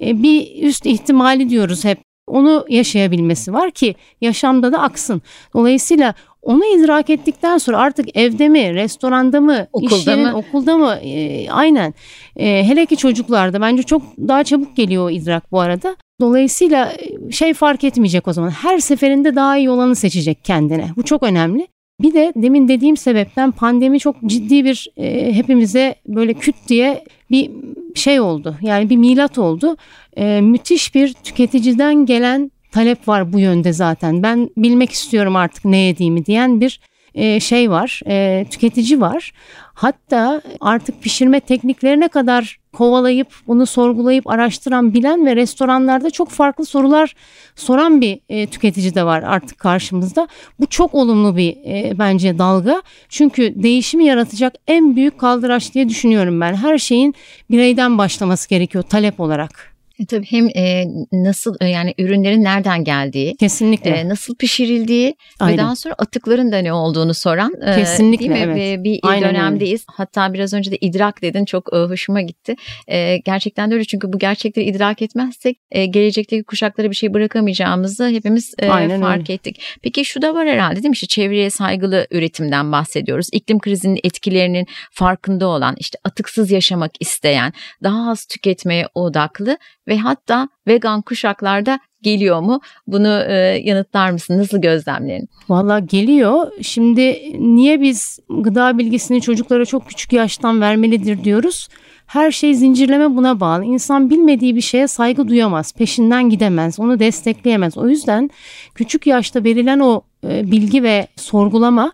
e, 0.00 0.22
bir 0.22 0.62
üst 0.62 0.86
ihtimali 0.86 1.50
diyoruz 1.50 1.84
hep. 1.84 1.98
Onu 2.26 2.66
yaşayabilmesi 2.68 3.52
var 3.52 3.70
ki 3.70 3.94
yaşamda 4.20 4.72
da 4.72 4.78
aksın. 4.78 5.22
Dolayısıyla 5.54 6.14
onu 6.42 6.64
idrak 6.64 7.10
ettikten 7.10 7.58
sonra 7.58 7.78
artık 7.78 8.16
evde 8.16 8.48
mi, 8.48 8.74
restoranda 8.74 9.40
mı, 9.40 9.66
okulda 9.72 9.96
iş 9.96 10.06
yerin, 10.06 10.22
mı? 10.22 10.36
okulda 10.36 10.78
mı? 10.78 10.94
E, 10.94 11.50
aynen. 11.50 11.94
E, 12.36 12.64
hele 12.64 12.86
ki 12.86 12.96
çocuklarda 12.96 13.60
bence 13.60 13.82
çok 13.82 14.02
daha 14.18 14.44
çabuk 14.44 14.76
geliyor 14.76 15.06
o 15.06 15.10
idrak 15.10 15.52
bu 15.52 15.60
arada. 15.60 15.96
Dolayısıyla 16.22 16.92
e, 16.92 17.32
şey 17.32 17.54
fark 17.54 17.84
etmeyecek 17.84 18.28
o 18.28 18.32
zaman. 18.32 18.50
Her 18.50 18.78
seferinde 18.78 19.34
daha 19.34 19.56
iyi 19.56 19.70
olanı 19.70 19.96
seçecek 19.96 20.44
kendine. 20.44 20.90
Bu 20.96 21.02
çok 21.02 21.22
önemli. 21.22 21.66
Bir 22.00 22.14
de 22.14 22.32
demin 22.36 22.68
dediğim 22.68 22.96
sebepten 22.96 23.50
pandemi 23.50 24.00
çok 24.00 24.16
ciddi 24.26 24.64
bir 24.64 24.88
e, 24.96 25.34
hepimize 25.34 25.94
böyle 26.06 26.34
küt 26.34 26.54
diye 26.68 27.04
bir 27.30 27.50
şey 27.94 28.20
oldu. 28.20 28.56
Yani 28.62 28.90
bir 28.90 28.96
milat 28.96 29.38
oldu. 29.38 29.76
E, 30.16 30.40
müthiş 30.40 30.94
bir 30.94 31.12
tüketiciden 31.12 32.06
gelen 32.06 32.50
talep 32.72 33.08
var 33.08 33.32
bu 33.32 33.40
yönde 33.40 33.72
zaten. 33.72 34.22
Ben 34.22 34.50
bilmek 34.56 34.90
istiyorum 34.90 35.36
artık 35.36 35.64
ne 35.64 35.76
yediğimi 35.76 36.26
diyen 36.26 36.60
bir 36.60 36.80
e, 37.14 37.40
şey 37.40 37.70
var, 37.70 38.00
e, 38.06 38.46
tüketici 38.50 39.00
var. 39.00 39.32
Hatta 39.74 40.42
artık 40.60 41.02
pişirme 41.02 41.40
tekniklerine 41.40 42.08
kadar 42.08 42.58
kovalayıp 42.72 43.28
bunu 43.46 43.66
sorgulayıp 43.66 44.30
araştıran 44.30 44.94
bilen 44.94 45.26
ve 45.26 45.36
restoranlarda 45.36 46.10
çok 46.10 46.30
farklı 46.30 46.66
sorular 46.66 47.14
soran 47.56 48.00
bir 48.00 48.20
e, 48.28 48.46
tüketici 48.46 48.94
de 48.94 49.04
var 49.04 49.22
artık 49.22 49.58
karşımızda. 49.58 50.28
Bu 50.60 50.66
çok 50.66 50.94
olumlu 50.94 51.36
bir 51.36 51.56
e, 51.66 51.98
bence 51.98 52.38
dalga. 52.38 52.82
Çünkü 53.08 53.62
değişimi 53.62 54.04
yaratacak 54.04 54.54
en 54.66 54.96
büyük 54.96 55.18
kaldıraç 55.18 55.74
diye 55.74 55.88
düşünüyorum 55.88 56.40
ben. 56.40 56.54
Her 56.54 56.78
şeyin 56.78 57.14
bireyden 57.50 57.98
başlaması 57.98 58.48
gerekiyor 58.48 58.84
talep 58.84 59.20
olarak. 59.20 59.71
E, 60.02 60.06
tabii 60.06 60.26
hem 60.26 60.48
e, 60.56 60.84
nasıl 61.12 61.56
e, 61.60 61.66
yani 61.66 61.94
ürünlerin 61.98 62.44
nereden 62.44 62.84
geldiği, 62.84 63.36
Kesinlikle. 63.36 63.90
e, 63.90 64.08
nasıl 64.08 64.34
pişirildiği 64.34 65.14
Aynen. 65.40 65.58
ve 65.58 65.62
daha 65.62 65.76
sonra 65.76 65.94
atıkların 65.98 66.52
da 66.52 66.58
ne 66.58 66.72
olduğunu 66.72 67.14
soran 67.14 67.52
e, 67.66 67.74
Kesinlikle, 67.76 68.18
değil 68.18 68.30
mi? 68.30 68.38
evet. 68.38 68.56
Ve 68.56 68.84
bir 68.84 69.00
Aynen 69.02 69.28
öyle. 69.28 69.38
dönemdeyiz. 69.38 69.84
Hatta 69.86 70.32
biraz 70.32 70.54
önce 70.54 70.70
de 70.70 70.76
idrak 70.80 71.22
dedin 71.22 71.44
çok 71.44 71.72
e, 71.72 71.76
hoşuma 71.76 72.20
gitti. 72.20 72.54
E, 72.88 73.16
gerçekten 73.16 73.70
de 73.70 73.74
öyle 73.74 73.84
çünkü 73.84 74.12
bu 74.12 74.18
gerçekleri 74.18 74.66
idrak 74.66 75.02
etmezsek 75.02 75.58
e, 75.70 75.86
gelecekteki 75.86 76.44
kuşaklara 76.44 76.90
bir 76.90 76.96
şey 76.96 77.14
bırakamayacağımızı 77.14 78.08
hepimiz 78.08 78.54
e, 78.58 78.68
Aynen 78.68 79.00
fark 79.00 79.30
ettik. 79.30 79.62
Peki 79.82 80.04
şu 80.04 80.22
da 80.22 80.34
var 80.34 80.48
herhalde 80.48 80.76
değil 80.76 80.88
mi? 80.88 80.92
İşte 80.94 81.06
çevreye 81.06 81.50
saygılı 81.50 82.06
üretimden 82.10 82.72
bahsediyoruz. 82.72 83.26
İklim 83.32 83.58
krizinin 83.58 84.00
etkilerinin 84.04 84.66
farkında 84.92 85.46
olan, 85.46 85.74
işte 85.78 85.98
atıksız 86.04 86.50
yaşamak 86.50 86.90
isteyen, 87.00 87.52
daha 87.82 88.10
az 88.10 88.26
tüketmeye 88.26 88.86
odaklı 88.94 89.58
ve 89.88 89.91
hatta 89.96 90.48
vegan 90.66 91.02
kuşaklarda 91.02 91.80
geliyor 92.02 92.40
mu? 92.40 92.60
Bunu 92.86 93.22
e, 93.28 93.34
yanıtlar 93.64 94.10
mısın? 94.10 94.38
Nasıl 94.38 94.60
gözlemlerin? 94.60 95.28
Valla 95.48 95.78
geliyor. 95.78 96.50
Şimdi 96.62 97.32
niye 97.38 97.80
biz 97.80 98.18
gıda 98.30 98.78
bilgisini 98.78 99.20
çocuklara 99.20 99.64
çok 99.64 99.88
küçük 99.88 100.12
yaştan 100.12 100.60
vermelidir 100.60 101.24
diyoruz? 101.24 101.68
Her 102.06 102.30
şey 102.30 102.54
zincirleme 102.54 103.16
buna 103.16 103.40
bağlı. 103.40 103.64
İnsan 103.64 104.10
bilmediği 104.10 104.56
bir 104.56 104.60
şeye 104.60 104.88
saygı 104.88 105.28
duyamaz, 105.28 105.72
peşinden 105.72 106.30
gidemez, 106.30 106.80
onu 106.80 106.98
destekleyemez. 106.98 107.78
O 107.78 107.88
yüzden 107.88 108.30
küçük 108.74 109.06
yaşta 109.06 109.44
verilen 109.44 109.80
o 109.80 110.02
e, 110.28 110.50
bilgi 110.50 110.82
ve 110.82 111.06
sorgulama 111.16 111.92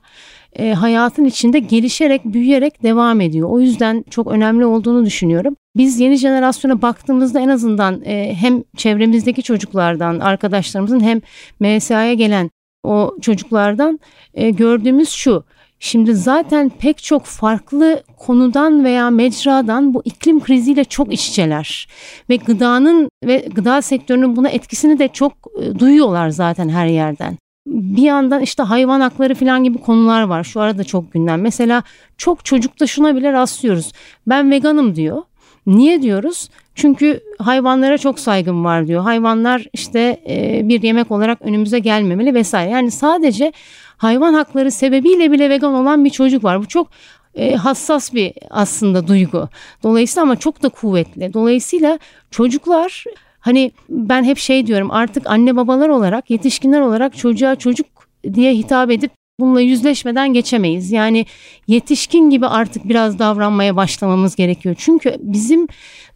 e, 0.58 0.72
hayatın 0.72 1.24
içinde 1.24 1.58
gelişerek, 1.58 2.24
büyüyerek 2.24 2.82
devam 2.82 3.20
ediyor. 3.20 3.50
O 3.50 3.60
yüzden 3.60 4.04
çok 4.10 4.26
önemli 4.26 4.66
olduğunu 4.66 5.04
düşünüyorum. 5.04 5.56
Biz 5.78 6.00
yeni 6.00 6.16
jenerasyona 6.16 6.82
baktığımızda 6.82 7.40
en 7.40 7.48
azından 7.48 8.02
e, 8.04 8.34
hem 8.34 8.62
çevremizdeki 8.76 9.42
çocuklardan, 9.42 10.20
arkadaşlarımızın 10.20 11.00
hem 11.00 11.20
MSA'ya 11.60 12.14
gelen 12.14 12.50
o 12.84 13.16
çocuklardan 13.20 14.00
e, 14.34 14.50
gördüğümüz 14.50 15.10
şu. 15.10 15.44
Şimdi 15.80 16.14
zaten 16.14 16.68
pek 16.78 17.02
çok 17.02 17.24
farklı 17.24 18.02
konudan 18.16 18.84
veya 18.84 19.10
mecradan 19.10 19.94
bu 19.94 20.02
iklim 20.04 20.40
kriziyle 20.40 20.84
çok 20.84 21.12
iç 21.12 21.28
içeler. 21.28 21.88
Ve 22.30 22.36
gıdanın 22.36 23.08
ve 23.24 23.48
gıda 23.54 23.82
sektörünün 23.82 24.36
buna 24.36 24.48
etkisini 24.48 24.98
de 24.98 25.08
çok 25.08 25.32
e, 25.62 25.78
duyuyorlar 25.78 26.28
zaten 26.28 26.68
her 26.68 26.86
yerden. 26.86 27.38
Bir 27.66 28.02
yandan 28.02 28.42
işte 28.42 28.62
hayvan 28.62 29.00
hakları 29.00 29.34
falan 29.34 29.64
gibi 29.64 29.78
konular 29.78 30.22
var. 30.22 30.44
Şu 30.44 30.60
arada 30.60 30.84
çok 30.84 31.12
gündem. 31.12 31.40
Mesela 31.40 31.82
çok 32.16 32.44
çocukta 32.44 32.86
şuna 32.86 33.16
bile 33.16 33.32
rastlıyoruz. 33.32 33.92
Ben 34.26 34.50
veganım 34.50 34.96
diyor. 34.96 35.22
Niye 35.68 36.02
diyoruz? 36.02 36.48
Çünkü 36.74 37.20
hayvanlara 37.38 37.98
çok 37.98 38.20
saygım 38.20 38.64
var 38.64 38.86
diyor. 38.86 39.02
Hayvanlar 39.02 39.66
işte 39.72 40.20
e, 40.28 40.60
bir 40.64 40.82
yemek 40.82 41.10
olarak 41.10 41.42
önümüze 41.42 41.78
gelmemeli 41.78 42.34
vesaire. 42.34 42.70
Yani 42.70 42.90
sadece 42.90 43.52
hayvan 43.96 44.34
hakları 44.34 44.70
sebebiyle 44.70 45.32
bile 45.32 45.50
vegan 45.50 45.74
olan 45.74 46.04
bir 46.04 46.10
çocuk 46.10 46.44
var. 46.44 46.60
Bu 46.60 46.68
çok 46.68 46.88
e, 47.34 47.54
hassas 47.54 48.14
bir 48.14 48.32
aslında 48.50 49.08
duygu. 49.08 49.48
Dolayısıyla 49.82 50.22
ama 50.22 50.36
çok 50.36 50.62
da 50.62 50.68
kuvvetli. 50.68 51.34
Dolayısıyla 51.34 51.98
çocuklar 52.30 53.04
hani 53.40 53.72
ben 53.88 54.24
hep 54.24 54.38
şey 54.38 54.66
diyorum 54.66 54.90
artık 54.90 55.26
anne 55.26 55.56
babalar 55.56 55.88
olarak 55.88 56.30
yetişkinler 56.30 56.80
olarak 56.80 57.16
çocuğa 57.16 57.56
çocuk 57.56 57.86
diye 58.34 58.54
hitap 58.54 58.90
edip 58.90 59.17
bununla 59.40 59.60
yüzleşmeden 59.60 60.32
geçemeyiz. 60.32 60.92
Yani 60.92 61.26
yetişkin 61.66 62.30
gibi 62.30 62.46
artık 62.46 62.88
biraz 62.88 63.18
davranmaya 63.18 63.76
başlamamız 63.76 64.36
gerekiyor. 64.36 64.74
Çünkü 64.78 65.16
bizim 65.20 65.66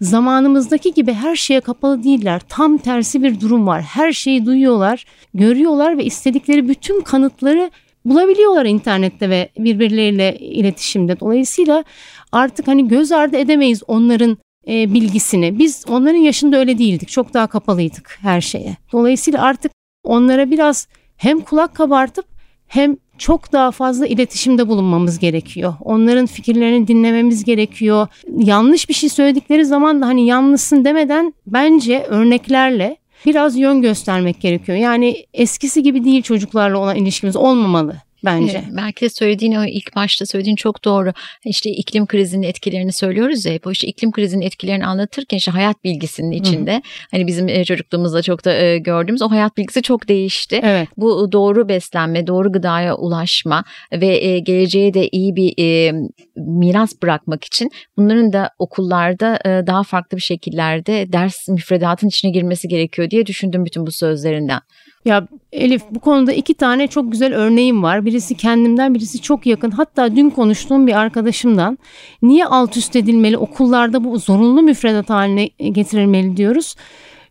zamanımızdaki 0.00 0.94
gibi 0.94 1.12
her 1.12 1.36
şeye 1.36 1.60
kapalı 1.60 2.02
değiller. 2.02 2.42
Tam 2.48 2.78
tersi 2.78 3.22
bir 3.22 3.40
durum 3.40 3.66
var. 3.66 3.82
Her 3.82 4.12
şeyi 4.12 4.46
duyuyorlar, 4.46 5.04
görüyorlar 5.34 5.98
ve 5.98 6.04
istedikleri 6.04 6.68
bütün 6.68 7.00
kanıtları 7.00 7.70
bulabiliyorlar 8.04 8.64
internette 8.64 9.30
ve 9.30 9.48
birbirleriyle 9.58 10.38
iletişimde. 10.38 11.20
Dolayısıyla 11.20 11.84
artık 12.32 12.68
hani 12.68 12.88
göz 12.88 13.12
ardı 13.12 13.36
edemeyiz 13.36 13.82
onların 13.86 14.38
e, 14.68 14.94
bilgisini. 14.94 15.58
Biz 15.58 15.84
onların 15.88 16.18
yaşında 16.18 16.56
öyle 16.58 16.78
değildik. 16.78 17.08
Çok 17.08 17.34
daha 17.34 17.46
kapalıydık 17.46 18.18
her 18.22 18.40
şeye. 18.40 18.76
Dolayısıyla 18.92 19.42
artık 19.42 19.72
onlara 20.04 20.50
biraz 20.50 20.88
hem 21.16 21.40
kulak 21.40 21.74
kabartıp 21.74 22.24
hem 22.66 22.96
çok 23.18 23.52
daha 23.52 23.70
fazla 23.70 24.06
iletişimde 24.06 24.68
bulunmamız 24.68 25.18
gerekiyor. 25.18 25.74
Onların 25.80 26.26
fikirlerini 26.26 26.88
dinlememiz 26.88 27.44
gerekiyor. 27.44 28.06
Yanlış 28.38 28.88
bir 28.88 28.94
şey 28.94 29.08
söyledikleri 29.08 29.64
zaman 29.64 30.02
da 30.02 30.06
hani 30.06 30.26
yanlışsın 30.26 30.84
demeden 30.84 31.34
bence 31.46 32.02
örneklerle 32.08 32.96
biraz 33.26 33.56
yön 33.56 33.82
göstermek 33.82 34.40
gerekiyor. 34.40 34.78
Yani 34.78 35.26
eskisi 35.34 35.82
gibi 35.82 36.04
değil 36.04 36.22
çocuklarla 36.22 36.78
olan 36.78 36.96
ilişkimiz 36.96 37.36
olmamalı 37.36 37.96
bence. 38.24 38.58
Evet, 38.58 38.76
belki 38.76 39.00
de 39.00 39.08
söylediğin 39.08 39.52
o 39.52 39.64
ilk 39.64 39.96
başta 39.96 40.26
söylediğin 40.26 40.56
çok 40.56 40.84
doğru. 40.84 41.12
İşte 41.44 41.70
iklim 41.70 42.06
krizinin 42.06 42.42
etkilerini 42.42 42.92
söylüyoruz 42.92 43.44
ya 43.44 43.52
hep. 43.52 43.66
O 43.66 43.70
işte 43.70 43.86
iklim 43.86 44.12
krizinin 44.12 44.42
etkilerini 44.46 44.86
anlatırken 44.86 45.36
işte 45.36 45.50
hayat 45.50 45.84
bilgisinin 45.84 46.30
içinde 46.30 46.74
Hı. 46.76 46.80
hani 47.10 47.26
bizim 47.26 47.48
e, 47.48 47.64
çocukluğumuzda 47.64 48.22
çok 48.22 48.44
da 48.44 48.54
e, 48.54 48.78
gördüğümüz 48.78 49.22
o 49.22 49.30
hayat 49.30 49.56
bilgisi 49.56 49.82
çok 49.82 50.08
değişti. 50.08 50.60
Evet. 50.62 50.88
Bu 50.96 51.32
doğru 51.32 51.68
beslenme, 51.68 52.26
doğru 52.26 52.52
gıdaya 52.52 52.96
ulaşma 52.96 53.64
ve 53.92 54.24
e, 54.24 54.38
geleceğe 54.38 54.94
de 54.94 55.08
iyi 55.08 55.36
bir 55.36 55.54
e, 55.58 55.92
miras 56.36 57.02
bırakmak 57.02 57.44
için 57.44 57.70
bunların 57.96 58.32
da 58.32 58.50
okullarda 58.58 59.38
e, 59.44 59.66
daha 59.66 59.82
farklı 59.82 60.16
bir 60.16 60.22
şekillerde 60.22 61.12
ders 61.12 61.48
müfredatın 61.48 62.08
içine 62.08 62.30
girmesi 62.30 62.68
gerekiyor 62.68 63.10
diye 63.10 63.26
düşündüm 63.26 63.64
bütün 63.64 63.86
bu 63.86 63.92
sözlerinden. 63.92 64.60
Ya 65.04 65.28
Elif 65.52 65.82
bu 65.90 66.00
konuda 66.00 66.32
iki 66.32 66.54
tane 66.54 66.86
çok 66.86 67.12
güzel 67.12 67.34
örneğim 67.34 67.82
var. 67.82 68.04
Birisi 68.04 68.36
kendimden 68.36 68.94
birisi 68.94 69.22
çok 69.22 69.46
yakın. 69.46 69.70
Hatta 69.70 70.16
dün 70.16 70.30
konuştuğum 70.30 70.86
bir 70.86 70.92
arkadaşımdan 70.92 71.78
niye 72.22 72.44
alt 72.44 72.76
üst 72.76 72.96
edilmeli 72.96 73.38
okullarda 73.38 74.04
bu 74.04 74.18
zorunlu 74.18 74.62
müfredat 74.62 75.10
haline 75.10 75.46
getirilmeli 75.46 76.36
diyoruz. 76.36 76.74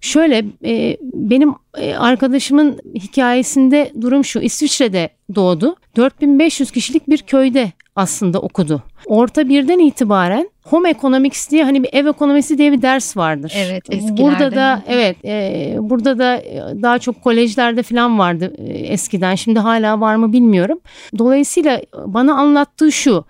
Şöyle 0.01 0.45
e, 0.65 0.97
benim 1.13 1.53
e, 1.77 1.95
arkadaşımın 1.95 2.79
hikayesinde 2.95 3.91
durum 4.01 4.25
şu 4.25 4.39
İsviçre'de 4.39 5.09
doğdu. 5.35 5.75
4500 5.95 6.71
kişilik 6.71 7.09
bir 7.09 7.17
köyde 7.17 7.71
aslında 7.95 8.39
okudu. 8.39 8.83
Orta 9.05 9.49
birden 9.49 9.79
itibaren 9.79 10.49
home 10.63 10.89
economics 10.89 11.49
diye 11.49 11.63
hani 11.63 11.83
bir 11.83 11.89
ev 11.91 12.05
ekonomisi 12.05 12.57
diye 12.57 12.71
bir 12.71 12.81
ders 12.81 13.17
vardır. 13.17 13.53
Evet 13.55 13.83
eskilerde. 13.89 14.21
Burada 14.21 14.55
da 14.55 14.83
evet 14.87 15.17
e, 15.25 15.75
burada 15.79 16.19
da 16.19 16.37
e, 16.37 16.61
daha 16.81 16.99
çok 16.99 17.23
kolejlerde 17.23 17.83
falan 17.83 18.19
vardı 18.19 18.53
e, 18.57 18.63
eskiden. 18.73 19.35
Şimdi 19.35 19.59
hala 19.59 20.01
var 20.01 20.15
mı 20.15 20.33
bilmiyorum. 20.33 20.79
Dolayısıyla 21.17 21.81
bana 22.05 22.33
anlattığı 22.33 22.91
şu. 22.91 23.25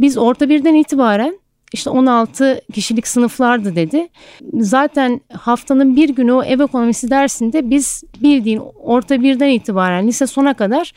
Biz 0.00 0.18
orta 0.18 0.48
birden 0.48 0.74
itibaren 0.74 1.38
işte 1.74 1.90
16 1.90 2.60
kişilik 2.72 3.06
sınıflardı 3.06 3.76
dedi. 3.76 4.08
Zaten 4.52 5.20
haftanın 5.32 5.96
bir 5.96 6.08
günü 6.08 6.32
o 6.32 6.42
ev 6.42 6.60
ekonomisi 6.60 7.10
dersinde 7.10 7.70
biz 7.70 8.04
bildiğin 8.22 8.60
orta 8.82 9.22
birden 9.22 9.48
itibaren 9.48 10.06
lise 10.06 10.26
sona 10.26 10.54
kadar 10.54 10.92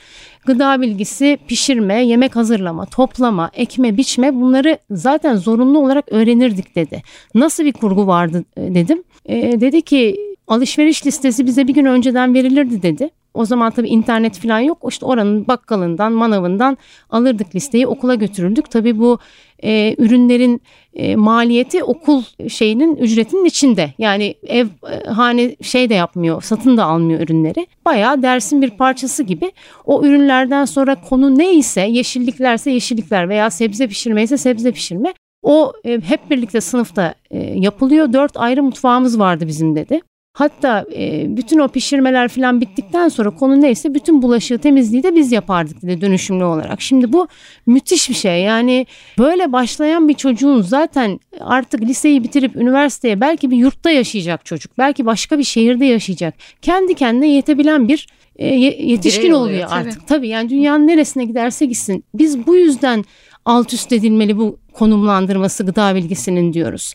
gıda 0.46 0.82
bilgisi, 0.82 1.38
pişirme, 1.48 2.06
yemek 2.06 2.36
hazırlama, 2.36 2.86
toplama, 2.86 3.52
ekme, 3.54 3.98
biçme 3.98 4.36
bunları 4.36 4.78
zaten 4.92 5.36
zorunlu 5.36 5.80
olarak 5.80 6.06
öğrenirdik 6.12 6.76
dedi. 6.76 7.02
Nasıl 7.36 7.64
bir 7.64 7.74
kurgu 7.74 8.08
vardı 8.08 8.44
e, 8.58 8.76
dedim. 8.76 9.04
E, 9.26 9.62
dedi 9.62 9.82
ki 9.82 10.16
alışveriş 10.48 11.06
listesi 11.06 11.46
bize 11.46 11.68
bir 11.68 11.74
gün 11.74 11.86
önceden 11.86 12.34
verilirdi 12.34 12.82
dedi. 12.82 13.10
O 13.38 13.46
zaman 13.46 13.72
tabii 13.72 13.88
internet 13.88 14.40
falan 14.40 14.60
yok. 14.60 14.78
İşte 14.90 15.06
oranın 15.06 15.48
bakkalından, 15.48 16.12
manavından 16.12 16.78
alırdık 17.10 17.56
listeyi 17.56 17.88
okula 17.88 18.16
götürürdük. 18.16 18.72
Tabii 18.72 19.00
bu 19.00 19.20
e, 19.64 19.96
ürünlerin 19.98 20.62
e, 20.94 21.16
maliyeti 21.16 21.84
okul 21.84 22.24
şeyinin 22.50 22.96
ücretinin 22.96 23.46
içinde. 23.46 23.94
Yani 23.98 24.36
ev 24.48 24.68
e, 24.92 25.10
hane 25.10 25.56
şey 25.62 25.90
de 25.90 25.94
yapmıyor, 25.94 26.42
satın 26.42 26.78
da 26.78 26.86
almıyor 26.86 27.20
ürünleri. 27.20 27.68
Bayağı 27.86 28.22
dersin 28.22 28.62
bir 28.62 28.70
parçası 28.70 29.24
gibi. 29.24 29.52
O 29.86 30.04
ürünlerden 30.04 30.66
sonra 30.66 31.02
konu 31.02 31.38
neyse, 31.38 31.82
yeşilliklerse 31.82 32.72
yeşillikler 32.72 33.30
veya 33.30 33.50
sebze 33.50 33.88
pişirme 33.88 34.24
ise 34.24 34.38
sebze 34.38 34.72
pişirme. 34.72 35.14
O 35.44 35.74
e, 35.86 36.02
hep 36.02 36.32
birlikte 36.32 36.62
sınıfta 36.62 37.14
e, 37.32 37.40
yapılıyor. 37.40 38.14
Dört 38.14 38.38
ayrı 38.38 38.64
mutfağımız 38.64 39.20
vardı 39.20 39.48
bizim 39.48 39.76
dedi. 39.76 40.02
Hatta 40.38 40.86
e, 40.96 41.38
bütün 41.38 41.60
o 41.60 41.68
pişirmeler 41.68 42.28
falan 42.28 42.62
bittikten 42.62 43.10
sonra 43.10 43.30
konu 43.30 43.62
neyse 43.62 43.94
bütün 43.94 44.22
bulaşığı 44.22 44.58
temizliği 44.58 45.04
de 45.04 45.16
biz 45.16 45.32
yapardık 45.32 45.82
dedi 45.82 46.02
dönüşümlü 46.02 46.44
olarak. 46.44 46.82
Şimdi 46.82 47.14
bu 47.14 47.28
müthiş 47.66 48.10
bir 48.10 48.14
şey 48.14 48.42
yani 48.42 48.86
böyle 49.18 49.52
başlayan 49.52 50.08
bir 50.08 50.14
çocuğun 50.14 50.62
zaten 50.62 51.20
artık 51.40 51.82
liseyi 51.82 52.24
bitirip 52.24 52.56
üniversiteye 52.56 53.22
belki 53.22 53.52
bir 53.52 53.58
yurtta 53.58 53.90
yaşayacak 53.90 54.46
çocuk. 54.46 54.78
Belki 54.78 55.06
başka 55.06 55.38
bir 55.38 55.44
şehirde 55.44 55.86
yaşayacak. 55.86 56.34
Kendi 56.62 56.94
kendine 56.94 57.30
yetebilen 57.30 57.88
bir 57.88 58.08
e, 58.36 58.48
yetişkin 58.48 59.24
Birey 59.24 59.34
oluyor, 59.34 59.54
oluyor 59.54 59.70
artık. 59.72 59.94
Tabii. 59.94 60.06
tabii 60.06 60.28
yani 60.28 60.50
dünyanın 60.50 60.88
neresine 60.88 61.26
giderse 61.26 61.66
gitsin. 61.66 62.04
Biz 62.14 62.48
bu 62.48 62.56
yüzden 62.56 63.06
alt 63.48 63.74
üst 63.74 63.92
edilmeli 63.92 64.38
bu 64.38 64.58
konumlandırması 64.74 65.66
gıda 65.66 65.96
bilgisinin 65.96 66.54
diyoruz. 66.54 66.94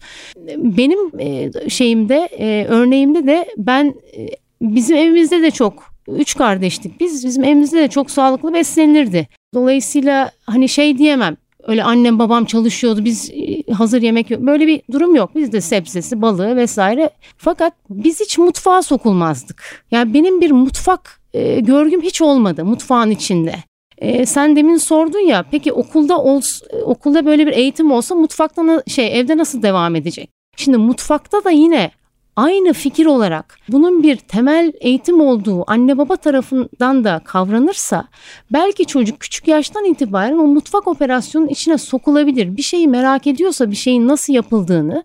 Benim 0.57 1.21
e, 1.21 1.51
şeyimde 1.69 2.29
e, 2.39 2.67
örneğimde 2.69 3.27
de 3.27 3.47
ben 3.57 3.95
e, 4.17 4.29
bizim 4.63 4.97
evimizde 4.97 5.43
de 5.43 5.51
çok 5.51 5.93
üç 6.09 6.37
kardeştik 6.37 7.01
biz 7.01 7.25
bizim 7.25 7.45
evimizde 7.45 7.79
de 7.79 7.89
çok 7.89 8.11
sağlıklı 8.11 8.55
beslenirdi. 8.55 9.29
Dolayısıyla 9.55 10.31
hani 10.47 10.69
şey 10.69 10.99
diyemem 10.99 11.37
öyle 11.67 11.85
annem 11.85 12.19
babam 12.19 12.45
çalışıyordu 12.45 13.05
biz 13.05 13.33
hazır 13.73 14.03
yemek 14.03 14.31
yok. 14.31 14.41
Böyle 14.41 14.67
bir 14.67 14.83
durum 14.93 15.15
yok. 15.17 15.35
Bizde 15.35 15.61
sebzesi, 15.61 16.23
balığı 16.23 16.57
vesaire. 16.57 17.11
Fakat 17.37 17.73
biz 17.91 18.21
hiç 18.21 18.39
mutfağa 18.39 18.83
sokulmazdık. 18.83 19.85
Yani 19.91 20.15
benim 20.15 20.41
bir 20.41 20.51
mutfak 20.51 21.21
e, 21.35 21.61
görgüm 21.61 22.03
hiç 22.03 22.23
olmadı 22.23 22.65
mutfağın 22.65 23.11
içinde. 23.11 23.55
E, 23.99 24.27
sen 24.27 24.57
demin 24.57 24.77
sordun 24.77 25.27
ya 25.27 25.45
peki 25.51 25.73
okulda 25.73 26.19
ol, 26.19 26.41
okulda 26.85 27.27
böyle 27.27 27.47
bir 27.47 27.53
eğitim 27.53 27.93
olsa 27.93 28.15
mutfakta 28.15 28.83
şey 28.87 29.21
evde 29.21 29.37
nasıl 29.37 29.63
devam 29.63 29.97
edecek? 29.97 30.31
Şimdi 30.57 30.77
mutfakta 30.79 31.45
da 31.45 31.51
yine 31.51 31.91
aynı 32.37 32.73
fikir 32.73 33.07
olarak 33.07 33.59
bunun 33.69 34.03
bir 34.03 34.17
temel 34.17 34.73
eğitim 34.81 35.21
olduğu 35.21 35.71
anne 35.71 35.99
baba 35.99 36.17
tarafından 36.17 37.05
da 37.05 37.21
kavranırsa 37.25 38.09
belki 38.53 38.87
çocuk 38.87 39.21
küçük 39.21 39.49
yaştan 39.49 39.85
itibaren 39.85 40.39
o 40.39 40.47
mutfak 40.47 40.89
operasyonun 40.89 41.49
içine 41.49 41.79
sokulabilir. 41.79 42.57
Bir 42.57 42.63
şeyi 42.63 42.89
merak 42.89 43.27
ediyorsa 43.27 43.71
bir 43.71 43.77
şeyin 43.77 44.09
nasıl 44.09 44.33
yapıldığını 44.33 45.05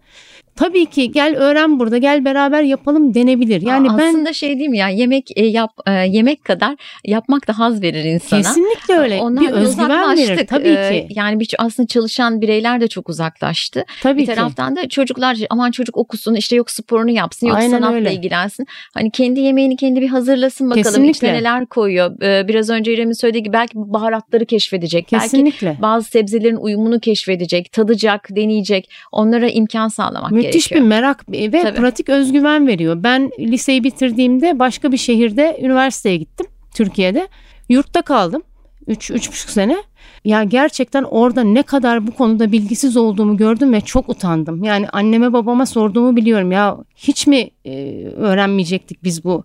tabii 0.58 0.86
ki 0.86 1.12
gel 1.12 1.36
öğren 1.36 1.80
burada 1.80 1.98
gel 1.98 2.26
beraber 2.26 2.62
yapalım 2.62 3.14
denebilir. 3.14 3.62
Yani 3.62 3.92
Aa, 3.92 3.98
ben 3.98 4.10
aslında 4.10 4.34
şey 4.34 4.50
diyeyim 4.50 4.74
ya 4.74 4.90
yemek 4.90 5.30
e, 5.36 5.46
yap 5.46 5.72
e, 5.88 5.92
yemek 5.92 6.46
kadar 6.46 6.76
yapmak 7.06 7.48
da 7.48 7.60
haz 7.60 7.82
verir 7.82 8.04
insana. 8.04 8.42
Kesinlikle 8.42 8.94
öyle. 8.94 9.20
Ondan 9.22 9.44
bir 9.48 9.52
özgüven 9.52 10.18
verir 10.18 10.48
tabii 10.48 10.68
e, 10.68 10.90
ki. 10.90 11.14
Yani 11.16 11.40
bir 11.40 11.56
aslında 11.58 11.88
çalışan 11.88 12.42
bireyler 12.42 12.82
de 12.82 12.88
çok 12.88 13.10
uzaklaştı. 13.10 13.86
Tabii 14.04 14.22
bir 14.22 14.26
taraftan 14.26 14.76
ki. 14.76 14.82
da 14.82 14.90
çocuklar 14.90 15.38
aman 15.50 15.72
çocuk 15.72 15.98
okusun 15.98 16.36
işte 16.36 16.56
yok 16.56 16.72
sporunu 16.72 17.12
yapsın 17.12 17.48
yok 17.48 17.58
Aynen 17.58 17.72
sanatla 17.72 17.96
öyle. 17.96 18.14
ilgilensin. 18.14 18.66
Hani 18.94 19.12
kendi 19.12 19.40
yemeğini 19.40 19.76
kendi 19.76 20.02
bir 20.02 20.10
hazırlasın 20.10 20.70
bakalım 20.70 20.84
Kesinlikle. 20.84 21.10
içine 21.10 21.34
neler 21.34 21.66
koyuyor. 21.66 22.20
Biraz 22.48 22.70
önce 22.70 22.94
İrem'in 22.94 23.14
söylediği 23.14 23.44
gibi 23.44 23.54
belki 23.54 23.74
baharatları 23.76 24.46
keşfedecek. 24.46 25.08
Kesinlikle. 25.08 25.68
Belki 25.68 25.82
bazı 25.82 26.10
sebzelerin 26.10 26.56
uyumunu 26.56 27.00
keşfedecek, 27.00 27.72
tadacak, 27.72 28.28
deneyecek. 28.32 28.90
Onlara 29.12 29.48
imkan 29.50 29.88
sağlamak 29.88 30.32
Müthiş 30.32 30.47
Müthiş 30.48 30.72
bir 30.72 30.82
merak 30.82 31.32
ve 31.32 31.62
Tabii. 31.62 31.78
pratik 31.78 32.10
özgüven 32.10 32.68
veriyor. 32.68 33.04
Ben 33.04 33.32
liseyi 33.40 33.84
bitirdiğimde 33.84 34.60
başka 34.60 34.92
bir 34.92 34.98
şehirde 34.98 35.58
üniversiteye 35.62 36.18
gittim 36.18 36.46
Türkiye'de. 36.74 37.28
Yurtta 37.70 38.02
kaldım. 38.02 38.42
3 38.88 39.12
üç, 39.12 39.30
buçuk 39.30 39.50
sene. 39.50 39.78
Ya 40.26 40.44
gerçekten 40.44 41.04
orada 41.04 41.44
ne 41.44 41.64
kadar 41.64 42.08
bu 42.08 42.12
konuda 42.12 42.52
bilgisiz 42.52 42.98
olduğumu 42.98 43.38
gördüm 43.38 43.74
ve 43.74 43.82
çok 43.82 44.10
utandım. 44.10 44.64
Yani 44.64 44.90
anneme 44.90 45.34
babama 45.34 45.66
sorduğumu 45.66 46.16
biliyorum. 46.16 46.52
Ya 46.52 46.78
hiç 46.96 47.28
mi 47.28 47.50
e, 47.66 48.04
öğrenmeyecektik 48.18 49.04
biz 49.04 49.24
bu 49.24 49.44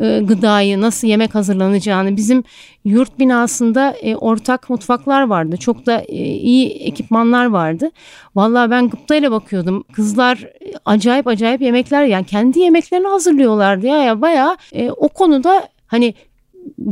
e, 0.00 0.20
gıdayı, 0.20 0.80
nasıl 0.80 1.08
yemek 1.08 1.34
hazırlanacağını. 1.34 2.16
Bizim 2.16 2.44
yurt 2.84 3.18
binasında 3.18 3.90
e, 3.90 4.16
ortak 4.16 4.70
mutfaklar 4.70 5.22
vardı. 5.22 5.56
Çok 5.56 5.86
da 5.86 6.00
e, 6.00 6.16
iyi 6.24 6.70
ekipmanlar 6.70 7.46
vardı. 7.46 7.90
Vallahi 8.34 8.70
ben 8.70 8.88
gıptayla 8.88 9.30
bakıyordum. 9.30 9.84
Kızlar 9.92 10.48
acayip 10.84 11.26
acayip 11.26 11.62
yemekler 11.62 12.04
yani 12.04 12.26
kendi 12.26 12.58
yemeklerini 12.58 13.06
hazırlıyorlardı 13.06 13.86
ya. 13.86 14.02
ya 14.02 14.20
bayağı 14.20 14.56
o 14.96 15.08
konuda 15.08 15.68
hani 15.86 16.14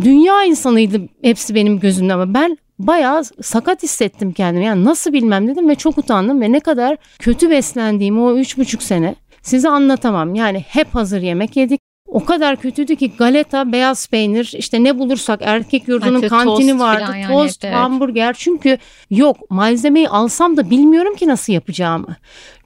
dünya 0.03 0.45
insanıydı 0.45 1.01
hepsi 1.23 1.55
benim 1.55 1.81
gözümde 1.81 2.15
ama 2.15 2.35
ben 2.35 2.59
bayağı 2.79 3.25
sakat 3.25 3.83
hissettim 3.83 4.33
kendimi. 4.33 4.65
Yani 4.65 4.85
nasıl 4.85 5.13
bilmem 5.13 5.49
dedim 5.49 5.69
ve 5.69 5.75
çok 5.75 5.99
utandım 5.99 6.41
ve 6.41 6.53
ne 6.53 6.61
kadar 6.61 6.97
kötü 7.19 7.51
beslendiğimi 7.51 8.21
o 8.21 8.37
üç 8.37 8.59
buçuk 8.59 8.83
sene 8.83 9.15
size 9.43 9.69
anlatamam. 9.69 10.35
Yani 10.35 10.59
hep 10.69 10.95
hazır 10.95 11.23
yemek 11.23 11.57
yedik 11.57 11.81
o 12.11 12.25
kadar 12.25 12.57
kötüydü 12.57 12.97
ki 12.97 13.13
galeta, 13.19 13.73
beyaz 13.73 14.09
peynir, 14.09 14.53
işte 14.59 14.85
ne 14.85 14.99
bulursak 14.99 15.41
erkek 15.43 15.89
yurdunun 15.89 16.23
Hatta 16.23 16.29
kantini 16.29 16.79
vardı. 16.79 17.13
Yani 17.17 17.27
tost, 17.27 17.65
evet. 17.65 17.77
hamburger. 17.77 18.35
Çünkü 18.39 18.79
yok 19.11 19.51
malzemeyi 19.51 20.09
alsam 20.09 20.57
da 20.57 20.71
bilmiyorum 20.71 21.15
ki 21.15 21.29
nasıl 21.29 21.53
yapacağımı. 21.53 22.17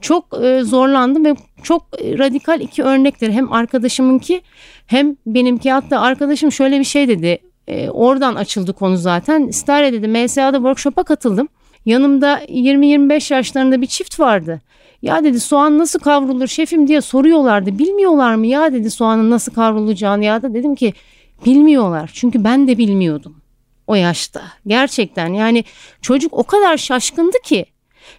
Çok 0.00 0.44
e, 0.44 0.60
zorlandım 0.62 1.24
ve 1.24 1.34
çok 1.62 1.82
radikal 2.02 2.60
iki 2.60 2.82
örnektir. 2.82 3.30
Hem 3.30 3.52
arkadaşımınki 3.52 4.42
hem 4.86 5.16
benimki. 5.26 5.72
Hatta 5.72 6.00
arkadaşım 6.00 6.52
şöyle 6.52 6.80
bir 6.80 6.84
şey 6.84 7.08
dedi. 7.08 7.38
E, 7.68 7.90
oradan 7.90 8.34
açıldı 8.34 8.72
konu 8.72 8.96
zaten. 8.96 9.46
İstare 9.46 9.92
dedi 9.92 10.08
MSA'da 10.08 10.56
workshop'a 10.56 11.02
katıldım. 11.02 11.48
Yanımda 11.86 12.44
20-25 12.44 13.34
yaşlarında 13.34 13.80
bir 13.80 13.86
çift 13.86 14.20
vardı. 14.20 14.60
Ya 15.04 15.24
dedi 15.24 15.40
soğan 15.40 15.78
nasıl 15.78 15.98
kavrulur 15.98 16.46
şefim 16.46 16.88
diye 16.88 17.00
soruyorlardı. 17.00 17.78
Bilmiyorlar 17.78 18.34
mı 18.34 18.46
ya 18.46 18.72
dedi 18.72 18.90
soğanın 18.90 19.30
nasıl 19.30 19.52
kavrulacağını 19.54 20.24
ya 20.24 20.42
da 20.42 20.54
dedim 20.54 20.74
ki 20.74 20.94
bilmiyorlar. 21.46 22.10
Çünkü 22.14 22.44
ben 22.44 22.68
de 22.68 22.78
bilmiyordum 22.78 23.36
o 23.86 23.94
yaşta. 23.94 24.42
Gerçekten 24.66 25.32
yani 25.32 25.64
çocuk 26.02 26.32
o 26.38 26.44
kadar 26.44 26.76
şaşkındı 26.76 27.36
ki. 27.44 27.66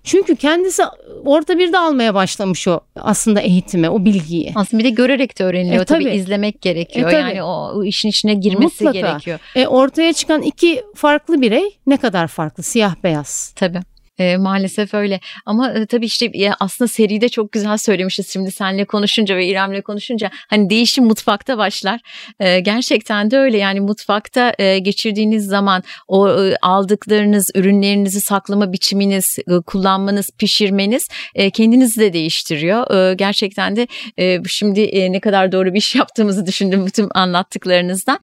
Çünkü 0.03 0.36
kendisi 0.36 0.83
orta 1.25 1.57
bir 1.57 1.73
de 1.73 1.77
almaya 1.77 2.13
başlamış 2.13 2.67
o 2.67 2.79
aslında 2.95 3.41
eğitime, 3.41 3.89
o 3.89 4.05
bilgiyi. 4.05 4.51
Aslında 4.55 4.83
bir 4.83 4.89
de 4.89 4.93
görerek 4.93 5.39
de 5.39 5.43
öğreniliyor. 5.43 5.81
E, 5.81 5.86
tabii. 5.86 6.03
tabii 6.03 6.13
izlemek 6.13 6.61
gerekiyor. 6.61 7.09
E, 7.09 7.11
tabii. 7.11 7.21
Yani 7.21 7.43
o, 7.43 7.71
o 7.75 7.83
işin 7.83 8.09
içine 8.09 8.33
girmesi 8.33 8.83
Mutlaka. 8.83 9.07
gerekiyor. 9.07 9.39
E, 9.55 9.67
ortaya 9.67 10.13
çıkan 10.13 10.41
iki 10.41 10.83
farklı 10.95 11.41
birey 11.41 11.77
ne 11.88 11.97
kadar 11.97 12.27
farklı? 12.27 12.63
Siyah 12.63 12.95
beyaz. 13.03 13.53
Tabii. 13.55 13.79
E, 14.18 14.38
maalesef 14.38 14.93
öyle 14.93 15.20
ama 15.45 15.72
e, 15.72 15.86
tabii 15.86 16.05
işte 16.05 16.26
e, 16.26 16.51
aslında 16.59 16.88
seride 16.88 17.30
çok 17.30 17.51
güzel 17.51 17.78
söylemişiz 17.78 18.34
şimdi 18.34 18.51
seninle 18.51 18.86
konuşunca 18.86 19.36
ve 19.36 19.47
İrem'le 19.47 19.82
konuşunca 19.82 20.32
hani 20.49 20.70
değişim 20.70 21.05
mutfakta 21.05 21.57
başlar. 21.57 21.99
E, 22.39 22.59
gerçekten 22.59 23.32
de 23.32 23.38
öyle 23.38 23.57
yani 23.57 23.80
mutfakta 23.80 24.53
e, 24.59 24.80
geçirdiğiniz 24.80 25.45
zaman 25.45 25.84
o 26.07 26.30
e, 26.30 26.55
aldıklarınız 26.61 27.49
ürünlerinizi 27.55 28.22
saklama 28.22 28.74
biçiminiz, 28.74 29.38
e, 29.47 29.61
kullanmanız, 29.66 30.30
pişirmeniz 30.38 31.07
e, 31.36 31.49
kendinizi 31.49 31.99
de 31.99 32.13
değiştiriyor. 32.13 33.11
E, 33.11 33.13
gerçekten 33.13 33.76
de 33.76 33.88
e, 34.20 34.43
şimdi 34.47 34.82
e, 34.82 35.11
ne 35.11 35.20
kadar 35.20 35.51
doğru 35.51 35.74
bir 35.74 35.80
iş 35.80 35.95
yaptığımızı 36.05 36.45
düşündüm 36.45 36.86
bütün 36.86 37.07
anlattıklarınızdan 37.16 38.20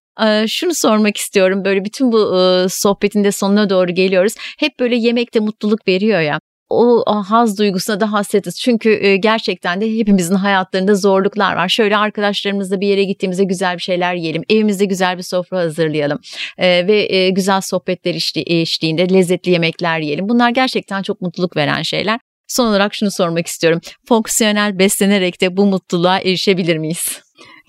şunu 0.48 0.70
sormak 0.74 1.16
istiyorum 1.16 1.64
böyle 1.64 1.84
bütün 1.84 2.12
bu 2.12 2.66
sohbetin 2.68 3.24
de 3.24 3.32
sonuna 3.32 3.70
doğru 3.70 3.94
geliyoruz. 3.94 4.34
Hep 4.58 4.80
böyle 4.80 4.96
yemekte 4.96 5.40
mutluluk 5.40 5.88
veriyor 5.88 6.20
ya 6.20 6.38
o 6.74 7.04
haz 7.06 7.58
duygusuna 7.58 8.00
da 8.00 8.12
hasretiz. 8.12 8.60
Çünkü 8.60 9.14
gerçekten 9.14 9.80
de 9.80 9.98
hepimizin 9.98 10.34
hayatlarında 10.34 10.94
zorluklar 10.94 11.56
var. 11.56 11.68
Şöyle 11.68 11.96
arkadaşlarımızla 11.96 12.80
bir 12.80 12.86
yere 12.86 13.04
gittiğimizde 13.04 13.44
güzel 13.44 13.76
bir 13.76 13.82
şeyler 13.82 14.14
yiyelim. 14.14 14.42
Evimizde 14.50 14.84
güzel 14.84 15.18
bir 15.18 15.22
sofra 15.22 15.58
hazırlayalım. 15.58 16.18
Ve 16.58 17.30
güzel 17.30 17.60
sohbetler 17.60 18.32
eşliğinde 18.46 19.14
lezzetli 19.14 19.50
yemekler 19.50 20.00
yiyelim. 20.00 20.28
Bunlar 20.28 20.50
gerçekten 20.50 21.02
çok 21.02 21.20
mutluluk 21.20 21.56
veren 21.56 21.82
şeyler. 21.82 22.20
Son 22.48 22.66
olarak 22.66 22.94
şunu 22.94 23.10
sormak 23.10 23.46
istiyorum. 23.46 23.80
Fonksiyonel 24.08 24.78
beslenerek 24.78 25.40
de 25.40 25.56
bu 25.56 25.66
mutluluğa 25.66 26.18
erişebilir 26.18 26.76
miyiz? 26.76 27.20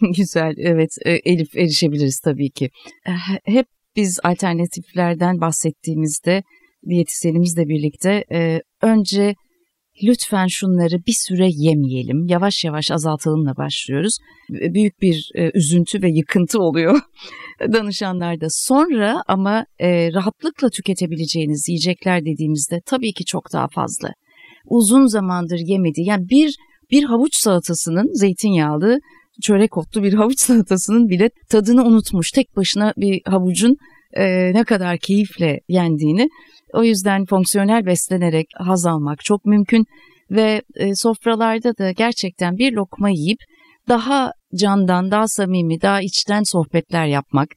Güzel, 0.17 0.53
evet 0.57 0.89
e, 1.05 1.11
Elif 1.11 1.55
erişebiliriz 1.55 2.19
tabii 2.19 2.49
ki. 2.49 2.69
E, 3.07 3.11
hep 3.51 3.65
biz 3.95 4.19
alternatiflerden 4.23 5.41
bahsettiğimizde 5.41 6.43
diyetisyenimizle 6.89 7.67
birlikte 7.67 8.23
e, 8.31 8.61
önce 8.81 9.35
lütfen 10.03 10.47
şunları 10.47 11.05
bir 11.07 11.15
süre 11.27 11.47
yemeyelim, 11.51 12.27
yavaş 12.27 12.63
yavaş 12.63 12.91
azaltalımla 12.91 13.57
başlıyoruz. 13.57 14.17
Büyük 14.49 15.01
bir 15.01 15.31
üzüntü 15.53 16.01
ve 16.01 16.09
yıkıntı 16.09 16.59
oluyor 16.59 16.99
danışanlarda. 17.73 18.45
Sonra 18.49 19.23
ama 19.27 19.65
rahatlıkla 19.81 20.69
tüketebileceğiniz 20.69 21.69
yiyecekler 21.69 22.25
dediğimizde 22.25 22.81
tabii 22.85 23.13
ki 23.13 23.25
çok 23.25 23.53
daha 23.53 23.67
fazla. 23.67 24.09
Uzun 24.65 25.05
zamandır 25.05 25.59
yemedi. 25.59 26.01
Yani 26.01 26.29
bir 26.29 26.55
bir 26.91 27.03
havuç 27.03 27.35
salatasının 27.35 28.13
zeytinyağlı 28.13 28.99
çörek 29.41 29.77
otlu 29.77 30.03
bir 30.03 30.13
havuç 30.13 30.39
salatasının 30.39 31.09
bile 31.09 31.29
tadını 31.49 31.83
unutmuş. 31.85 32.31
Tek 32.31 32.55
başına 32.55 32.93
bir 32.97 33.21
havucun 33.25 33.77
e, 34.13 34.53
ne 34.53 34.63
kadar 34.63 34.97
keyifle 34.97 35.59
yendiğini. 35.67 36.29
O 36.73 36.83
yüzden 36.83 37.25
fonksiyonel 37.25 37.85
beslenerek 37.85 38.47
haz 38.57 38.85
almak 38.85 39.25
çok 39.25 39.45
mümkün 39.45 39.85
ve 40.31 40.61
e, 40.75 40.95
sofralarda 40.95 41.77
da 41.77 41.91
gerçekten 41.91 42.57
bir 42.57 42.73
lokma 42.73 43.09
yiyip 43.09 43.39
daha 43.87 44.31
candan, 44.55 45.11
daha 45.11 45.27
samimi, 45.27 45.81
daha 45.81 46.01
içten 46.01 46.43
sohbetler 46.43 47.05
yapmak, 47.05 47.49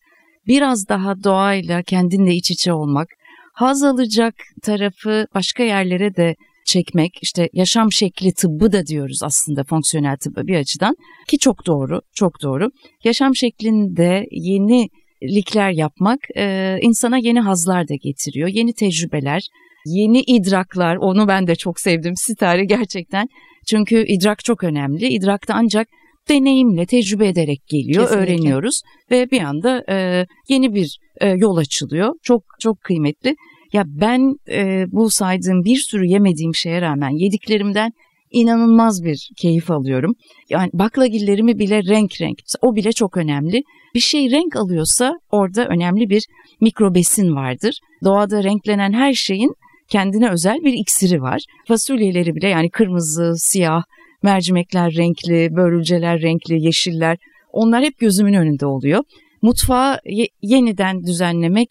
biraz 0.47 0.89
daha 0.89 1.25
doğayla 1.25 1.83
kendinle 1.83 2.35
iç 2.35 2.51
içe 2.51 2.73
olmak, 2.73 3.09
haz 3.53 3.83
alacak 3.83 4.35
tarafı 4.63 5.27
başka 5.35 5.63
yerlere 5.63 6.17
de 6.17 6.35
çekmek 6.67 7.19
işte 7.23 7.49
yaşam 7.53 7.93
şekli 7.93 8.35
tıbbı 8.35 8.73
da 8.73 8.87
diyoruz 8.87 9.21
aslında 9.23 9.65
fonksiyonel 9.65 10.17
tıbbı 10.17 10.47
bir 10.47 10.57
açıdan 10.57 10.97
ki 11.29 11.39
çok 11.39 11.67
doğru 11.67 12.01
çok 12.15 12.43
doğru. 12.43 12.71
Yaşam 13.05 13.37
şeklinde 13.37 14.27
yenilikler 14.31 15.71
yapmak 15.71 16.19
e, 16.37 16.77
insana 16.83 17.19
yeni 17.19 17.41
hazlar 17.41 17.89
da 17.89 17.95
getiriyor 17.95 18.49
yeni 18.49 18.73
tecrübeler 18.73 19.43
yeni 19.87 20.21
idraklar 20.21 20.97
onu 20.97 21.29
ben 21.29 21.47
de 21.47 21.55
çok 21.55 21.81
sevdim 21.81 22.13
Sitare 22.27 22.65
gerçekten 22.65 23.29
çünkü 23.67 24.05
idrak 24.07 24.45
çok 24.45 24.65
önemli 24.65 25.09
idrakta 25.09 25.55
ancak 25.55 25.89
deneyimle 26.29 26.87
tecrübe 26.87 27.29
ederek 27.29 27.67
geliyor 27.67 28.03
Kesinlikle. 28.03 28.33
öğreniyoruz 28.33 28.81
ve 29.11 29.31
bir 29.31 29.41
anda 29.41 29.85
e, 29.89 30.27
yeni 30.49 30.75
bir 30.75 30.99
e, 31.21 31.29
yol 31.29 31.57
açılıyor 31.57 32.15
çok 32.23 32.43
çok 32.61 32.81
kıymetli. 32.81 33.37
Ya 33.77 33.85
ben 33.87 34.37
e, 34.49 34.85
bu 34.93 35.11
saydığım 35.11 35.65
bir 35.65 35.77
sürü 35.77 36.07
yemediğim 36.07 36.55
şeye 36.55 36.81
rağmen 36.81 37.11
yediklerimden 37.11 37.93
inanılmaz 38.31 39.05
bir 39.05 39.31
keyif 39.37 39.71
alıyorum. 39.71 40.15
Yani 40.51 40.71
baklagillerimi 40.73 41.59
bile 41.59 41.83
renk 41.85 42.21
renk. 42.21 42.39
O 42.63 42.77
bile 42.77 42.93
çok 42.93 43.17
önemli. 43.17 43.63
Bir 43.95 44.01
şey 44.01 44.31
renk 44.31 44.57
alıyorsa 44.57 45.19
orada 45.31 45.67
önemli 45.67 46.11
bir 46.11 46.25
mikrobesin 46.61 47.35
vardır. 47.35 47.79
Doğada 48.05 48.45
renklenen 48.45 48.93
her 48.93 49.15
şeyin 49.15 49.55
kendine 49.89 50.31
özel 50.31 50.59
bir 50.65 50.73
iksiri 50.73 51.23
var. 51.23 51.41
Fasulyeleri 51.69 52.35
bile 52.35 52.49
yani 52.49 52.71
kırmızı, 52.71 53.33
siyah, 53.37 53.83
mercimekler 54.23 54.93
renkli, 54.93 55.57
börülceler 55.57 56.21
renkli, 56.23 56.65
yeşiller 56.65 57.19
onlar 57.53 57.85
hep 57.85 57.99
gözümün 57.99 58.35
önünde 58.35 58.67
oluyor. 58.67 59.03
Mutfağı 59.43 59.99
ye- 60.07 60.29
yeniden 60.43 61.03
düzenlemek 61.03 61.69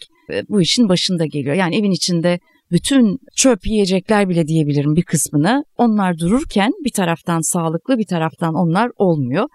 bu 0.50 0.62
işin 0.62 0.90
başında 0.90 1.26
geliyor. 1.26 1.56
Yani 1.56 1.76
evin 1.76 1.92
içinde 1.92 2.40
bütün 2.72 3.20
çöp 3.36 3.68
yiyecekler 3.68 4.30
bile 4.30 4.48
diyebilirim 4.48 4.96
bir 4.96 5.04
kısmını 5.04 5.64
onlar 5.78 6.18
dururken 6.18 6.72
bir 6.86 6.92
taraftan 6.92 7.52
sağlıklı 7.54 7.98
bir 7.98 8.06
taraftan 8.06 8.54
onlar 8.54 8.92
olmuyor. 8.96 9.48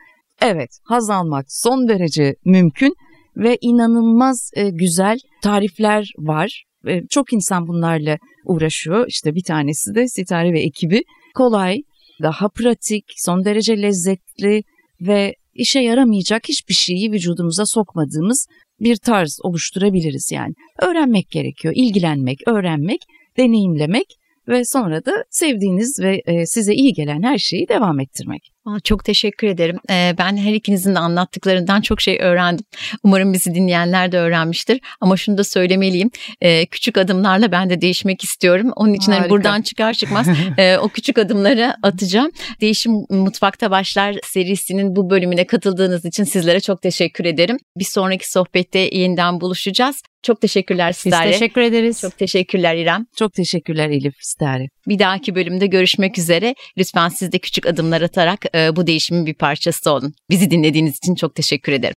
Evet 0.43 0.71
haz 0.85 1.11
almak 1.11 1.47
son 1.49 1.89
derece 1.89 2.35
mümkün 2.45 2.95
ve 3.37 3.59
inanılmaz 3.61 4.51
e, 4.55 4.71
güzel 4.71 5.19
tarifler 5.43 6.13
var. 6.19 6.65
E, 6.87 7.07
çok 7.07 7.33
insan 7.33 7.69
bunlarla 7.69 8.19
uğraşıyor. 8.45 9.07
İşte 9.09 9.35
bir 9.35 9.43
tanesi 9.43 9.95
de 9.95 10.09
Sitare 10.09 10.53
ve 10.53 10.61
ekibi. 10.61 11.03
Kolay, 11.35 11.83
daha 12.23 12.49
pratik, 12.49 13.05
son 13.17 13.45
derece 13.45 13.83
lezzetli 13.83 14.63
ve 15.01 15.35
işe 15.55 15.81
yaramayacak 15.81 16.49
hiçbir 16.49 16.75
şeyi 16.75 17.13
vücudumuza 17.13 17.67
sokmadığımız 17.67 18.47
bir 18.81 18.97
tarz 18.97 19.39
oluşturabiliriz 19.43 20.33
yani. 20.33 20.55
Öğrenmek 20.83 21.31
gerekiyor, 21.31 21.75
ilgilenmek, 21.77 22.39
öğrenmek, 22.49 23.01
deneyimlemek 23.37 24.07
ve 24.49 24.65
sonra 24.65 25.05
da 25.05 25.25
sevdiğiniz 25.31 26.01
ve 26.03 26.23
e, 26.27 26.47
size 26.47 26.75
iyi 26.75 26.93
gelen 26.93 27.23
her 27.23 27.39
şeyi 27.39 27.69
devam 27.69 28.01
ettirmek. 28.01 28.43
Çok 28.85 29.05
teşekkür 29.05 29.47
ederim. 29.47 29.79
Ee, 29.91 30.15
ben 30.19 30.37
her 30.37 30.53
ikinizin 30.53 30.95
de 30.95 30.99
anlattıklarından 30.99 31.81
çok 31.81 32.01
şey 32.01 32.19
öğrendim. 32.21 32.65
Umarım 33.03 33.33
bizi 33.33 33.55
dinleyenler 33.55 34.13
de 34.13 34.19
öğrenmiştir. 34.19 34.81
Ama 35.01 35.17
şunu 35.17 35.39
da 35.39 35.45
söylemeliyim. 35.45 36.11
Ee, 36.41 36.67
küçük 36.67 36.99
adımlarla 36.99 37.53
ben 37.53 37.71
de 37.71 37.81
değişmek 37.81 38.25
istiyorum. 38.25 38.71
Onun 38.77 38.93
için 38.93 39.13
hani 39.13 39.31
buradan 39.31 39.63
çıkar 39.63 39.93
çıkmaz 39.93 40.27
e, 40.59 40.79
o 40.79 40.89
küçük 40.89 41.19
adımları 41.19 41.75
atacağım. 41.83 42.31
Değişim 42.61 42.93
Mutfakta 43.11 43.71
Başlar 43.71 44.17
serisinin 44.25 44.97
bu 44.97 45.11
bölümüne 45.11 45.47
katıldığınız 45.47 46.05
için 46.05 46.25
sizlere 46.25 46.61
çok 46.61 46.83
teşekkür 46.83 47.25
ederim. 47.25 47.57
Bir 47.77 47.85
sonraki 47.85 48.31
sohbette 48.31 48.79
yeniden 48.79 49.41
buluşacağız. 49.41 49.97
Çok 50.23 50.41
teşekkürler 50.41 50.93
Stare. 50.93 51.29
Biz 51.29 51.39
teşekkür 51.39 51.61
ederiz. 51.61 52.01
Çok 52.01 52.19
teşekkürler 52.19 52.77
İrem. 52.77 53.07
Çok 53.17 53.33
teşekkürler 53.33 53.91
Elif 53.91 54.15
Stare. 54.21 54.69
Bir 54.89 54.99
dahaki 54.99 55.35
bölümde 55.35 55.67
görüşmek 55.67 56.19
üzere. 56.19 56.55
Lütfen 56.79 57.09
siz 57.09 57.33
de 57.33 57.39
küçük 57.39 57.67
adımlar 57.67 58.03
atarak 58.03 58.50
e, 58.55 58.77
bu 58.77 58.87
değişimin 58.87 59.27
bir 59.27 59.35
parçası 59.35 59.91
olun. 59.91 60.15
Bizi 60.31 60.51
dinlediğiniz 60.51 60.97
için 60.97 61.15
çok 61.15 61.35
teşekkür 61.35 61.73
ederim. 61.73 61.95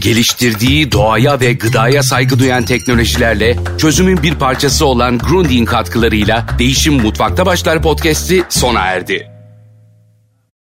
Geliştirdiği 0.00 0.92
doğaya 0.92 1.40
ve 1.40 1.52
gıdaya 1.52 2.02
saygı 2.02 2.38
duyan 2.38 2.64
teknolojilerle 2.64 3.56
çözümün 3.78 4.22
bir 4.22 4.34
parçası 4.34 4.86
olan 4.86 5.18
Grundig 5.18 5.68
katkılarıyla 5.68 6.46
Değişim 6.58 6.94
Mutfakta 6.94 7.46
Başlar 7.46 7.82
podcast'i 7.82 8.44
sona 8.48 8.80
erdi. 8.80 9.35